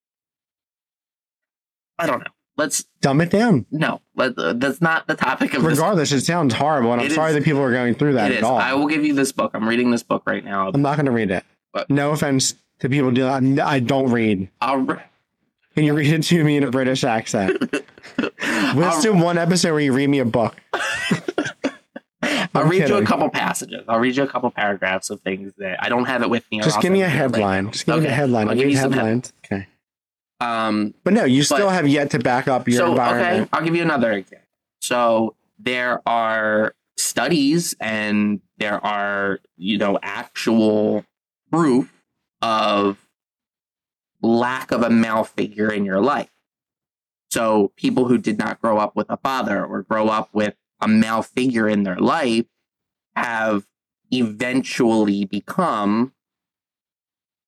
I 1.98 2.07
don't 2.07 2.20
know. 2.20 2.30
Let's 2.57 2.85
Dumb 3.00 3.20
it 3.20 3.30
down. 3.30 3.66
no. 3.72 4.00
Let, 4.14 4.38
uh, 4.38 4.52
that's 4.52 4.80
not 4.80 5.09
the 5.09 5.16
topic 5.16 5.54
of 5.54 5.62
this. 5.62 5.72
Regardless, 5.72 6.12
it 6.12 6.20
sounds 6.20 6.54
horrible, 6.54 6.92
and 6.92 7.00
I'm 7.00 7.09
It 7.09 7.12
sorry 7.12 7.33
that 7.33 7.42
people 7.42 7.61
are 7.61 7.72
going 7.72 7.94
through 7.96 8.12
that 8.14 8.30
It 8.30 8.35
at 8.37 8.38
is. 8.38 8.44
all. 8.44 8.59
I 8.59 8.72
will 8.74 8.87
give 8.87 9.04
you 9.04 9.12
this 9.12 9.33
book. 9.33 9.50
I'm 9.54 9.68
reading 9.68 9.90
this 9.90 10.04
book 10.04 10.22
right 10.24 10.44
now. 10.44 10.70
I'm 10.72 10.80
not 10.83 10.94
going 10.96 11.07
to 11.07 11.12
read 11.12 11.33
it. 11.33 11.44
What? 11.72 11.90
No 11.90 12.12
offense 12.12 12.54
to 12.78 12.88
people 12.88 13.11
dealing. 13.11 13.59
I 13.59 13.80
don't 13.80 14.11
read. 14.12 14.48
I'll, 14.61 14.76
re- 14.78 15.02
Can 15.74 15.83
you 15.85 15.94
read 15.94 16.12
it 16.12 16.22
to 16.22 16.44
me 16.44 16.57
in 16.57 16.62
a 16.62 16.70
British 16.70 17.02
accent? 17.02 17.61
Let's 18.74 19.02
do 19.02 19.14
one 19.14 19.38
episode 19.38 19.72
where 19.72 19.80
you 19.80 19.92
read 19.92 20.08
me 20.08 20.18
a 20.18 20.24
book. 20.24 20.56
I'll 22.54 22.66
read 22.66 22.88
you 22.88 22.96
a 22.96 23.04
couple 23.04 23.28
passages. 23.30 23.84
I'll 23.88 23.98
read 23.98 24.16
you 24.16 24.22
a 24.22 24.28
couple 24.28 24.50
paragraphs 24.50 25.10
of 25.10 25.20
things 25.22 25.52
that 25.58 25.82
I 25.82 25.88
don't 25.88 26.04
have 26.04 26.22
it 26.22 26.30
with 26.30 26.44
me. 26.50 26.60
Just 26.60 26.80
give 26.80 26.92
me 26.92 27.02
a 27.02 27.10
send 27.10 27.16
it 27.16 27.32
to 27.34 27.40
you 27.40 27.44
later. 27.44 27.52
headline. 27.62 27.72
Just 27.72 27.86
give 27.86 28.00
me 28.00 28.06
a 28.06 28.10
headline. 28.10 28.48
I'll 28.48 28.54
give 28.54 28.70
you 28.70 28.76
headlines. 28.76 29.32
Okay. 29.44 29.66
Um, 30.40 30.94
But 31.04 31.14
no, 31.14 31.24
you 31.24 31.42
still 31.42 31.68
have 31.68 31.88
yet 31.88 32.10
to 32.10 32.18
back 32.18 32.48
up 32.48 32.68
your 32.68 32.78
so 32.78 32.92
okay. 32.92 33.46
I'll 33.52 33.64
give 33.64 33.74
you 33.74 33.82
another 33.82 34.12
example. 34.12 34.46
So 34.80 35.36
there 35.58 36.00
are 36.06 36.74
studies 36.96 37.74
and 37.80 38.40
there 38.58 38.84
are 38.84 39.40
you 39.56 39.78
know 39.78 39.98
actual 40.02 41.04
proof 41.50 41.92
of 42.42 42.98
lack 44.22 44.70
of 44.70 44.82
a 44.82 44.90
male 44.90 45.24
figure 45.24 45.72
in 45.72 45.84
your 45.84 46.00
life. 46.00 46.30
So 47.34 47.72
people 47.74 48.06
who 48.06 48.16
did 48.16 48.38
not 48.38 48.60
grow 48.60 48.78
up 48.78 48.94
with 48.94 49.06
a 49.10 49.16
father 49.16 49.64
or 49.64 49.82
grow 49.82 50.06
up 50.06 50.28
with 50.32 50.54
a 50.80 50.86
male 50.86 51.22
figure 51.22 51.68
in 51.68 51.82
their 51.82 51.96
life 51.96 52.44
have 53.16 53.66
eventually 54.12 55.24
become 55.24 56.12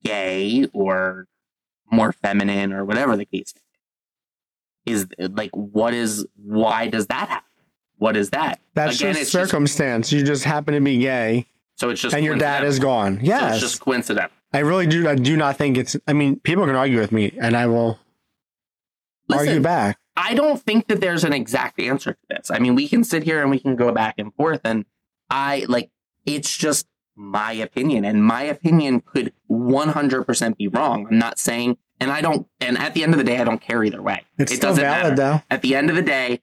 gay 0.03 0.67
or 0.73 1.29
more 1.93 2.11
feminine 2.11 2.73
or 2.73 2.85
whatever 2.85 3.17
the 3.17 3.27
case 3.27 3.53
be. 3.53 3.61
Is 4.93 5.07
like 5.19 5.53
what 5.53 5.95
is 5.95 6.27
why 6.35 6.89
does 6.89 7.07
that 7.07 7.29
happen? 7.29 7.49
What 7.99 8.17
is 8.17 8.31
that? 8.31 8.59
That's 8.75 8.97
Again, 8.97 9.13
just 9.13 9.23
it's 9.23 9.31
just- 9.31 9.51
circumstance. 9.51 10.11
you 10.11 10.25
just 10.25 10.43
happen 10.43 10.75
to 10.75 10.81
be 10.81 10.99
gay, 10.99 11.47
So 11.77 11.91
it's 11.91 12.01
just 12.01 12.13
and 12.13 12.25
your 12.25 12.35
dad 12.35 12.65
is 12.65 12.81
gone. 12.81 13.19
So 13.21 13.25
Yes, 13.25 13.53
it's 13.53 13.61
just 13.61 13.81
coincidental. 13.81 14.33
I 14.53 14.61
really 14.61 14.89
do. 14.89 15.09
I 15.09 15.15
do 15.15 15.37
not 15.37 15.57
think 15.57 15.77
it's. 15.77 15.97
I 16.09 16.13
mean, 16.13 16.41
people 16.41 16.67
can 16.67 16.75
argue 16.75 16.99
with 16.99 17.13
me, 17.13 17.33
and 17.41 17.57
I 17.57 17.67
will 17.67 18.01
argue 19.31 19.47
Listen, 19.47 19.63
back. 19.63 19.99
I 20.17 20.35
don't 20.35 20.61
think 20.61 20.89
that 20.89 21.01
there's 21.01 21.25
an 21.25 21.33
exact 21.33 21.81
answer 21.81 22.13
to 22.13 22.19
this. 22.29 22.51
I 22.51 22.59
mean, 22.59 22.75
we 22.75 22.89
can 22.89 23.05
sit 23.05 23.23
here 23.23 23.43
and 23.43 23.51
we 23.51 23.59
can 23.59 23.77
go 23.77 23.93
back 23.93 24.15
and 24.19 24.35
forth, 24.35 24.61
and 24.65 24.85
I 25.31 25.67
like 25.69 25.91
it's 26.25 26.57
just 26.57 26.87
my 27.17 27.53
opinion, 27.53 28.05
and 28.05 28.25
my 28.25 28.43
opinion 28.43 29.01
could 29.01 29.33
100% 29.51 30.57
be 30.57 30.69
wrong. 30.69 31.07
I'm 31.11 31.19
not 31.19 31.39
saying, 31.39 31.79
and 31.99 32.11
I 32.11 32.21
don't, 32.21 32.47
and 32.61 32.77
at 32.79 32.95
the 32.95 33.03
end 33.03 33.15
of 33.15 33.19
the 33.19 33.25
day, 33.25 33.39
I 33.39 33.45
don't 33.45 33.61
care 33.61 33.83
either 33.83 34.03
way. 34.03 34.25
It's 34.39 34.53
it 34.53 34.61
doesn't 34.61 34.83
valid, 34.83 35.03
matter. 35.03 35.17
though. 35.17 35.43
At 35.51 35.63
the 35.63 35.75
end 35.75 35.89
of 35.89 35.97
the 35.97 36.03
day, 36.03 36.43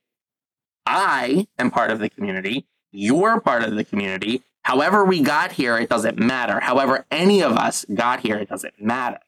I 0.85 1.47
am 1.59 1.69
part 1.69 1.91
of 1.91 1.99
the 1.99 2.09
community. 2.09 2.67
You're 2.91 3.39
part 3.39 3.63
of 3.63 3.75
the 3.75 3.83
community. 3.83 4.43
However, 4.63 5.03
we 5.03 5.21
got 5.21 5.53
here, 5.53 5.77
it 5.77 5.89
doesn't 5.89 6.17
matter. 6.17 6.59
However, 6.59 7.05
any 7.11 7.41
of 7.41 7.53
us 7.53 7.85
got 7.93 8.21
here, 8.21 8.37
it 8.37 8.49
doesn't 8.49 8.81
matter. 8.81 9.19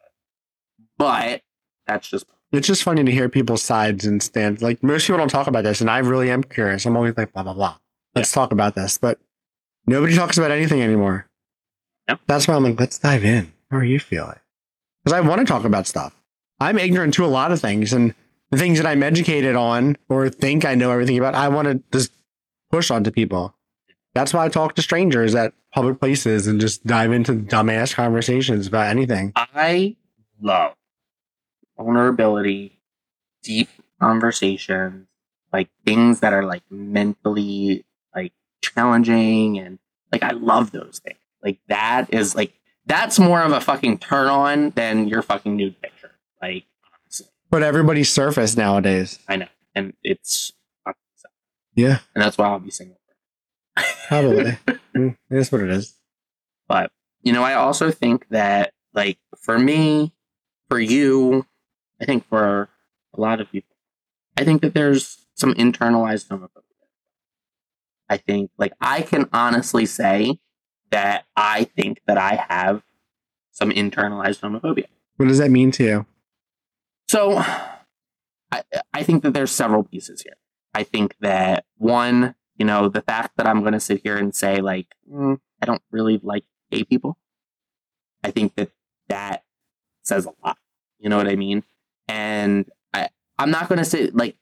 But 0.97 1.41
that's 1.85 2.09
just 2.09 2.25
It's 2.55 2.67
just 2.67 2.83
funny 2.83 3.03
to 3.03 3.11
hear 3.11 3.29
people's 3.29 3.61
sides 3.61 4.05
and 4.05 4.21
stands. 4.21 4.61
Like 4.61 4.81
most 4.83 5.07
people 5.07 5.17
don't 5.17 5.29
talk 5.29 5.47
about 5.47 5.63
this, 5.63 5.81
and 5.81 5.89
I 5.89 5.99
really 5.99 6.31
am 6.31 6.43
curious. 6.43 6.85
I'm 6.85 6.95
always 6.95 7.15
like, 7.17 7.33
blah 7.33 7.43
blah 7.43 7.53
blah. 7.53 7.77
Let's 8.15 8.31
talk 8.31 8.51
about 8.51 8.75
this, 8.75 8.97
but 8.97 9.19
nobody 9.87 10.15
talks 10.15 10.37
about 10.37 10.51
anything 10.51 10.81
anymore. 10.81 11.27
Yep. 12.07 12.21
That's 12.27 12.47
why 12.47 12.55
I'm 12.55 12.63
like, 12.63 12.79
let's 12.79 12.99
dive 12.99 13.25
in. 13.25 13.51
How 13.71 13.77
are 13.77 13.83
you 13.83 13.99
feeling? 13.99 14.39
Because 15.03 15.17
I 15.17 15.21
want 15.21 15.39
to 15.39 15.45
talk 15.45 15.65
about 15.65 15.87
stuff. 15.87 16.15
I'm 16.59 16.77
ignorant 16.77 17.13
to 17.15 17.25
a 17.25 17.27
lot 17.27 17.51
of 17.51 17.59
things, 17.59 17.93
and 17.93 18.13
the 18.51 18.57
things 18.57 18.77
that 18.77 18.87
I'm 18.87 19.03
educated 19.03 19.55
on 19.55 19.97
or 20.07 20.29
think 20.29 20.65
I 20.65 20.75
know 20.75 20.91
everything 20.91 21.17
about, 21.17 21.35
I 21.35 21.49
want 21.49 21.67
to 21.67 21.83
just 21.91 22.11
push 22.71 22.91
onto 22.91 23.11
people. 23.11 23.53
That's 24.13 24.33
why 24.33 24.45
I 24.45 24.49
talk 24.49 24.75
to 24.75 24.81
strangers 24.81 25.35
at 25.35 25.53
public 25.73 25.99
places 25.99 26.47
and 26.47 26.61
just 26.61 26.85
dive 26.87 27.11
into 27.11 27.33
dumbass 27.33 27.93
conversations 27.93 28.67
about 28.67 28.87
anything. 28.87 29.33
I 29.35 29.97
love 30.41 30.75
vulnerability, 31.77 32.79
deep 33.43 33.69
conversations, 33.99 35.07
like 35.51 35.69
things 35.85 36.19
that 36.19 36.33
are 36.33 36.43
like 36.43 36.63
mentally 36.69 37.85
like 38.15 38.33
challenging 38.61 39.57
and 39.59 39.79
like 40.11 40.23
I 40.23 40.31
love 40.31 40.71
those 40.71 40.99
things. 41.03 41.19
Like 41.43 41.59
that 41.67 42.13
is 42.13 42.35
like 42.35 42.53
that's 42.85 43.19
more 43.19 43.41
of 43.41 43.51
a 43.51 43.61
fucking 43.61 43.99
turn 43.99 44.27
on 44.27 44.71
than 44.71 45.07
your 45.07 45.21
fucking 45.21 45.55
nude 45.55 45.81
picture. 45.81 46.11
Like 46.41 46.65
honestly. 46.93 47.27
But 47.49 47.63
everybody's 47.63 48.11
surface 48.11 48.57
nowadays. 48.57 49.19
I 49.27 49.37
know. 49.37 49.47
And 49.73 49.93
it's. 50.03 50.51
Yeah, 51.75 51.99
and 52.15 52.23
that's 52.23 52.37
why 52.37 52.47
I'll 52.47 52.59
be 52.59 52.71
single. 52.71 52.97
probably. 54.07 54.57
Mm, 54.95 55.17
is 55.29 55.51
what 55.51 55.59
it 55.59 55.69
is. 55.69 55.93
But 56.69 56.91
you 57.21 57.33
know, 57.33 57.43
I 57.43 57.55
also 57.55 57.91
think 57.91 58.25
that 58.29 58.71
like 58.93 59.17
for 59.37 59.59
me, 59.59 60.13
for 60.69 60.79
you, 60.79 61.45
I 62.01 62.05
think 62.05 62.27
for 62.27 62.69
a 63.13 63.21
lot 63.21 63.41
of 63.41 63.51
people, 63.51 63.75
I 64.37 64.43
think 64.43 64.61
that 64.61 64.73
there's 64.73 65.25
some 65.35 65.53
internalized 65.53 66.27
homophobia. 66.27 66.61
I 68.09 68.17
think 68.17 68.51
like 68.57 68.73
I 68.79 69.01
can 69.01 69.29
honestly 69.33 69.85
say 69.85 70.39
that 70.91 71.25
I 71.35 71.63
think 71.63 72.01
that 72.07 72.17
I 72.17 72.45
have 72.49 72.83
some 73.51 73.71
internalized 73.71 74.41
homophobia. 74.41 74.85
What 75.17 75.27
does 75.27 75.37
that 75.39 75.51
mean 75.51 75.71
to 75.71 75.83
you? 75.83 76.05
So 77.07 77.37
I 78.51 78.63
I 78.93 79.03
think 79.03 79.23
that 79.23 79.33
there's 79.33 79.51
several 79.51 79.83
pieces 79.83 80.21
here. 80.21 80.37
I 80.73 80.83
think 80.83 81.15
that 81.21 81.65
one, 81.77 82.35
you 82.57 82.65
know, 82.65 82.89
the 82.89 83.01
fact 83.01 83.37
that 83.37 83.47
I'm 83.47 83.61
going 83.61 83.73
to 83.73 83.79
sit 83.79 84.01
here 84.03 84.17
and 84.17 84.35
say 84.35 84.57
like 84.57 84.87
"Mm, 85.11 85.39
I 85.61 85.65
don't 85.65 85.81
really 85.91 86.19
like 86.21 86.43
gay 86.71 86.83
people. 86.83 87.17
I 88.23 88.31
think 88.31 88.55
that 88.55 88.71
that 89.07 89.43
says 90.03 90.25
a 90.25 90.33
lot. 90.45 90.57
You 90.99 91.09
know 91.09 91.17
what 91.17 91.27
I 91.27 91.35
mean? 91.35 91.63
And 92.07 92.69
I 92.93 93.09
I'm 93.37 93.51
not 93.51 93.69
going 93.69 93.79
to 93.79 93.85
say 93.85 94.09
like 94.11 94.37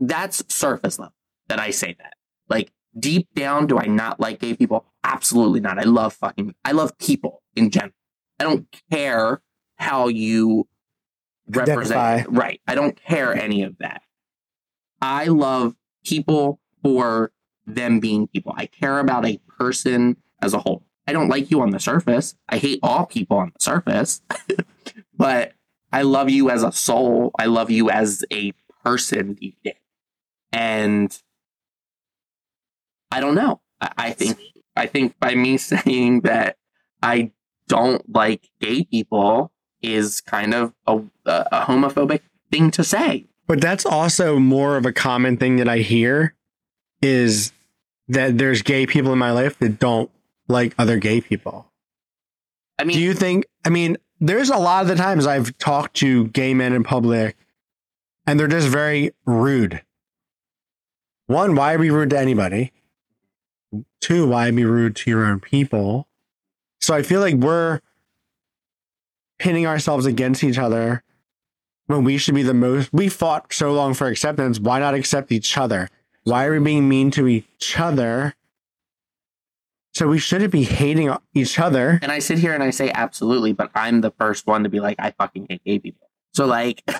that's 0.00 0.42
surface 0.52 0.98
level 0.98 1.14
that 1.48 1.60
I 1.60 1.70
say 1.70 1.94
that. 1.98 2.14
Like 2.48 2.72
deep 2.98 3.28
down, 3.34 3.66
do 3.66 3.78
I 3.78 3.86
not 3.86 4.20
like 4.20 4.40
gay 4.40 4.54
people? 4.54 4.86
Absolutely 5.04 5.60
not. 5.60 5.78
I 5.78 5.84
love 5.84 6.14
fucking 6.14 6.54
I 6.64 6.72
love 6.72 6.96
people 6.98 7.42
in 7.56 7.70
general. 7.70 7.92
I 8.38 8.44
don't 8.44 8.66
care 8.90 9.40
how 9.76 10.08
you 10.08 10.68
represent 11.48 12.00
Identify. 12.00 12.30
right. 12.30 12.60
I 12.66 12.74
don't 12.74 12.96
care 12.96 13.34
any 13.34 13.62
of 13.62 13.78
that. 13.78 14.02
I 15.00 15.26
love 15.26 15.74
people 16.04 16.60
for 16.82 17.32
them 17.66 18.00
being 18.00 18.28
people. 18.28 18.54
I 18.56 18.66
care 18.66 18.98
about 18.98 19.26
a 19.26 19.38
person 19.58 20.16
as 20.40 20.54
a 20.54 20.58
whole. 20.58 20.84
I 21.06 21.12
don't 21.12 21.28
like 21.28 21.50
you 21.50 21.60
on 21.60 21.70
the 21.70 21.80
surface. 21.80 22.34
I 22.48 22.58
hate 22.58 22.78
all 22.82 23.06
people 23.06 23.38
on 23.38 23.52
the 23.54 23.62
surface. 23.62 24.22
but 25.16 25.52
I 25.92 26.02
love 26.02 26.30
you 26.30 26.50
as 26.50 26.62
a 26.62 26.72
soul. 26.72 27.32
I 27.38 27.46
love 27.46 27.70
you 27.70 27.90
as 27.90 28.24
a 28.32 28.52
person. 28.84 29.38
And 30.52 31.16
I 33.10 33.20
don't 33.20 33.34
know. 33.34 33.60
I, 33.80 33.90
I 33.98 34.10
think 34.12 34.38
I 34.74 34.86
think 34.86 35.18
by 35.18 35.34
me 35.34 35.56
saying 35.58 36.22
that 36.22 36.56
I 37.02 37.32
don't 37.68 38.02
like 38.12 38.48
gay 38.60 38.84
people 38.84 39.52
is 39.82 40.20
kind 40.20 40.54
of 40.54 40.72
a, 40.86 41.00
a 41.26 41.64
homophobic 41.66 42.20
thing 42.50 42.70
to 42.72 42.84
say. 42.84 43.26
But 43.46 43.60
that's 43.60 43.84
also 43.84 44.38
more 44.38 44.76
of 44.76 44.86
a 44.86 44.92
common 44.92 45.36
thing 45.36 45.56
that 45.56 45.68
I 45.68 45.78
hear 45.78 46.34
is 47.02 47.52
that 48.08 48.38
there's 48.38 48.62
gay 48.62 48.86
people 48.86 49.12
in 49.12 49.18
my 49.18 49.32
life 49.32 49.58
that 49.58 49.78
don't 49.80 50.10
like 50.48 50.74
other 50.78 50.98
gay 50.98 51.20
people. 51.20 51.66
I 52.78 52.84
mean, 52.84 52.96
Do 52.96 53.02
you 53.02 53.14
think, 53.14 53.46
I 53.64 53.70
mean, 53.70 53.96
there's 54.22 54.50
a 54.50 54.56
lot 54.56 54.82
of 54.82 54.88
the 54.88 54.94
times 54.94 55.26
I've 55.26 55.58
talked 55.58 55.94
to 55.96 56.28
gay 56.28 56.54
men 56.54 56.72
in 56.72 56.84
public 56.84 57.36
and 58.24 58.38
they're 58.38 58.46
just 58.46 58.68
very 58.68 59.10
rude. 59.26 59.82
One, 61.26 61.56
why 61.56 61.76
be 61.76 61.90
rude 61.90 62.10
to 62.10 62.18
anybody? 62.18 62.70
Two, 64.00 64.28
why 64.28 64.48
be 64.52 64.64
rude 64.64 64.94
to 64.96 65.10
your 65.10 65.24
own 65.24 65.40
people? 65.40 66.06
So 66.80 66.94
I 66.94 67.02
feel 67.02 67.20
like 67.20 67.34
we're 67.34 67.80
pinning 69.40 69.66
ourselves 69.66 70.06
against 70.06 70.44
each 70.44 70.58
other 70.58 71.02
when 71.86 72.04
we 72.04 72.16
should 72.16 72.36
be 72.36 72.44
the 72.44 72.54
most. 72.54 72.92
We 72.92 73.08
fought 73.08 73.52
so 73.52 73.72
long 73.72 73.92
for 73.92 74.06
acceptance. 74.06 74.60
Why 74.60 74.78
not 74.78 74.94
accept 74.94 75.32
each 75.32 75.58
other? 75.58 75.88
Why 76.22 76.46
are 76.46 76.52
we 76.52 76.60
being 76.60 76.88
mean 76.88 77.10
to 77.12 77.26
each 77.26 77.74
other? 77.76 78.36
So 79.94 80.08
we 80.08 80.18
shouldn't 80.18 80.52
be 80.52 80.64
hating 80.64 81.14
each 81.34 81.58
other. 81.58 81.98
and 82.02 82.10
I 82.10 82.18
sit 82.18 82.38
here 82.38 82.54
and 82.54 82.62
I 82.62 82.70
say 82.70 82.90
absolutely, 82.90 83.52
but 83.52 83.70
I'm 83.74 84.00
the 84.00 84.10
first 84.12 84.46
one 84.46 84.62
to 84.62 84.70
be 84.70 84.80
like, 84.80 84.96
I 84.98 85.10
fucking 85.10 85.46
hate 85.50 85.64
gay 85.64 85.78
people. 85.78 86.08
So 86.32 86.46
like, 86.46 86.82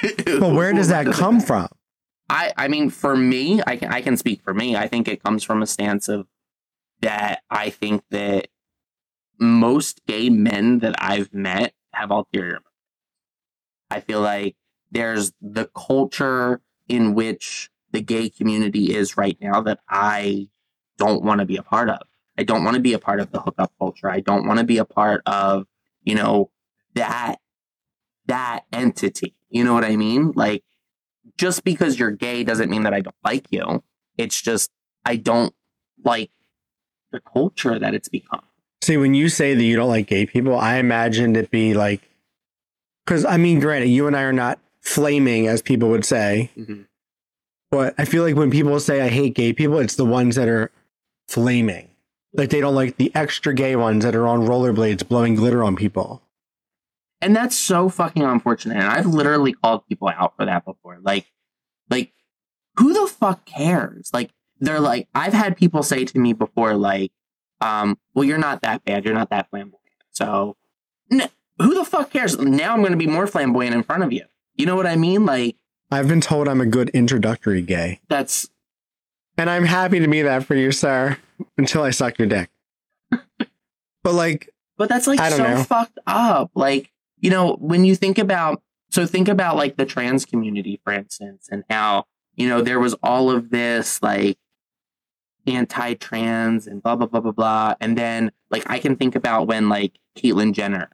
But 0.00 0.54
where 0.54 0.72
does 0.72 0.88
that 0.88 1.06
come 1.06 1.40
from? 1.40 1.68
I, 2.30 2.52
I 2.56 2.68
mean, 2.68 2.90
for 2.90 3.16
me, 3.16 3.60
I 3.66 3.76
can, 3.76 3.92
I 3.92 4.00
can 4.00 4.16
speak 4.16 4.42
for 4.42 4.54
me. 4.54 4.76
I 4.76 4.86
think 4.86 5.08
it 5.08 5.22
comes 5.22 5.42
from 5.42 5.62
a 5.62 5.66
stance 5.66 6.08
of 6.08 6.26
that 7.00 7.42
I 7.50 7.70
think 7.70 8.02
that 8.10 8.48
most 9.40 10.04
gay 10.06 10.30
men 10.30 10.80
that 10.80 10.94
I've 10.98 11.32
met 11.32 11.74
have 11.92 12.10
ulterior. 12.10 12.60
I 13.90 14.00
feel 14.00 14.20
like 14.20 14.56
there's 14.90 15.32
the 15.40 15.70
culture 15.74 16.60
in 16.86 17.14
which 17.14 17.70
the 17.90 18.02
gay 18.02 18.28
community 18.28 18.94
is 18.94 19.16
right 19.16 19.38
now 19.40 19.60
that 19.62 19.80
I 19.88 20.48
don't 20.98 21.24
want 21.24 21.40
to 21.40 21.46
be 21.46 21.56
a 21.56 21.62
part 21.62 21.88
of. 21.88 22.00
I 22.38 22.44
don't 22.44 22.64
want 22.64 22.76
to 22.76 22.80
be 22.80 22.92
a 22.92 22.98
part 22.98 23.20
of 23.20 23.32
the 23.32 23.40
hookup 23.40 23.72
culture. 23.78 24.08
I 24.08 24.20
don't 24.20 24.46
want 24.46 24.60
to 24.60 24.64
be 24.64 24.78
a 24.78 24.84
part 24.84 25.22
of, 25.26 25.66
you 26.04 26.14
know, 26.14 26.50
that 26.94 27.40
that 28.26 28.64
entity. 28.72 29.34
You 29.50 29.64
know 29.64 29.74
what 29.74 29.84
I 29.84 29.96
mean? 29.96 30.32
Like 30.36 30.62
just 31.36 31.64
because 31.64 31.98
you're 31.98 32.12
gay 32.12 32.44
doesn't 32.44 32.70
mean 32.70 32.84
that 32.84 32.94
I 32.94 33.00
don't 33.00 33.16
like 33.24 33.46
you. 33.50 33.82
It's 34.16 34.40
just 34.40 34.70
I 35.04 35.16
don't 35.16 35.52
like 36.04 36.30
the 37.10 37.20
culture 37.20 37.78
that 37.78 37.94
it's 37.94 38.08
become. 38.08 38.42
See, 38.82 38.96
when 38.96 39.14
you 39.14 39.28
say 39.28 39.54
that 39.54 39.62
you 39.62 39.74
don't 39.74 39.88
like 39.88 40.06
gay 40.06 40.26
people, 40.26 40.56
I 40.56 40.76
imagined 40.76 41.36
it 41.36 41.50
be 41.50 41.74
like, 41.74 42.08
because 43.04 43.24
I 43.24 43.36
mean, 43.36 43.58
granted, 43.58 43.88
you 43.88 44.06
and 44.06 44.16
I 44.16 44.22
are 44.22 44.32
not 44.32 44.60
flaming, 44.80 45.48
as 45.48 45.60
people 45.60 45.88
would 45.88 46.04
say, 46.04 46.50
mm-hmm. 46.56 46.82
but 47.70 47.94
I 47.98 48.04
feel 48.04 48.22
like 48.22 48.36
when 48.36 48.50
people 48.50 48.78
say 48.78 49.00
I 49.00 49.08
hate 49.08 49.34
gay 49.34 49.52
people, 49.52 49.78
it's 49.78 49.96
the 49.96 50.04
ones 50.04 50.36
that 50.36 50.48
are 50.48 50.70
flaming. 51.26 51.87
Like 52.32 52.50
they 52.50 52.60
don't 52.60 52.74
like 52.74 52.96
the 52.96 53.10
extra 53.14 53.54
gay 53.54 53.76
ones 53.76 54.04
that 54.04 54.14
are 54.14 54.26
on 54.26 54.46
rollerblades 54.46 55.06
blowing 55.06 55.34
glitter 55.34 55.64
on 55.64 55.76
people. 55.76 56.22
And 57.20 57.34
that's 57.34 57.56
so 57.56 57.88
fucking 57.88 58.22
unfortunate. 58.22 58.76
And 58.76 58.86
I've 58.86 59.06
literally 59.06 59.52
called 59.52 59.86
people 59.88 60.08
out 60.08 60.36
for 60.36 60.44
that 60.46 60.64
before. 60.64 60.98
Like, 61.02 61.26
like, 61.90 62.12
who 62.76 62.92
the 62.92 63.10
fuck 63.12 63.44
cares? 63.44 64.10
Like, 64.12 64.30
they're 64.60 64.78
like, 64.80 65.08
I've 65.14 65.32
had 65.32 65.56
people 65.56 65.82
say 65.82 66.04
to 66.04 66.18
me 66.18 66.32
before, 66.32 66.74
like, 66.74 67.10
um, 67.60 67.98
well, 68.14 68.24
you're 68.24 68.38
not 68.38 68.62
that 68.62 68.84
bad. 68.84 69.04
You're 69.04 69.14
not 69.14 69.30
that 69.30 69.50
flamboyant. 69.50 69.82
So, 70.10 70.56
n- 71.10 71.28
who 71.60 71.74
the 71.74 71.84
fuck 71.84 72.10
cares? 72.10 72.38
Now 72.38 72.72
I'm 72.72 72.80
going 72.80 72.92
to 72.92 72.98
be 72.98 73.08
more 73.08 73.26
flamboyant 73.26 73.74
in 73.74 73.82
front 73.82 74.04
of 74.04 74.12
you. 74.12 74.24
You 74.54 74.66
know 74.66 74.76
what 74.76 74.86
I 74.86 74.94
mean? 74.94 75.26
Like, 75.26 75.56
I've 75.90 76.06
been 76.06 76.20
told 76.20 76.46
I'm 76.46 76.60
a 76.60 76.66
good 76.66 76.90
introductory 76.90 77.62
gay, 77.62 78.00
that's 78.08 78.48
and 79.38 79.48
I'm 79.48 79.64
happy 79.64 80.00
to 80.00 80.08
be 80.08 80.22
that 80.22 80.44
for 80.44 80.54
you, 80.54 80.72
sir, 80.72 81.16
until 81.56 81.82
I 81.82 81.90
suck 81.90 82.18
your 82.18 82.28
dick. 82.28 82.50
but 83.10 84.12
like, 84.12 84.50
But 84.76 84.88
that's 84.88 85.06
like 85.06 85.20
so 85.30 85.38
know. 85.38 85.62
fucked 85.62 85.98
up. 86.06 86.50
Like, 86.54 86.90
you 87.20 87.30
know, 87.30 87.54
when 87.54 87.84
you 87.84 87.94
think 87.94 88.18
about, 88.18 88.62
so 88.90 89.06
think 89.06 89.28
about 89.28 89.56
like 89.56 89.76
the 89.76 89.86
trans 89.86 90.24
community, 90.24 90.80
for 90.82 90.92
instance, 90.92 91.48
and 91.50 91.64
how, 91.70 92.04
you 92.34 92.48
know, 92.48 92.62
there 92.62 92.80
was 92.80 92.94
all 93.02 93.30
of 93.30 93.50
this 93.50 94.02
like 94.02 94.38
anti 95.46 95.94
trans 95.94 96.66
and 96.66 96.82
blah, 96.82 96.96
blah, 96.96 97.06
blah, 97.06 97.20
blah, 97.20 97.32
blah. 97.32 97.74
And 97.80 97.96
then 97.96 98.32
like 98.50 98.64
I 98.68 98.78
can 98.78 98.96
think 98.96 99.14
about 99.14 99.46
when 99.46 99.68
like 99.68 99.98
Caitlyn 100.16 100.52
Jenner 100.52 100.90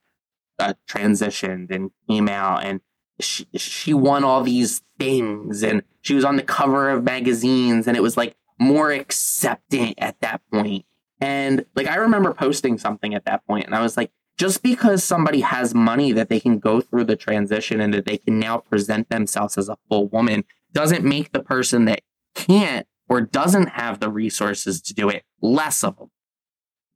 uh, 0.59 0.75
transitioned 0.89 1.71
and 1.71 1.91
came 2.09 2.29
out 2.29 2.65
and 2.65 2.81
she, 3.21 3.47
she 3.55 3.95
won 3.95 4.25
all 4.25 4.43
these 4.43 4.83
things 4.99 5.63
and 5.63 5.83
she 6.01 6.15
was 6.15 6.25
on 6.25 6.37
the 6.37 6.43
cover 6.43 6.91
of 6.91 7.05
magazines 7.05 7.87
and 7.87 7.97
it 7.97 8.03
was 8.03 8.17
like 8.17 8.37
more 8.59 8.91
accepting 8.91 9.99
at 9.99 10.21
that 10.21 10.41
point. 10.53 10.85
And 11.21 11.65
like 11.75 11.87
I 11.87 11.97
remember 11.97 12.33
posting 12.33 12.79
something 12.79 13.15
at 13.15 13.25
that 13.25 13.47
point 13.47 13.67
and 13.67 13.75
I 13.75 13.83
was 13.83 13.97
like, 13.97 14.11
just 14.37 14.63
because 14.63 15.05
somebody 15.05 15.41
has 15.41 15.75
money 15.75 16.13
that 16.13 16.29
they 16.29 16.41
can 16.41 16.59
go 16.59 16.81
through 16.81 17.05
the 17.05 17.17
transition 17.17 17.81
and 17.81 17.95
that 17.95 18.05
they 18.05 18.19
can 18.19 18.39
now 18.39 18.59
present 18.59 19.09
themselves 19.09 19.57
as 19.57 19.69
a 19.69 19.77
full 19.89 20.09
woman 20.09 20.45
doesn't 20.73 21.05
make 21.05 21.33
the 21.33 21.41
person 21.41 21.85
that 21.85 22.01
can't 22.35 22.87
or 23.09 23.21
doesn't 23.21 23.69
have 23.69 24.01
the 24.01 24.11
resources 24.11 24.81
to 24.83 24.95
do 24.95 25.09
it 25.09 25.25
less 25.41 25.85
of 25.85 25.97
them. 25.99 26.11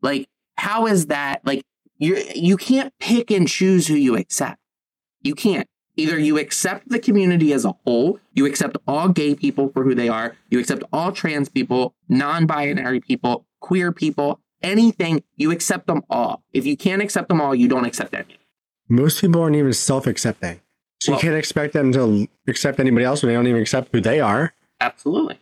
Like, 0.03 0.29
how 0.57 0.87
is 0.87 1.07
that? 1.07 1.43
Like, 1.45 1.65
you 1.97 2.23
you 2.35 2.57
can't 2.57 2.93
pick 2.99 3.31
and 3.31 3.49
choose 3.49 3.87
who 3.87 3.95
you 3.95 4.17
accept. 4.17 4.61
You 5.23 5.35
can't. 5.35 5.69
Either 5.99 6.17
you 6.17 6.39
accept 6.39 6.89
the 6.89 6.99
community 7.01 7.53
as 7.53 7.65
a 7.65 7.73
whole, 7.85 8.21
you 8.33 8.47
accept 8.47 8.77
all 8.87 9.09
gay 9.09 9.35
people 9.35 9.69
for 9.71 9.83
who 9.83 9.97
they 9.97 10.09
are, 10.09 10.37
you 10.49 10.61
accept 10.61 10.85
all 10.93 11.11
trans 11.11 11.49
people, 11.49 11.93
non-binary 12.09 13.01
people, 13.01 13.45
queer 13.61 13.91
people, 13.91 14.39
anything, 14.63 15.25
you 15.37 15.51
accept 15.51 15.89
them 15.89 16.03
all. 16.09 16.45
If 16.53 16.65
you 16.65 16.77
can't 16.77 17.03
accept 17.03 17.29
them 17.29 17.41
all, 17.41 17.53
you 17.53 17.67
don't 17.69 17.85
accept 17.85 18.15
any. 18.15 18.39
most 18.91 19.21
people 19.21 19.43
aren't 19.43 19.55
even 19.57 19.73
self-accepting. 19.73 20.61
So 21.03 21.13
Well- 21.13 21.19
you 21.19 21.23
can't 21.23 21.37
expect 21.37 21.75
them 21.75 21.93
to 21.93 22.27
accept 22.47 22.81
anybody 22.81 23.05
else 23.05 23.23
when 23.23 23.29
they 23.29 23.35
don't 23.35 23.47
even 23.49 23.61
accept 23.61 23.91
who 23.93 24.01
they 24.01 24.19
are. 24.21 24.55
Absolutely. 24.81 25.39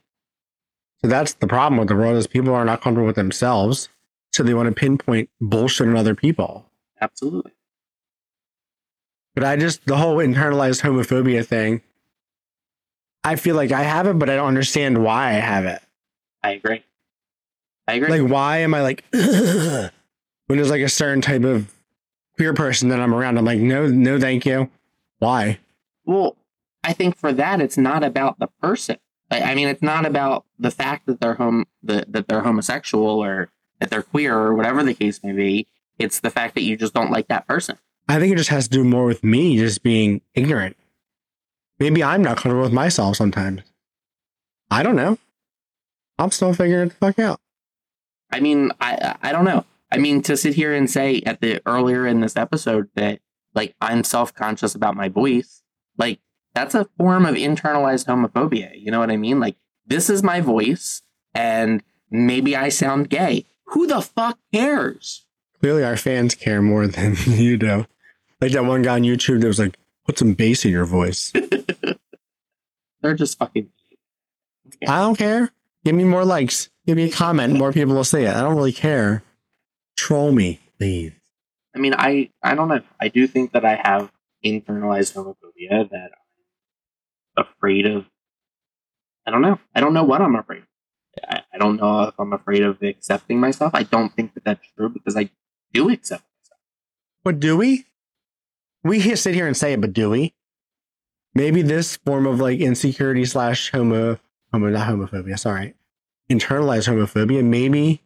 So 1.02 1.09
that's 1.09 1.34
the 1.34 1.46
problem 1.46 1.78
with 1.78 1.86
the 1.88 1.94
world 1.94 2.16
is 2.16 2.26
people 2.26 2.54
are 2.54 2.64
not 2.64 2.80
comfortable 2.80 3.07
with 3.07 3.14
themselves. 3.16 3.88
So 4.32 4.42
they 4.42 4.52
want 4.54 4.68
to 4.68 4.74
pinpoint 4.74 5.28
bullshit 5.40 5.86
on 5.86 5.96
other 5.96 6.14
people. 6.16 6.66
Absolutely. 7.00 7.52
But 9.37 9.45
I 9.45 9.57
just 9.57 9.84
the 9.84 9.99
whole 9.99 10.16
internalized 10.16 10.80
homophobia 10.80 11.47
thing. 11.47 11.82
I 13.22 13.37
feel 13.37 13.55
like 13.55 13.70
I 13.70 13.82
have 13.82 14.07
it, 14.07 14.18
but 14.18 14.30
I 14.30 14.37
don't 14.37 14.49
understand 14.49 15.05
why 15.05 15.28
I 15.28 15.32
have 15.32 15.66
it. 15.66 15.82
I 16.43 16.53
agree. 16.53 16.82
I 17.87 17.95
agree. 17.95 18.20
Like, 18.20 18.30
why 18.30 18.59
am 18.59 18.72
I 18.72 18.80
like 18.80 19.05
when 19.12 19.91
there's 20.49 20.70
like 20.70 20.80
a 20.80 20.89
certain 20.89 21.20
type 21.20 21.45
of 21.45 21.70
queer 22.37 22.55
person 22.55 22.89
that 22.89 22.99
I'm 22.99 23.14
around? 23.14 23.37
I'm 23.37 23.45
like, 23.45 23.61
no, 23.61 23.87
no, 23.87 24.18
thank 24.18 24.47
you. 24.47 24.70
Why? 25.18 25.59
Well, 26.07 26.37
I 26.82 26.95
think 26.95 27.18
for 27.18 27.32
that, 27.32 27.61
it's 27.61 27.76
not 27.76 28.03
about 28.03 28.39
the 28.39 28.49
person. 28.62 28.97
I, 29.30 29.41
I 29.41 29.55
mean, 29.55 29.68
it's 29.68 29.82
not 29.82 30.07
about 30.07 30.47
the 30.59 30.70
fact 30.70 31.07
that 31.07 31.20
they're 31.20 31.34
home, 31.34 31.66
that, 31.82 32.11
that 32.12 32.28
they're 32.28 32.43
homosexual 32.43 33.22
or 33.22 33.51
that 33.80 33.91
they're 33.91 34.03
queer 34.03 34.34
or 34.34 34.55
whatever 34.55 34.82
the 34.82 34.95
case 34.95 35.22
may 35.22 35.32
be. 35.32 35.66
It's 35.99 36.20
the 36.20 36.30
fact 36.30 36.55
that 36.55 36.62
you 36.62 36.76
just 36.76 36.95
don't 36.95 37.11
like 37.11 37.28
that 37.28 37.47
person. 37.47 37.78
I 38.09 38.18
think 38.18 38.32
it 38.32 38.36
just 38.36 38.50
has 38.50 38.68
to 38.68 38.74
do 38.74 38.84
more 38.84 39.04
with 39.04 39.24
me 39.24 39.57
just 39.57 39.82
being 39.82 40.20
ignorant. 40.34 40.76
Maybe 41.78 42.02
I'm 42.02 42.22
not 42.22 42.36
comfortable 42.38 42.62
with 42.62 42.72
myself 42.72 43.16
sometimes. 43.16 43.62
I 44.70 44.82
don't 44.82 44.96
know. 44.96 45.18
I'm 46.18 46.30
still 46.30 46.54
figuring 46.54 46.88
it 46.88 46.90
the 46.90 46.96
fuck 46.96 47.18
out. 47.18 47.40
I 48.30 48.40
mean, 48.40 48.70
I 48.80 49.16
I 49.22 49.32
don't 49.32 49.44
know. 49.44 49.64
I 49.90 49.98
mean, 49.98 50.22
to 50.22 50.36
sit 50.36 50.54
here 50.54 50.74
and 50.74 50.90
say 50.90 51.22
at 51.26 51.40
the 51.40 51.61
earlier 51.66 52.07
in 52.07 52.20
this 52.20 52.36
episode 52.36 52.88
that 52.94 53.20
like 53.54 53.74
I'm 53.80 54.04
self 54.04 54.34
conscious 54.34 54.74
about 54.74 54.96
my 54.96 55.09
voice, 55.09 55.62
like 55.96 56.20
that's 56.54 56.74
a 56.74 56.88
form 56.96 57.26
of 57.26 57.34
internalized 57.34 58.07
homophobia. 58.07 58.70
You 58.74 58.90
know 58.90 58.98
what 58.98 59.11
I 59.11 59.16
mean? 59.16 59.40
Like 59.40 59.57
this 59.86 60.11
is 60.11 60.22
my 60.22 60.40
voice, 60.40 61.02
and 61.34 61.82
maybe 62.11 62.57
I 62.57 62.68
sound 62.70 63.11
gay. 63.11 63.46
Who 63.66 63.86
the 63.86 64.00
fuck 64.00 64.38
cares? 64.52 65.26
Clearly, 65.61 65.84
our 65.84 65.96
fans 65.96 66.34
care 66.34 66.62
more 66.62 66.86
than 66.86 67.16
you 67.26 67.57
do. 67.57 67.86
Like 68.41 68.53
that 68.53 68.64
one 68.64 68.82
guy 68.82 68.95
on 68.95 69.03
YouTube 69.03 69.41
that 69.41 69.47
was 69.47 69.59
like, 69.59 69.76
put 70.05 70.18
some 70.18 70.34
bass 70.34 70.64
in 70.64 70.70
your 70.70 70.84
voice. 70.84 71.32
They're 73.03 73.14
just 73.14 73.39
fucking. 73.39 73.70
I 74.87 74.99
don't 75.01 75.16
care. 75.16 75.51
Give 75.84 75.95
me 75.95 76.05
more 76.05 76.24
likes. 76.24 76.68
Give 76.87 76.97
me 76.97 77.05
a 77.05 77.11
comment. 77.11 77.57
More 77.57 77.72
people 77.72 77.95
will 77.95 78.05
see 78.05 78.22
it. 78.22 78.34
I 78.34 78.41
don't 78.41 78.57
really 78.57 78.72
care. 78.72 79.22
Troll 79.97 80.32
me, 80.32 80.61
please. 80.78 81.12
I 81.74 81.78
mean, 81.78 81.95
I 81.97 82.30
I 82.43 82.55
don't 82.55 82.68
know. 82.68 82.80
I 83.01 83.09
do 83.09 83.26
think 83.26 83.53
that 83.53 83.64
I 83.64 83.76
have 83.76 84.11
internalized 84.45 85.14
homophobia 85.14 85.89
that 85.91 86.11
I'm 87.37 87.45
afraid 87.47 87.87
of. 87.87 88.07
I 89.26 89.30
don't 89.30 89.43
know. 89.43 89.59
I 89.74 89.80
don't 89.80 89.95
know 89.95 90.05
what 90.05 90.20
I'm 90.20 90.37
afraid. 90.37 90.62
of. 90.62 90.68
I, 91.28 91.43
I 91.55 91.59
don't 91.59 91.76
know 91.76 92.03
if 92.03 92.14
I'm 92.18 92.32
afraid 92.32 92.62
of 92.62 92.82
accepting 92.82 93.41
myself. 93.41 93.74
I 93.74 93.82
don't 93.84 94.14
think 94.14 94.34
that 94.34 94.45
that's 94.45 94.66
true 94.76 94.89
because 94.89 95.16
I 95.16 95.30
do 95.72 95.91
accept 95.91 96.24
myself. 96.41 96.61
But 97.24 97.41
do 97.41 97.57
we? 97.57 97.87
We 98.87 99.01
sit 99.16 99.34
here 99.34 99.47
and 99.47 99.57
say 99.57 99.72
it, 99.72 99.80
but 99.80 99.93
do 99.93 100.11
we? 100.11 100.34
Maybe 101.34 101.62
this 101.62 101.97
form 101.97 102.26
of 102.26 102.41
like 102.41 102.61
insecurity 102.61 103.24
slash 103.24 103.70
homo, 103.70 104.18
homo, 104.53 104.68
not 104.70 104.89
homophobia, 104.89 105.39
sorry, 105.39 105.74
internalized 106.30 106.89
homophobia, 106.89 107.45
maybe 107.45 108.03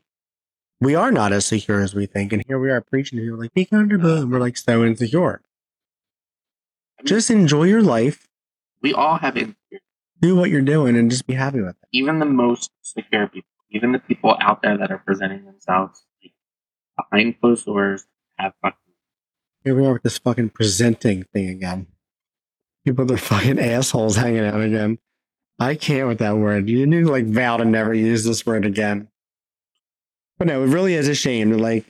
we 0.80 0.94
are 0.94 1.12
not 1.12 1.32
as 1.32 1.44
secure 1.46 1.80
as 1.80 1.94
we 1.94 2.06
think. 2.06 2.32
And 2.32 2.42
here 2.46 2.58
we 2.58 2.70
are 2.70 2.80
preaching 2.80 3.18
to 3.18 3.24
people 3.24 3.38
like, 3.38 3.52
be 3.54 3.66
comfortable. 3.66 4.16
And 4.22 4.32
we're 4.32 4.40
like 4.40 4.56
so 4.56 4.84
insecure. 4.84 5.42
Just 7.04 7.30
enjoy 7.30 7.64
your 7.64 7.82
life, 7.82 8.28
We 8.82 8.92
all 8.94 9.16
have 9.18 9.36
insecurities. 9.36 9.86
do 10.20 10.36
what 10.36 10.50
you're 10.50 10.60
doing, 10.60 10.96
and 10.96 11.10
just 11.10 11.26
be 11.26 11.34
happy 11.34 11.60
with 11.60 11.76
it. 11.82 11.88
Even 11.92 12.18
the 12.18 12.26
most 12.26 12.70
secure 12.82 13.26
people, 13.26 13.48
even 13.70 13.92
the 13.92 13.98
people 14.00 14.36
out 14.40 14.60
there 14.62 14.76
that 14.76 14.90
are 14.90 14.98
presenting 14.98 15.44
themselves 15.44 16.04
behind 16.96 17.40
closed 17.40 17.64
doors, 17.66 18.06
have 18.38 18.52
fucking. 18.62 18.76
Here 19.64 19.74
we 19.74 19.86
are 19.86 19.92
with 19.94 20.02
this 20.02 20.18
fucking 20.18 20.50
presenting 20.50 21.24
thing 21.24 21.48
again. 21.48 21.86
People 22.84 23.10
are 23.12 23.16
fucking 23.18 23.58
assholes 23.58 24.16
hanging 24.16 24.44
out 24.44 24.60
again. 24.60 24.98
I 25.58 25.74
can't 25.74 26.08
with 26.08 26.18
that 26.18 26.38
word. 26.38 26.68
You 26.70 26.86
need 26.86 27.04
to 27.04 27.10
like 27.10 27.26
vow 27.26 27.58
to 27.58 27.64
never 27.64 27.92
use 27.92 28.24
this 28.24 28.46
word 28.46 28.64
again. 28.64 29.08
But 30.38 30.46
no, 30.46 30.62
it 30.62 30.68
really 30.68 30.94
is 30.94 31.06
a 31.06 31.14
shame 31.14 31.52
like 31.52 31.84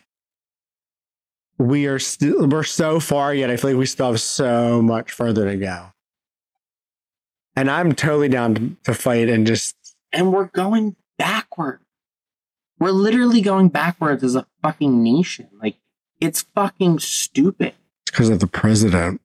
we 1.56 1.86
are 1.86 2.00
still 2.00 2.48
we're 2.48 2.64
so 2.64 2.98
far 2.98 3.32
yet. 3.32 3.50
I 3.50 3.56
feel 3.56 3.70
like 3.70 3.78
we 3.78 3.86
still 3.86 4.10
have 4.10 4.20
so 4.20 4.82
much 4.82 5.12
further 5.12 5.48
to 5.48 5.56
go. 5.56 5.92
And 7.54 7.70
I'm 7.70 7.94
totally 7.94 8.28
down 8.28 8.54
to, 8.54 8.76
to 8.84 8.94
fight 8.94 9.28
and 9.28 9.46
just 9.46 9.76
And 10.12 10.32
we're 10.32 10.46
going 10.46 10.96
backward. 11.18 11.80
We're 12.80 12.90
literally 12.90 13.42
going 13.42 13.68
backwards 13.68 14.24
as 14.24 14.34
a 14.34 14.46
fucking 14.62 15.02
nation. 15.02 15.48
Like, 15.60 15.76
it's 16.20 16.42
fucking 16.54 16.98
stupid. 17.00 17.74
It's 18.02 18.10
because 18.12 18.28
of 18.28 18.40
the 18.40 18.46
president. 18.46 19.20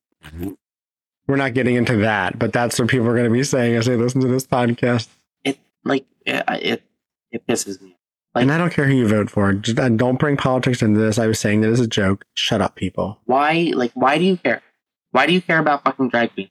We're 1.28 1.36
not 1.38 1.54
getting 1.54 1.76
into 1.76 1.98
that, 1.98 2.38
but 2.38 2.54
that's 2.54 2.78
what 2.80 2.88
people 2.88 3.08
are 3.08 3.14
going 3.14 3.26
to 3.26 3.32
be 3.32 3.44
saying 3.44 3.76
as 3.76 3.86
they 3.88 3.96
listen 3.96 4.22
to 4.22 4.28
this 4.28 4.46
podcast. 4.46 5.08
It, 5.44 5.58
like, 5.84 6.06
it, 6.26 6.44
it, 6.48 6.84
it 7.32 7.48
pisses 7.48 7.82
me. 7.82 7.98
Like- 8.36 8.44
and 8.44 8.52
I 8.52 8.58
don't 8.58 8.72
care 8.72 8.86
who 8.86 8.94
you 8.94 9.08
vote 9.08 9.30
for. 9.32 9.52
Just, 9.54 9.80
uh, 9.80 9.90
don't 9.90 10.20
bring 10.20 10.38
politics 10.38 10.82
into 10.84 11.00
this. 11.00 11.18
I 11.18 11.26
was 11.28 11.40
saying 11.40 11.62
that 11.62 11.72
as 11.72 11.80
a 11.80 11.88
joke. 11.88 12.26
Shut 12.36 12.62
up, 12.62 12.76
people. 12.76 13.20
Why, 13.26 13.72
like, 13.74 13.92
why 13.94 14.18
do 14.20 14.24
you 14.26 14.38
care? 14.38 14.62
Why 15.12 15.26
do 15.26 15.34
you 15.34 15.42
care 15.42 15.60
about 15.60 15.84
fucking 15.84 16.10
drag 16.10 16.34
queens? 16.34 16.50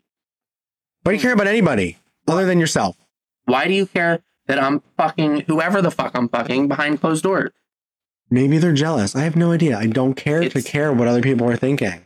Why 1.03 1.13
do 1.13 1.17
you 1.17 1.23
care 1.23 1.35
about 1.35 1.47
anybody 1.47 1.99
other 2.27 2.47
than 2.47 2.59
yourself? 2.59 2.97
Why 3.45 3.69
do 3.69 3.75
you 3.75 3.87
care 3.87 4.21
that 4.47 4.61
I'm 4.61 4.83
fucking 4.97 5.41
whoever 5.43 5.83
the 5.83 5.91
fuck 5.91 6.13
I'm 6.17 6.29
fucking 6.31 6.67
behind 6.69 7.01
closed 7.01 7.23
doors? 7.23 7.53
Maybe 8.35 8.59
they're 8.59 8.73
jealous. 8.73 9.15
I 9.15 9.21
have 9.21 9.37
no 9.37 9.53
idea. 9.53 9.79
I 9.79 9.87
don't 9.87 10.15
care 10.15 10.49
to 10.49 10.61
care 10.61 10.93
what 10.93 11.07
other 11.07 11.23
people 11.23 11.49
are 11.49 11.57
thinking. 11.57 12.05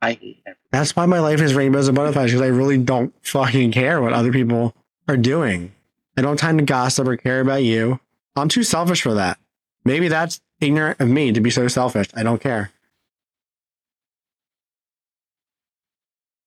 I 0.00 0.12
hate 0.12 0.42
everything. 0.46 0.68
That's 0.70 0.96
why 0.96 1.04
my 1.04 1.18
life 1.18 1.42
is 1.42 1.52
rainbows 1.54 1.86
and 1.86 1.94
butterflies 1.94 2.30
because 2.30 2.40
I 2.40 2.46
really 2.46 2.78
don't 2.78 3.12
fucking 3.20 3.72
care 3.72 4.00
what 4.00 4.14
other 4.14 4.32
people 4.32 4.74
are 5.06 5.18
doing. 5.18 5.74
I 6.16 6.22
don't 6.22 6.38
time 6.38 6.56
to 6.56 6.64
gossip 6.64 7.06
or 7.06 7.18
care 7.18 7.42
about 7.42 7.62
you. 7.62 8.00
I'm 8.34 8.48
too 8.48 8.62
selfish 8.62 9.02
for 9.02 9.12
that. 9.12 9.38
Maybe 9.84 10.08
that's 10.08 10.40
ignorant 10.62 10.98
of 10.98 11.08
me 11.08 11.30
to 11.32 11.40
be 11.42 11.50
so 11.50 11.68
selfish. 11.68 12.08
I 12.14 12.22
don't 12.22 12.40
care. 12.40 12.72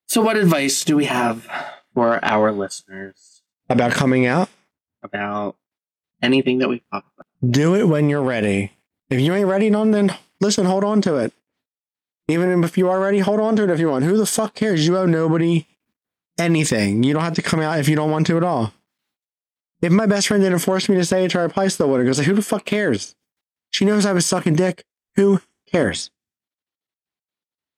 So, 0.08 0.24
what 0.24 0.38
advice 0.38 0.84
do 0.84 0.96
we 0.96 1.06
have 1.06 1.48
for 1.94 2.20
our 2.26 2.52
listeners 2.52 3.44
About 3.70 3.92
coming 3.92 4.26
out, 4.26 4.50
about 5.04 5.56
anything 6.24 6.58
that 6.60 6.70
we 6.70 6.82
talk 6.92 7.06
about? 7.16 7.28
Do 7.52 7.76
it 7.76 7.88
when 7.88 8.10
you're 8.10 8.22
ready. 8.22 8.72
If 9.10 9.20
you 9.20 9.34
ain't 9.34 9.48
ready, 9.48 9.70
no, 9.70 9.90
then 9.90 10.16
listen, 10.42 10.66
hold 10.66 10.84
on 10.84 11.02
to 11.02 11.18
it. 11.18 11.34
Even 12.28 12.64
if 12.64 12.78
you 12.78 12.90
are 12.90 13.00
ready, 13.00 13.20
hold 13.20 13.40
on 13.40 13.56
to 13.56 13.64
it 13.64 13.70
if 13.70 13.80
you 13.80 13.90
want. 13.90 14.06
Who 14.06 14.18
the 14.18 14.26
fuck 14.26 14.56
cares? 14.56 14.88
You 14.88 14.98
owe 14.98 15.06
nobody 15.06 15.68
anything. 16.38 17.04
You 17.04 17.14
don't 17.14 17.24
have 17.24 17.36
to 17.36 17.42
come 17.42 17.60
out 17.60 17.80
if 17.80 17.88
you 17.88 17.96
don't 17.96 18.12
want 18.12 18.28
to 18.28 18.38
at 18.38 18.44
all. 18.44 18.74
If 19.82 19.92
my 19.92 20.08
best 20.08 20.28
friend 20.28 20.42
didn't 20.42 20.60
force 20.60 20.90
me 20.90 20.96
to 20.96 21.06
say 21.06 21.26
it 21.26 21.32
to 21.32 21.38
her, 21.38 21.46
I 21.46 21.48
probably 21.48 21.70
still 21.70 21.90
would 21.90 21.98
have. 21.98 22.06
Because 22.06 22.18
like, 22.18 22.28
who 22.28 22.34
the 22.34 22.42
fuck 22.42 22.66
cares? 22.66 23.16
She 23.70 23.86
knows 23.86 24.06
I 24.06 24.14
was 24.14 24.26
sucking 24.26 24.56
dick. 24.56 24.84
Who 25.16 25.42
cares? 25.72 26.10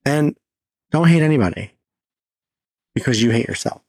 And 0.05 0.37
don't 0.91 1.09
hate 1.09 1.23
anybody 1.23 1.71
because 2.95 3.21
you 3.21 3.31
hate 3.31 3.47
yourself. 3.47 3.81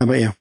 How 0.00 0.06
about 0.06 0.18
you? 0.18 0.32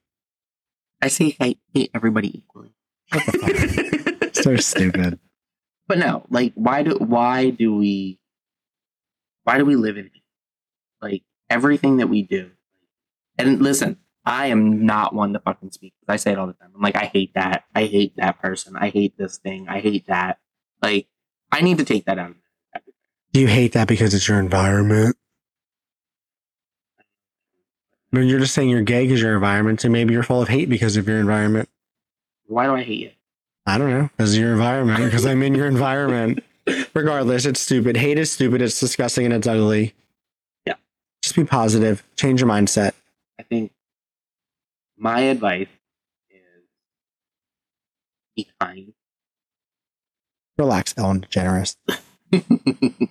I 1.01 1.09
say 1.09 1.35
hate, 1.39 1.59
hate 1.73 1.91
everybody 1.93 2.35
equally. 2.35 2.73
Shut 3.11 3.25
the 3.25 4.21
fuck 4.21 4.23
up. 4.23 4.35
so 4.35 4.55
stupid. 4.57 5.19
But 5.87 5.97
no, 5.97 6.25
like 6.29 6.53
why 6.55 6.83
do 6.83 6.95
why 6.95 7.49
do 7.49 7.75
we 7.75 8.19
why 9.43 9.57
do 9.57 9.65
we 9.65 9.75
live 9.75 9.97
in 9.97 10.05
it? 10.05 10.11
Like 11.01 11.23
everything 11.49 11.97
that 11.97 12.07
we 12.07 12.23
do. 12.23 12.51
And 13.37 13.61
listen, 13.61 13.97
I 14.25 14.47
am 14.47 14.85
not 14.85 15.13
one 15.13 15.33
to 15.33 15.39
fucking 15.39 15.71
speak. 15.71 15.93
I 16.07 16.15
say 16.15 16.31
it 16.31 16.37
all 16.37 16.47
the 16.47 16.53
time. 16.53 16.71
I'm 16.73 16.81
like, 16.81 16.95
I 16.95 17.05
hate 17.05 17.33
that. 17.33 17.65
I 17.75 17.85
hate 17.85 18.15
that 18.17 18.39
person. 18.41 18.75
I 18.77 18.89
hate 18.89 19.17
this 19.17 19.37
thing. 19.37 19.67
I 19.67 19.79
hate 19.79 20.07
that. 20.07 20.39
Like, 20.81 21.07
I 21.51 21.61
need 21.61 21.77
to 21.79 21.85
take 21.85 22.05
that 22.05 22.19
out. 22.19 22.35
Do 23.33 23.39
you 23.39 23.47
hate 23.47 23.73
that 23.73 23.87
because 23.87 24.13
it's 24.13 24.27
your 24.27 24.39
environment? 24.39 25.17
No, 28.11 28.21
you're 28.21 28.39
just 28.39 28.53
saying 28.53 28.69
you're 28.69 28.83
gay 28.83 29.05
because 29.07 29.21
your 29.21 29.33
environment, 29.33 29.81
so 29.81 29.89
maybe 29.89 30.13
you're 30.13 30.23
full 30.23 30.41
of 30.41 30.47
hate 30.47 30.69
because 30.69 30.97
of 30.97 31.07
your 31.07 31.17
environment. 31.17 31.67
Why 32.47 32.65
do 32.65 32.75
I 32.75 32.83
hate 32.83 32.99
you? 32.99 33.11
I 33.65 33.77
don't 33.77 33.89
know. 33.89 34.09
Because 34.17 34.37
your 34.37 34.51
environment, 34.53 35.03
because 35.05 35.25
I'm 35.25 35.41
in 35.43 35.55
your 35.55 35.67
environment. 35.67 36.43
Regardless, 36.93 37.45
it's 37.45 37.59
stupid. 37.59 37.97
Hate 37.97 38.17
is 38.17 38.31
stupid. 38.31 38.61
It's 38.61 38.79
disgusting 38.79 39.25
and 39.25 39.33
it's 39.33 39.47
ugly. 39.47 39.93
Yeah. 40.65 40.75
Just 41.21 41.35
be 41.35 41.43
positive. 41.43 42.03
Change 42.15 42.41
your 42.41 42.49
mindset. 42.49 42.93
I 43.39 43.43
think 43.43 43.71
my 44.97 45.21
advice 45.21 45.67
is 46.29 46.37
be 48.35 48.47
kind. 48.61 48.93
Relax, 50.57 50.93
Ellen 50.97 51.25
DeGeneres. 51.29 51.75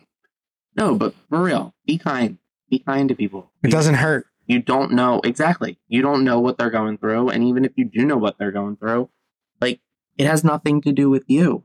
no, 0.77 0.95
but 0.95 1.15
for 1.29 1.43
real, 1.43 1.75
be 1.87 1.99
kind. 1.99 2.39
Be 2.71 2.79
kind 2.79 3.09
to 3.09 3.15
people. 3.15 3.51
It 3.63 3.71
doesn't 3.71 3.97
hurt. 3.97 4.27
you 4.47 4.61
don't 4.61 4.93
know 4.93 5.21
exactly 5.25 5.79
you 5.89 6.01
don't 6.03 6.25
know 6.25 6.41
what 6.41 6.57
they're 6.59 6.71
going 6.71 6.97
through 6.99 7.29
and 7.29 7.45
even 7.45 7.65
if 7.65 7.73
you 7.77 7.85
do 7.85 8.05
know 8.05 8.17
what 8.17 8.39
they're 8.39 8.51
going 8.51 8.77
through 8.77 9.09
it 10.19 10.27
has 10.27 10.45
nothing 10.45 10.81
to 10.83 10.93
do 10.93 11.11
with 11.11 11.25
you. 11.27 11.65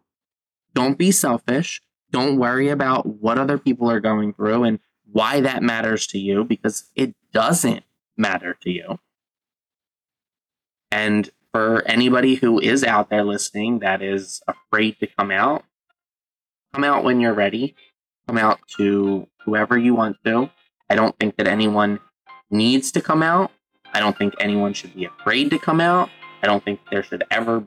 Don't 0.74 0.98
be 0.98 1.12
selfish. 1.12 1.82
Don't 2.12 2.38
worry 2.38 2.70
about 2.70 3.06
what 3.06 3.38
other 3.38 3.58
people 3.58 3.90
are 3.92 4.00
going 4.00 4.34
through 4.34 4.64
and 4.64 4.80
why 5.12 5.42
that 5.42 5.64
matters 5.64 6.08
to 6.08 6.20
you 6.20 6.44
because 6.44 6.86
it 6.96 7.16
doesn't 7.34 7.84
matter 8.16 8.58
to 8.62 8.72
you. 8.72 9.00
And 10.92 11.30
for 11.52 11.84
anybody 11.86 12.36
who 12.36 12.60
is 12.60 12.84
out 12.84 13.10
there 13.10 13.24
listening 13.24 13.80
that 13.80 14.02
is 14.02 14.42
afraid 14.48 15.00
to 15.00 15.08
come 15.08 15.32
out 15.32 15.64
come 16.78 16.84
out 16.84 17.04
when 17.04 17.20
you're 17.20 17.34
ready. 17.34 17.76
Come 18.28 18.38
out 18.38 18.60
to 18.78 19.28
whoever 19.44 19.78
you 19.78 19.96
want 19.96 20.18
to. 20.26 20.50
I 20.90 20.96
don't 20.96 21.18
think 21.20 21.38
that 21.38 21.48
anyone 21.48 22.00
needs 22.52 22.92
to 22.92 23.02
come 23.02 23.24
out. 23.24 23.52
I 23.94 24.00
don't 24.00 24.18
think 24.18 24.36
anyone 24.40 24.74
should 24.74 24.94
be 24.94 25.06
afraid 25.06 25.50
to 25.50 25.58
come 25.58 25.82
out. 25.82 26.10
I 26.44 26.46
don't 26.46 26.64
think 26.64 26.80
there 26.92 27.02
should 27.02 27.24
ever 27.32 27.66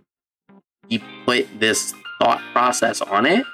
be 0.89 1.03
put 1.25 1.47
this 1.61 1.95
thought 2.21 2.41
process 2.53 3.01
on 3.01 3.27
it. 3.27 3.45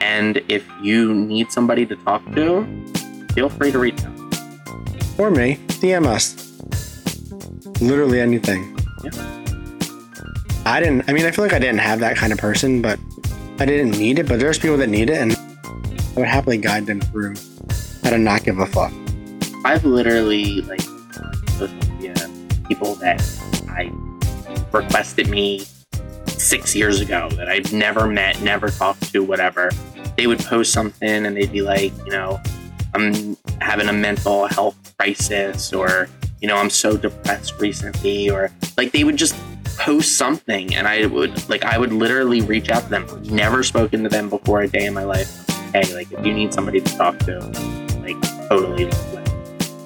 And 0.00 0.42
if 0.48 0.66
you 0.82 1.14
need 1.14 1.50
somebody 1.50 1.86
to 1.86 1.96
talk 1.96 2.24
to, 2.34 2.66
feel 3.34 3.48
free 3.48 3.72
to 3.72 3.78
reach 3.78 4.02
out. 4.04 4.14
Or 5.18 5.30
me. 5.30 5.58
DM 5.68 6.06
us. 6.06 6.40
Literally 7.80 8.20
anything. 8.20 8.78
Yeah. 9.02 9.10
I 10.66 10.80
didn't, 10.80 11.08
I 11.08 11.12
mean, 11.12 11.26
I 11.26 11.30
feel 11.30 11.44
like 11.44 11.52
I 11.52 11.58
didn't 11.58 11.78
have 11.78 12.00
that 12.00 12.16
kind 12.16 12.32
of 12.32 12.38
person, 12.38 12.82
but 12.82 12.98
I 13.58 13.66
didn't 13.66 13.92
need 13.92 14.18
it. 14.18 14.26
But 14.26 14.40
there's 14.40 14.58
people 14.58 14.76
that 14.78 14.88
need 14.88 15.10
it, 15.10 15.18
and 15.18 15.36
I 15.36 16.20
would 16.20 16.26
happily 16.26 16.58
guide 16.58 16.86
them 16.86 17.00
through 17.00 17.34
how 18.02 18.10
to 18.10 18.18
not 18.18 18.44
give 18.44 18.58
a 18.58 18.66
fuck. 18.66 18.92
I've 19.64 19.84
literally 19.84 20.62
like 20.62 20.80
social 21.50 21.76
media 21.92 22.14
people 22.68 22.94
that 22.96 23.22
I 23.68 23.92
requested 24.72 25.28
me 25.28 25.66
six 26.44 26.76
years 26.76 27.00
ago 27.00 27.28
that 27.30 27.48
I've 27.48 27.72
never 27.72 28.06
met, 28.06 28.40
never 28.42 28.68
talked 28.68 29.10
to, 29.12 29.22
whatever. 29.22 29.70
They 30.16 30.26
would 30.26 30.40
post 30.40 30.72
something 30.72 31.26
and 31.26 31.36
they'd 31.36 31.50
be 31.50 31.62
like, 31.62 31.92
you 32.04 32.12
know, 32.12 32.40
I'm 32.94 33.36
having 33.60 33.88
a 33.88 33.92
mental 33.92 34.46
health 34.46 34.76
crisis 34.98 35.72
or, 35.72 36.08
you 36.40 36.48
know, 36.48 36.56
I'm 36.56 36.70
so 36.70 36.96
depressed 36.96 37.58
recently 37.58 38.30
or 38.30 38.50
like 38.76 38.92
they 38.92 39.04
would 39.04 39.16
just 39.16 39.34
post 39.78 40.16
something 40.16 40.74
and 40.74 40.86
I 40.86 41.06
would 41.06 41.48
like 41.48 41.64
I 41.64 41.78
would 41.78 41.92
literally 41.92 42.42
reach 42.42 42.68
out 42.68 42.84
to 42.84 42.90
them. 42.90 43.22
Never 43.24 43.62
spoken 43.62 44.02
to 44.04 44.08
them 44.08 44.28
before 44.28 44.60
a 44.60 44.68
day 44.68 44.84
in 44.84 44.94
my 44.94 45.04
life. 45.04 45.48
Hey, 45.72 45.92
like 45.94 46.12
if 46.12 46.24
you 46.24 46.32
need 46.32 46.52
somebody 46.54 46.80
to 46.80 46.96
talk 46.96 47.18
to, 47.20 47.40
like 48.00 48.20
totally 48.48 48.84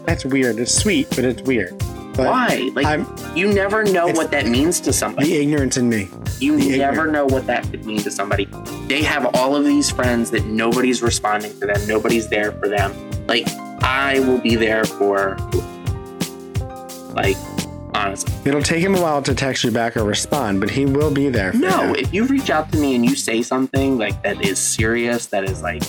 That's 0.05 0.25
weird. 0.25 0.59
It's 0.59 0.75
sweet, 0.75 1.09
but 1.11 1.25
it's 1.25 1.43
weird. 1.43 1.79
But 2.15 2.31
Why? 2.31 2.71
Like 2.75 2.87
I'm 2.87 3.07
you 3.37 3.53
never 3.53 3.85
know 3.85 4.09
what 4.09 4.33
that 4.33 4.47
means 4.47 4.81
to 4.81 4.93
somebody. 4.93 5.29
the 5.29 5.41
ignorance 5.41 5.77
in 5.77 5.89
me. 5.89 6.09
You 6.41 6.57
never 6.79 7.07
know 7.07 7.27
what 7.27 7.47
that 7.47 7.65
could 7.71 7.85
mean 7.85 7.99
to 8.01 8.11
somebody. 8.11 8.47
They 8.87 9.03
have 9.03 9.35
all 9.37 9.57
of 9.57 9.65
these 9.65 9.91
friends 9.91 10.31
that 10.31 10.45
nobody's 10.47 11.03
responding 11.03 11.53
to 11.61 11.67
them, 11.67 11.87
nobody's 11.87 12.29
there 12.29 12.53
for 12.53 12.69
them. 12.69 12.93
Like, 13.27 13.49
I 13.83 14.21
will 14.21 14.39
be 14.39 14.55
there 14.57 14.85
for, 14.85 15.37
like, 17.15 17.37
honestly. 17.95 18.33
It'll 18.45 18.63
take 18.63 18.83
him 18.83 18.95
a 18.95 19.01
while 19.01 19.23
to 19.23 19.35
text 19.35 19.65
you 19.65 19.71
back 19.71 19.97
or 19.97 20.05
respond, 20.05 20.61
but 20.61 20.71
he 20.71 20.87
will 20.87 21.13
be 21.13 21.29
there. 21.29 21.53
For 21.53 21.59
No, 21.59 21.85
you. 21.89 21.95
if 21.97 22.13
you 22.15 22.25
reach 22.25 22.51
out 22.51 22.71
to 22.73 22.79
me 22.79 22.95
and 22.95 23.05
you 23.05 23.17
say 23.17 23.43
something 23.43 23.99
like 23.99 24.23
that 24.23 24.45
is 24.45 24.59
serious, 24.59 25.27
that 25.27 25.45
is 25.45 25.63
like, 25.63 25.83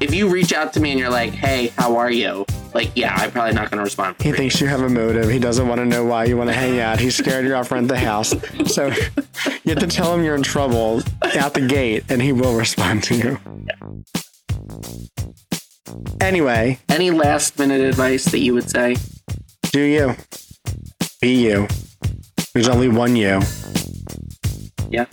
if 0.00 0.12
you 0.12 0.28
reach 0.28 0.52
out 0.52 0.72
to 0.74 0.80
me 0.80 0.90
and 0.90 0.98
you're 0.98 1.10
like, 1.10 1.32
hey, 1.32 1.68
how 1.78 1.96
are 1.96 2.10
you? 2.10 2.44
Like, 2.74 2.90
yeah, 2.94 3.14
I'm 3.14 3.30
probably 3.30 3.52
not 3.54 3.70
going 3.70 3.78
to 3.78 3.84
respond. 3.84 4.16
He 4.20 4.32
thinks 4.32 4.60
you 4.60 4.66
have 4.66 4.80
a 4.80 4.88
motive. 4.88 5.28
He 5.28 5.38
doesn't 5.38 5.68
want 5.68 5.80
to 5.80 5.84
know 5.84 6.04
why 6.04 6.24
you 6.24 6.36
want 6.36 6.48
to 6.48 6.54
hang 6.54 6.80
out. 6.80 6.98
He's 6.98 7.14
scared 7.16 7.44
you're 7.44 7.56
off 7.56 7.70
rent 7.70 7.88
the 7.88 7.98
house. 7.98 8.34
So 8.66 8.86
you 8.86 9.70
have 9.74 9.78
to 9.80 9.86
tell 9.86 10.14
him 10.14 10.24
you're 10.24 10.34
in 10.36 10.42
trouble 10.42 11.02
out 11.38 11.54
the 11.54 11.66
gate, 11.66 12.04
and 12.08 12.22
he 12.22 12.32
will 12.32 12.56
respond 12.56 13.02
to 13.04 13.14
you. 13.16 13.38
Anyway, 16.20 16.78
Any 16.88 17.10
last 17.10 17.58
minute 17.58 17.80
advice 17.80 18.24
that 18.26 18.38
you 18.38 18.54
would 18.54 18.70
say? 18.70 18.96
do 19.72 19.80
you. 19.80 20.14
Be 21.20 21.34
you. 21.34 21.66
There's 22.54 22.68
only 22.68 22.88
one 22.88 23.16
you. 23.16 23.40
Yeah. 24.90 25.06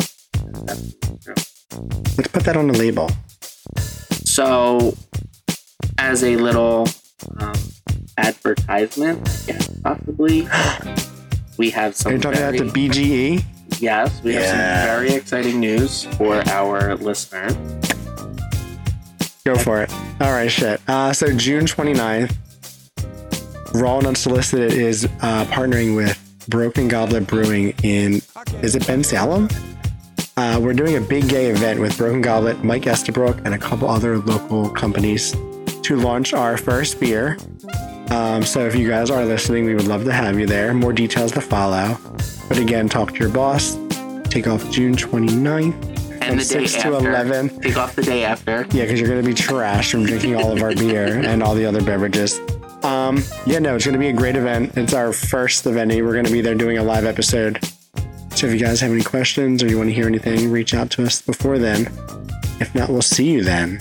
Let's 2.17 2.27
put 2.31 2.43
that 2.43 2.55
on 2.57 2.67
the 2.67 2.77
label. 2.77 3.09
So, 4.25 4.95
as 5.97 6.23
a 6.23 6.35
little 6.35 6.87
um, 7.39 7.55
advertisement, 8.17 9.27
I 9.27 9.51
guess 9.51 9.79
possibly, 9.81 10.41
we 11.57 11.69
have 11.71 11.95
some. 11.95 12.13
Are 12.13 12.13
some. 12.13 12.13
you 12.13 12.19
talking 12.19 12.39
very, 12.39 12.57
about 12.59 12.73
the 12.73 12.89
BGE? 12.89 13.45
yes, 13.79 14.21
we 14.23 14.33
have 14.33 14.45
some 14.45 14.57
very 14.57 15.13
exciting 15.13 15.59
news 15.59 16.05
for 16.15 16.41
our 16.49 16.95
listeners. 16.95 17.53
Go 19.45 19.57
for 19.57 19.81
it. 19.81 19.91
All 20.21 20.31
right, 20.31 20.51
shit. 20.51 20.81
Uh, 20.87 21.13
so 21.13 21.35
June 21.35 21.65
29th, 21.65 22.35
Raw 23.73 23.97
and 23.99 24.07
Unsolicited 24.07 24.73
is 24.73 25.05
uh, 25.21 25.45
partnering 25.45 25.95
with 25.95 26.17
Broken 26.47 26.87
Goblet 26.87 27.27
Brewing 27.27 27.73
in, 27.83 28.21
is 28.61 28.75
it 28.75 28.83
Bensalem? 28.83 29.51
Uh, 30.35 30.59
we're 30.61 30.73
doing 30.73 30.97
a 30.97 31.01
big 31.01 31.27
gay 31.27 31.47
event 31.47 31.79
with 31.79 31.97
Broken 31.97 32.21
Goblet, 32.21 32.63
Mike 32.63 32.83
Estabrook, 32.83 33.39
and 33.45 33.53
a 33.53 33.57
couple 33.57 33.89
other 33.89 34.19
local 34.19 34.69
companies 34.69 35.35
to 35.83 35.95
launch 35.95 36.33
our 36.33 36.57
first 36.57 36.99
beer. 36.99 37.37
Um, 38.09 38.43
so 38.43 38.65
if 38.65 38.75
you 38.75 38.87
guys 38.89 39.09
are 39.11 39.23
listening, 39.25 39.65
we 39.65 39.75
would 39.75 39.87
love 39.87 40.03
to 40.05 40.11
have 40.13 40.39
you 40.39 40.45
there. 40.47 40.73
More 40.73 40.93
details 40.93 41.31
to 41.33 41.41
follow. 41.41 41.97
But 42.47 42.57
again, 42.57 42.89
talk 42.89 43.13
to 43.13 43.19
your 43.19 43.29
boss. 43.29 43.77
Take 44.29 44.47
off 44.47 44.69
June 44.71 44.95
29th 44.95 46.21
And 46.21 46.39
the 46.39 46.43
day 46.43 46.65
6 46.67 46.75
after, 46.75 46.89
to 46.91 46.97
11. 46.97 47.49
take 47.61 47.77
off 47.77 47.95
the 47.95 48.03
day 48.03 48.23
after. 48.23 48.65
Yeah, 48.71 48.83
because 48.83 48.99
you're 48.99 49.09
gonna 49.09 49.23
be 49.23 49.33
trash 49.33 49.91
from 49.91 50.05
drinking 50.05 50.35
all 50.35 50.51
of 50.51 50.61
our 50.61 50.73
beer 50.75 51.19
and 51.25 51.41
all 51.43 51.55
the 51.55 51.65
other 51.65 51.81
beverages. 51.83 52.39
Um, 52.83 53.23
yeah, 53.45 53.59
no, 53.59 53.75
it's 53.75 53.85
gonna 53.85 53.97
be 53.97 54.07
a 54.09 54.13
great 54.13 54.35
event. 54.35 54.77
It's 54.77 54.93
our 54.93 55.13
first 55.13 55.65
event. 55.65 55.91
We're 55.91 56.15
gonna 56.15 56.31
be 56.31 56.41
there 56.41 56.55
doing 56.55 56.77
a 56.77 56.83
live 56.83 57.05
episode. 57.05 57.59
So 58.35 58.47
if 58.47 58.53
you 58.53 58.59
guys 58.59 58.79
have 58.81 58.91
any 58.91 59.03
questions 59.03 59.61
or 59.61 59.67
you 59.67 59.77
want 59.77 59.89
to 59.89 59.93
hear 59.93 60.07
anything, 60.07 60.49
reach 60.49 60.73
out 60.73 60.89
to 60.91 61.03
us 61.03 61.21
before 61.21 61.59
then. 61.59 61.87
If 62.61 62.73
not, 62.73 62.89
we'll 62.89 63.01
see 63.01 63.29
you 63.31 63.43
then. 63.43 63.79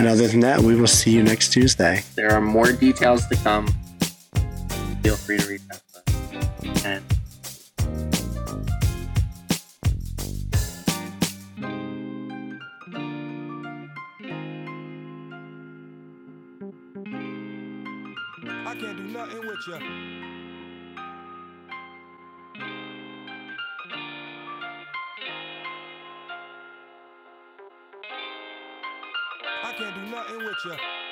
And 0.00 0.08
other 0.08 0.26
than 0.28 0.40
that, 0.40 0.62
we 0.62 0.74
will 0.76 0.86
see 0.86 1.10
you 1.10 1.22
next 1.22 1.52
Tuesday. 1.52 2.02
There 2.14 2.32
are 2.32 2.40
more 2.40 2.72
details 2.72 3.26
to 3.26 3.36
come. 3.36 3.66
Feel 5.02 5.14
free 5.14 5.36
to 5.36 5.46
reach 5.46 5.60
out 5.70 5.82
to 5.92 5.98
us. 5.98 6.84
And 6.86 7.04
I 18.66 18.74
can't 18.74 18.96
do 18.96 19.04
nothing 19.12 19.46
with 19.46 19.66
you. 19.66 20.39
And 30.28 30.42
with 30.44 30.64
you. 30.64 31.09